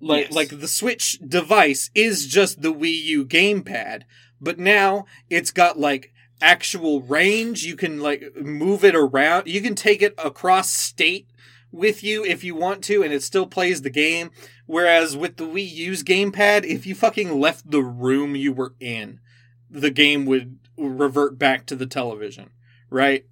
[0.00, 0.32] Like Yes.
[0.34, 4.02] like the Switch device is just the Wii U gamepad,
[4.40, 7.64] but now it's got like actual range.
[7.64, 9.46] You can like move it around.
[9.46, 11.28] You can take it across state
[11.70, 14.30] with you if you want to and it still plays the game.
[14.66, 19.20] Whereas with the Wii U's gamepad, if you fucking left the room you were in,
[19.68, 22.50] the game would revert back to the television,
[22.88, 23.26] right?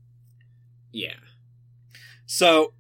[0.93, 1.15] Yeah.
[2.27, 2.74] So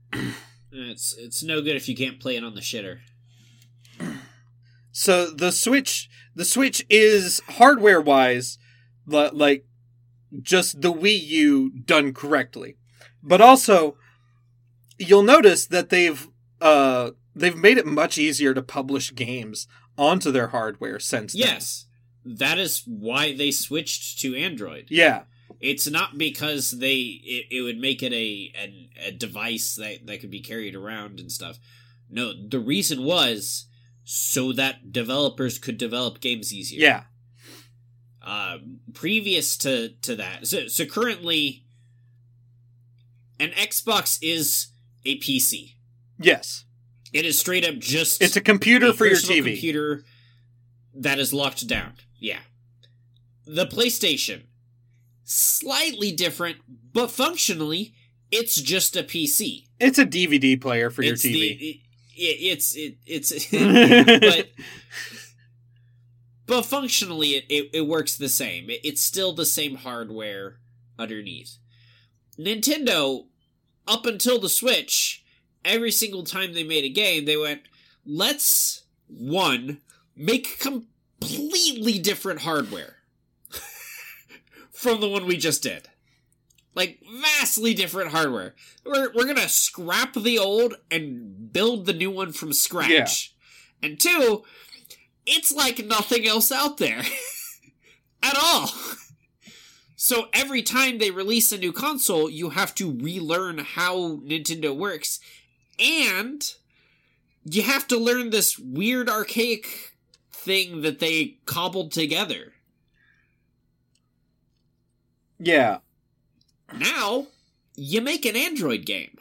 [0.70, 2.98] It's it's no good if you can't play it on the shitter.
[4.98, 8.58] So the Switch the Switch is hardware wise
[9.06, 9.64] like
[10.42, 12.78] just the Wii U done correctly.
[13.22, 13.96] But also
[14.98, 16.26] you'll notice that they've
[16.60, 21.42] uh they've made it much easier to publish games onto their hardware since then.
[21.42, 21.86] Yes.
[22.24, 24.86] That is why they switched to Android.
[24.88, 25.22] Yeah.
[25.60, 30.20] It's not because they it, it would make it a, a a device that that
[30.20, 31.60] could be carried around and stuff.
[32.10, 33.66] No, the reason was
[34.10, 36.80] so that developers could develop games easier.
[36.80, 37.02] Yeah.
[38.22, 38.56] Uh,
[38.94, 41.66] previous to to that, so so currently,
[43.38, 44.68] an Xbox is
[45.04, 45.74] a PC.
[46.18, 46.64] Yes.
[47.12, 49.44] It is straight up just It's a computer a for your TV.
[49.44, 50.04] computer
[50.94, 51.92] that is locked down.
[52.18, 52.40] Yeah.
[53.46, 54.44] The PlayStation,
[55.24, 56.58] slightly different,
[56.94, 57.92] but functionally,
[58.30, 59.66] it's just a PC.
[59.78, 61.58] It's a DVD player for it's your TV.
[61.58, 61.80] The,
[62.18, 64.50] it's it, it's but
[66.46, 68.70] but functionally it, it, it works the same.
[68.70, 70.56] It, it's still the same hardware
[70.98, 71.56] underneath.
[72.38, 73.26] Nintendo,
[73.86, 75.24] up until the Switch,
[75.64, 77.62] every single time they made a game, they went,
[78.06, 79.80] let's one
[80.16, 82.96] make completely different hardware
[84.70, 85.88] from the one we just did.
[86.74, 88.54] Like vastly different hardware.
[88.84, 93.34] We're we're gonna scrap the old and build the new one from scratch.
[93.82, 94.44] And two,
[95.26, 97.02] it's like nothing else out there
[98.22, 98.70] at all.
[99.96, 105.18] So every time they release a new console, you have to relearn how Nintendo works,
[105.80, 106.42] and
[107.44, 109.94] you have to learn this weird archaic
[110.30, 112.52] thing that they cobbled together.
[115.40, 115.78] yeah.
[116.72, 117.26] Now,
[117.74, 119.18] you make an Android game.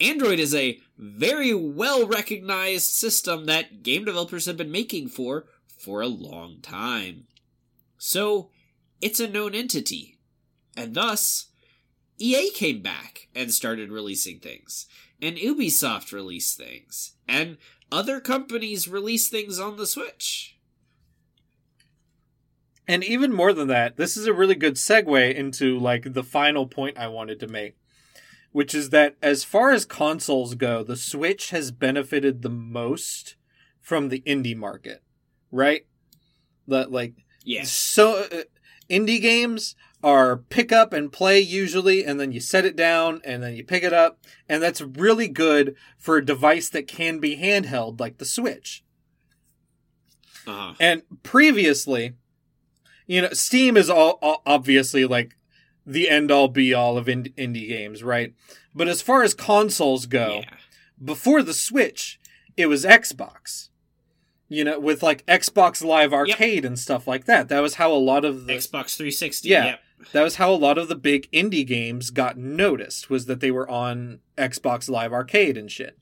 [0.00, 6.00] Android is a very well recognized system that game developers have been making for for
[6.00, 7.26] a long time.
[7.98, 8.50] So,
[9.00, 10.18] it's a known entity.
[10.76, 11.46] And thus,
[12.18, 14.86] EA came back and started releasing things,
[15.20, 17.58] and Ubisoft released things, and
[17.90, 20.57] other companies release things on the Switch.
[22.88, 26.66] And even more than that, this is a really good segue into like the final
[26.66, 27.76] point I wanted to make,
[28.50, 33.36] which is that as far as consoles go, the Switch has benefited the most
[33.78, 35.02] from the indie market,
[35.52, 35.86] right?
[36.66, 37.12] That like
[37.44, 37.70] Yes.
[37.70, 38.42] so uh,
[38.90, 43.42] indie games are pick up and play usually and then you set it down and
[43.42, 47.36] then you pick it up and that's really good for a device that can be
[47.36, 48.82] handheld like the Switch.
[50.46, 50.72] Uh-huh.
[50.80, 52.14] And previously,
[53.08, 55.34] you know, Steam is all, all obviously like
[55.84, 58.32] the end all be all of ind- indie games, right?
[58.74, 60.50] But as far as consoles go, Yeah.
[61.04, 62.20] before the Switch,
[62.56, 63.70] it was Xbox.
[64.50, 67.48] You know, with like Xbox Live Arcade and stuff like that.
[67.48, 69.48] That was how a lot of the Xbox 360.
[69.48, 69.64] Yeah.
[69.64, 69.80] Yep.
[70.12, 73.50] that was how a lot of the big indie games got noticed was that they
[73.50, 75.98] were on Xbox Live Arcade and shit.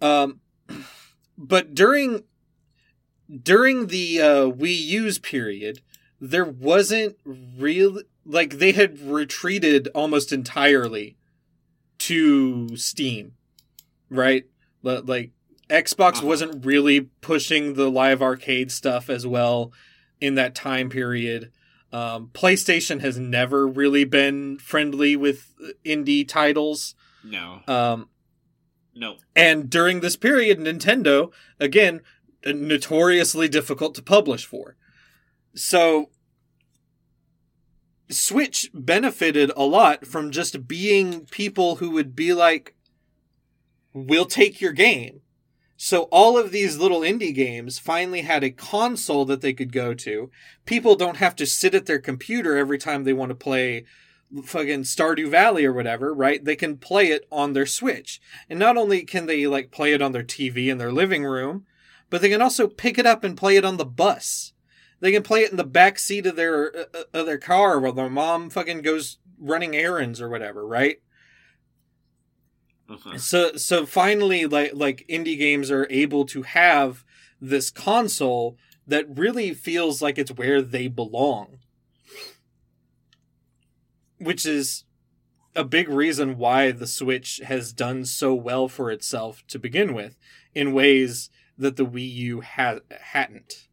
[0.00, 0.40] Um,
[1.38, 2.24] but during
[3.42, 5.80] during the uh, Wii U's period,
[6.20, 11.16] there wasn't real like they had retreated almost entirely
[11.98, 13.32] to Steam,
[14.10, 14.44] right?
[14.82, 15.30] Li- Like
[15.68, 16.26] Xbox Uh-huh.
[16.26, 19.72] wasn't really pushing the live arcade stuff as well
[20.20, 21.50] in that time period.
[21.92, 25.54] Um, PlayStation has never really been friendly with
[25.84, 26.94] indie titles.
[27.24, 27.60] No.
[27.66, 28.08] Um,
[28.94, 29.16] No.
[29.36, 32.00] and during this period, Nintendo, again,
[32.44, 34.76] notoriously difficult to publish for.
[35.54, 36.10] So,
[38.08, 42.74] Switch benefited a lot from just being people who would be like,
[43.92, 45.20] we'll take your game.
[45.76, 49.94] So, all of these little indie games finally had a console that they could go
[49.94, 50.30] to.
[50.64, 53.84] People don't have to sit at their computer every time they want to play
[54.44, 56.42] fucking Stardew Valley or whatever, right?
[56.42, 58.20] They can play it on their Switch.
[58.48, 61.66] And not only can they like play it on their TV in their living room,
[62.12, 64.52] but they can also pick it up and play it on the bus.
[65.00, 67.94] They can play it in the back seat of their uh, of their car while
[67.94, 71.00] their mom fucking goes running errands or whatever, right?
[72.86, 73.16] Uh-huh.
[73.16, 77.02] So so finally like like indie games are able to have
[77.40, 81.60] this console that really feels like it's where they belong.
[84.18, 84.84] Which is
[85.56, 90.18] a big reason why the Switch has done so well for itself to begin with
[90.54, 93.66] in ways that the Wii U ha- hadn't.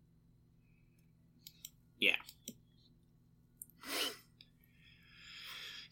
[2.00, 2.16] Yeah,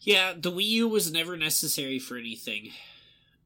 [0.08, 2.70] Yeah, the Wii U was never necessary for anything.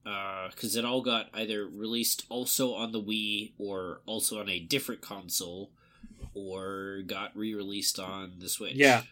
[0.07, 4.61] Uh, because it all got either released also on the Wii or also on a
[4.61, 5.71] different console
[6.35, 8.75] or got re released on the Switch.
[8.75, 9.03] Yeah.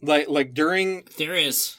[0.00, 1.76] Like like during There is.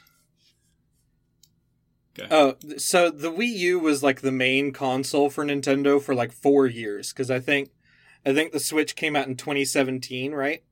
[2.31, 6.67] Oh, so the Wii U was like the main console for Nintendo for like 4
[6.67, 7.71] years cuz I think
[8.25, 10.63] I think the Switch came out in 2017, right?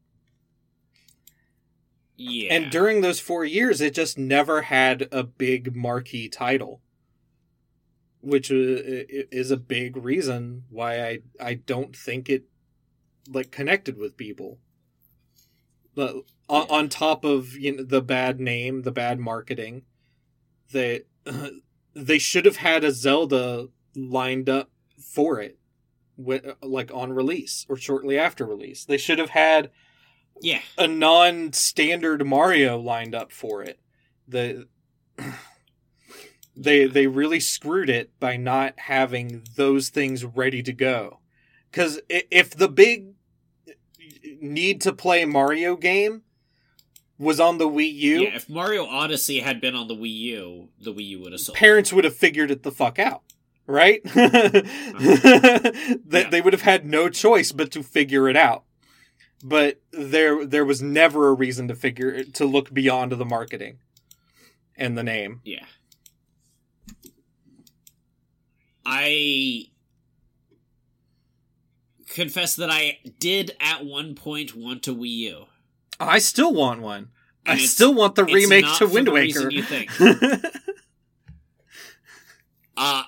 [2.16, 2.54] Yeah.
[2.54, 6.82] And during those 4 years it just never had a big marquee title.
[8.22, 12.46] Which uh, is a big reason why I I don't think it
[13.28, 14.60] like connected with people.
[15.96, 16.16] But
[16.50, 16.76] on, Yeah.
[16.76, 19.84] on top of you know the bad name, the bad marketing,
[21.26, 21.52] they
[21.96, 24.70] they should have had a Zelda lined up
[25.00, 25.58] for it,
[26.18, 28.86] wi- like on release or shortly after release.
[28.86, 29.72] They should have had
[30.42, 30.62] yeah.
[30.78, 33.80] a non-standard Mario lined up for it.
[34.28, 34.68] The
[36.56, 41.20] they they really screwed it by not having those things ready to go.
[41.72, 43.14] Cuz if the big
[44.42, 46.23] need to play Mario game
[47.24, 50.70] was on the Wii U, Yeah, if Mario Odyssey had been on the Wii U,
[50.80, 51.58] the Wii U would have sold.
[51.58, 53.22] parents would have figured it the fuck out,
[53.66, 54.04] right?
[54.14, 54.64] that
[56.12, 56.30] Yeah.
[56.30, 58.64] they would have had no choice but to figure it out.
[59.46, 63.80] But there there was never a reason to figure to look beyond the marketing
[64.78, 65.42] and the name.
[65.44, 65.66] Yeah.
[68.86, 69.66] I
[72.08, 75.46] confess that I did at one point want a Wii U.
[76.08, 77.10] I still want one.
[77.46, 79.50] I And it's- still want the remake to Wind Waker.
[79.52, 79.92] you think.
[82.76, 83.04] Uh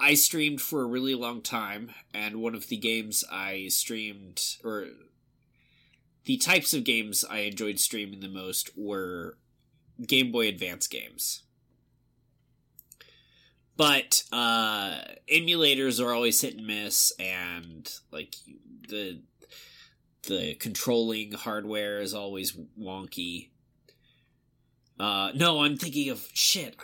[0.00, 4.86] I streamed for a really long time, and one of the games I streamed, or
[6.24, 9.36] the types of games I enjoyed streaming the most were
[10.06, 11.42] Game Boy Advance games.
[13.76, 14.98] But uh,
[15.32, 18.36] emulators are always hit and miss, and like
[18.88, 19.20] the
[20.28, 23.48] the controlling hardware is always wonky.
[25.00, 26.76] Uh, no, I'm thinking of shit.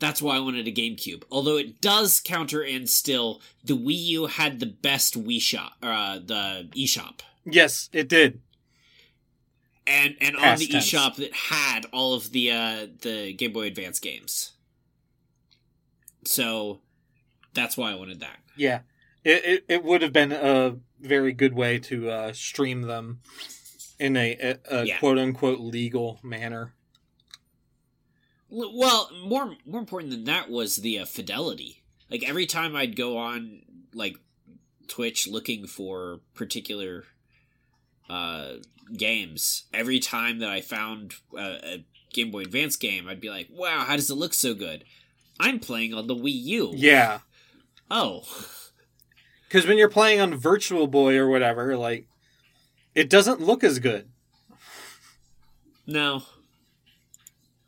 [0.00, 1.24] That's why I wanted a GameCube.
[1.30, 6.20] Although it does counter and still, the Wii U had the best Wii shop, uh,
[6.24, 8.40] the eShop, Yes, it did.
[9.88, 10.88] and and on the tense.
[10.92, 14.52] eShop that had all of the uh, the Game Boy Advance games.
[16.24, 16.80] So
[17.54, 18.38] that's why I wanted that.
[18.56, 18.80] Yeah,
[19.28, 23.20] it it, it would have been a very good way to uh, stream them
[23.98, 24.98] in a, a, a Yeah.
[24.98, 26.72] quote unquote legal manner.
[28.50, 31.82] Well, more more important than that was the uh, fidelity.
[32.10, 34.16] Like every time I'd go on like
[34.86, 37.04] Twitch looking for particular
[38.08, 38.54] uh
[38.96, 41.84] games, every time that I found uh, a
[42.14, 44.84] Game Boy Advance game, I'd be like, "Wow, how does it look so good?"
[45.38, 46.72] I'm playing on the Wii U.
[46.74, 47.20] Yeah,
[47.90, 48.24] Oh,
[49.48, 52.06] because when you're playing on Virtual Boy or whatever, like
[52.94, 54.08] it doesn't look as good.
[55.86, 56.22] no.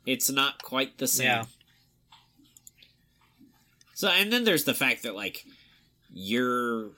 [0.05, 1.27] It's not quite the same.
[1.27, 1.43] Yeah.
[3.93, 5.45] So, and then there's the fact that, like,
[6.11, 6.93] your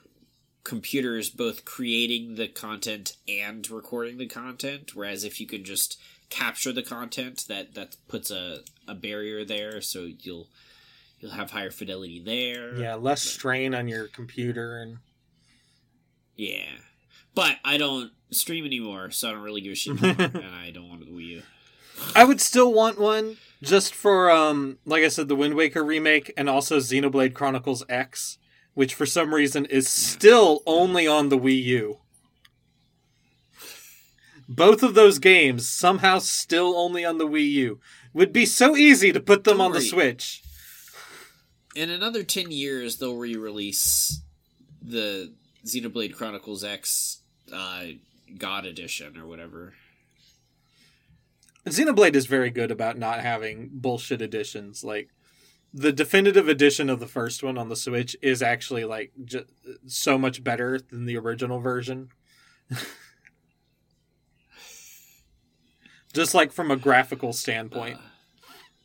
[0.64, 6.00] computer is both creating the content and recording the content, whereas if you can just
[6.30, 10.48] capture the content, that that puts a, a barrier there, so you'll
[11.24, 12.76] you'll have higher fidelity there.
[12.76, 14.98] Yeah, less strain on your computer and
[16.36, 16.66] Yeah.
[17.34, 20.70] But I don't stream anymore, so I don't really give a shit anymore, and I
[20.70, 21.42] don't want the Wii U.
[22.14, 26.30] I would still want one just for um like I said the Wind Waker remake
[26.36, 28.36] and also Xenoblade Chronicles X,
[28.74, 32.00] which for some reason is still only on the Wii U.
[34.46, 37.80] Both of those games somehow still only on the Wii U.
[38.12, 39.80] Would be so easy to put them Don't on the.
[39.80, 40.43] Switch.
[41.74, 44.20] In another 10 years, they'll re release
[44.80, 45.32] the
[45.64, 47.22] Xenoblade Chronicles X
[47.52, 47.84] uh,
[48.38, 49.74] God Edition or whatever.
[51.66, 54.84] Xenoblade is very good about not having bullshit editions.
[54.84, 55.08] Like
[55.72, 59.46] the definitive edition of the first one on the Switch is actually like ju-
[59.86, 62.10] so much better than the original version.
[66.12, 67.96] Just like from a graphical standpoint.
[67.96, 68.02] Uh,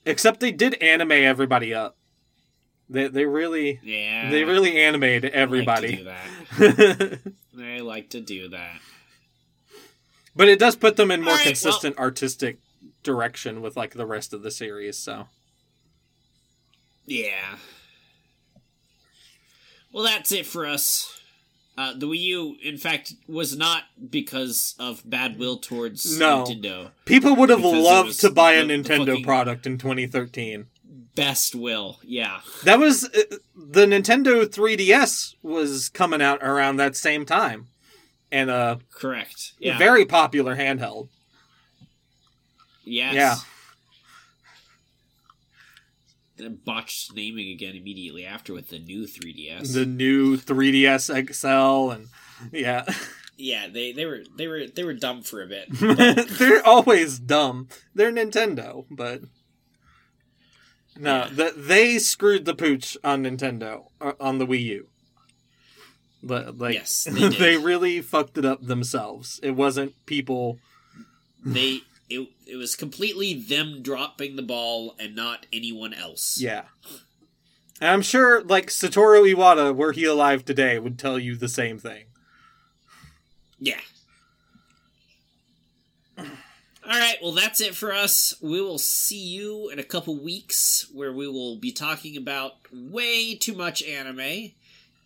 [0.06, 1.99] Except they did anime everybody up.
[2.90, 4.30] They they really yeah.
[4.32, 5.96] they really animated like to everybody.
[5.98, 7.20] do that.
[7.54, 8.80] They like to do that.
[10.36, 12.60] but it does put them in more right, well- consistent artistic
[13.04, 15.28] direction with like the rest of the series, so
[17.06, 17.58] Yeah.
[19.92, 21.16] Well, that's it for us.
[21.78, 26.44] Uh, the Wii U, in fact, was not because of bad will towards No.
[26.44, 26.92] Nintendo.
[27.06, 30.68] People would have loved to buy a the Nintendo fucking- product in 2013.
[31.16, 32.40] Best will, yeah.
[32.64, 37.68] That was uh, the Nintendo 3DS was coming out around that same time,
[38.32, 39.54] and uh, Correct.
[39.60, 39.78] Yeah.
[39.78, 41.10] very popular handheld.
[42.86, 43.14] yes.
[43.14, 43.36] yeah.
[46.38, 49.74] Then botched naming again immediately after with the new 3DS.
[49.74, 52.08] The new 3DS XL, and
[52.54, 52.86] yeah,
[53.36, 55.68] yeah, they, they were they were they were dumb for a bit.
[56.38, 57.68] they're always dumb.
[57.94, 59.22] They're Nintendo, but
[61.00, 64.88] no, the, they screwed the pooch on Nintendo uh, on the Wii U.
[66.22, 69.40] But like, Yes, they they really fucked it up themselves.
[69.42, 70.60] It wasn't people.
[71.46, 76.38] they it it was completely them dropping the ball and not anyone else.
[76.40, 76.64] Yeah.
[77.82, 81.80] And I'm sure, like, Satoru Iwata, were he alive today, would tell you the same
[81.80, 82.06] thing.
[83.58, 83.80] Yeah.
[86.18, 86.26] All
[86.98, 88.34] right, well that's it for us.
[88.42, 93.36] We will see you in a couple weeks where we will be talking about way
[93.36, 94.52] too much anime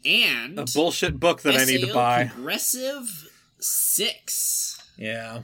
[0.05, 2.25] and A bullshit book that I need to buy.
[2.33, 3.27] Progressive
[3.59, 4.81] 6.
[4.97, 5.41] Yeah.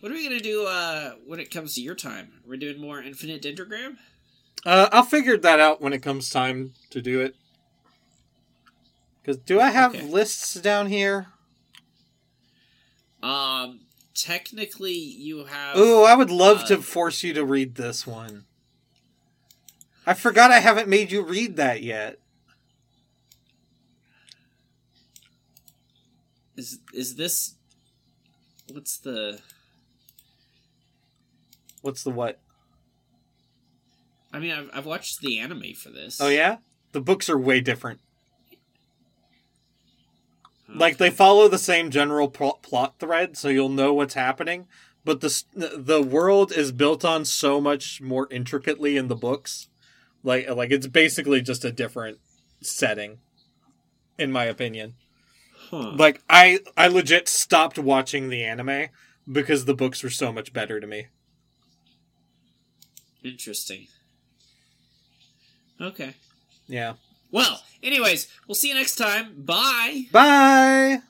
[0.00, 2.32] What are we going to do uh when it comes to your time?
[2.46, 3.96] We're doing more Infinite Dendrogram?
[4.66, 7.34] Uh, I'll figure that out when it comes time to do it.
[9.22, 10.04] Because do I have Okay.
[10.04, 11.28] lists down here?
[13.22, 13.80] Um
[14.14, 18.44] technically you have Ooh, I would love Uh, to force you to read this one.
[20.06, 22.18] I forgot I haven't made you read that yet.
[26.56, 27.54] is is this
[28.72, 29.40] what's the
[31.80, 32.40] What's the what?
[34.32, 36.20] I mean I've I've watched the anime for this.
[36.20, 36.56] Oh, yeah?
[36.92, 38.00] The books are way different.
[40.68, 44.66] Like they follow the same general pl- plot thread so you'll know what's happening
[45.04, 49.68] but the the world is built on so much more intricately in the books
[50.22, 52.18] like like it's basically just a different
[52.60, 53.18] setting
[54.18, 54.94] in my opinion.
[55.70, 55.92] Huh.
[55.92, 58.88] Like I I legit stopped watching the anime
[59.30, 61.06] because the books were so much better to me.
[63.22, 63.86] Interesting.
[65.80, 66.14] Okay.
[66.66, 66.94] Yeah.
[67.30, 69.34] Well, anyways, we'll see you next time.
[69.36, 70.06] Bye.
[70.12, 71.02] Bye.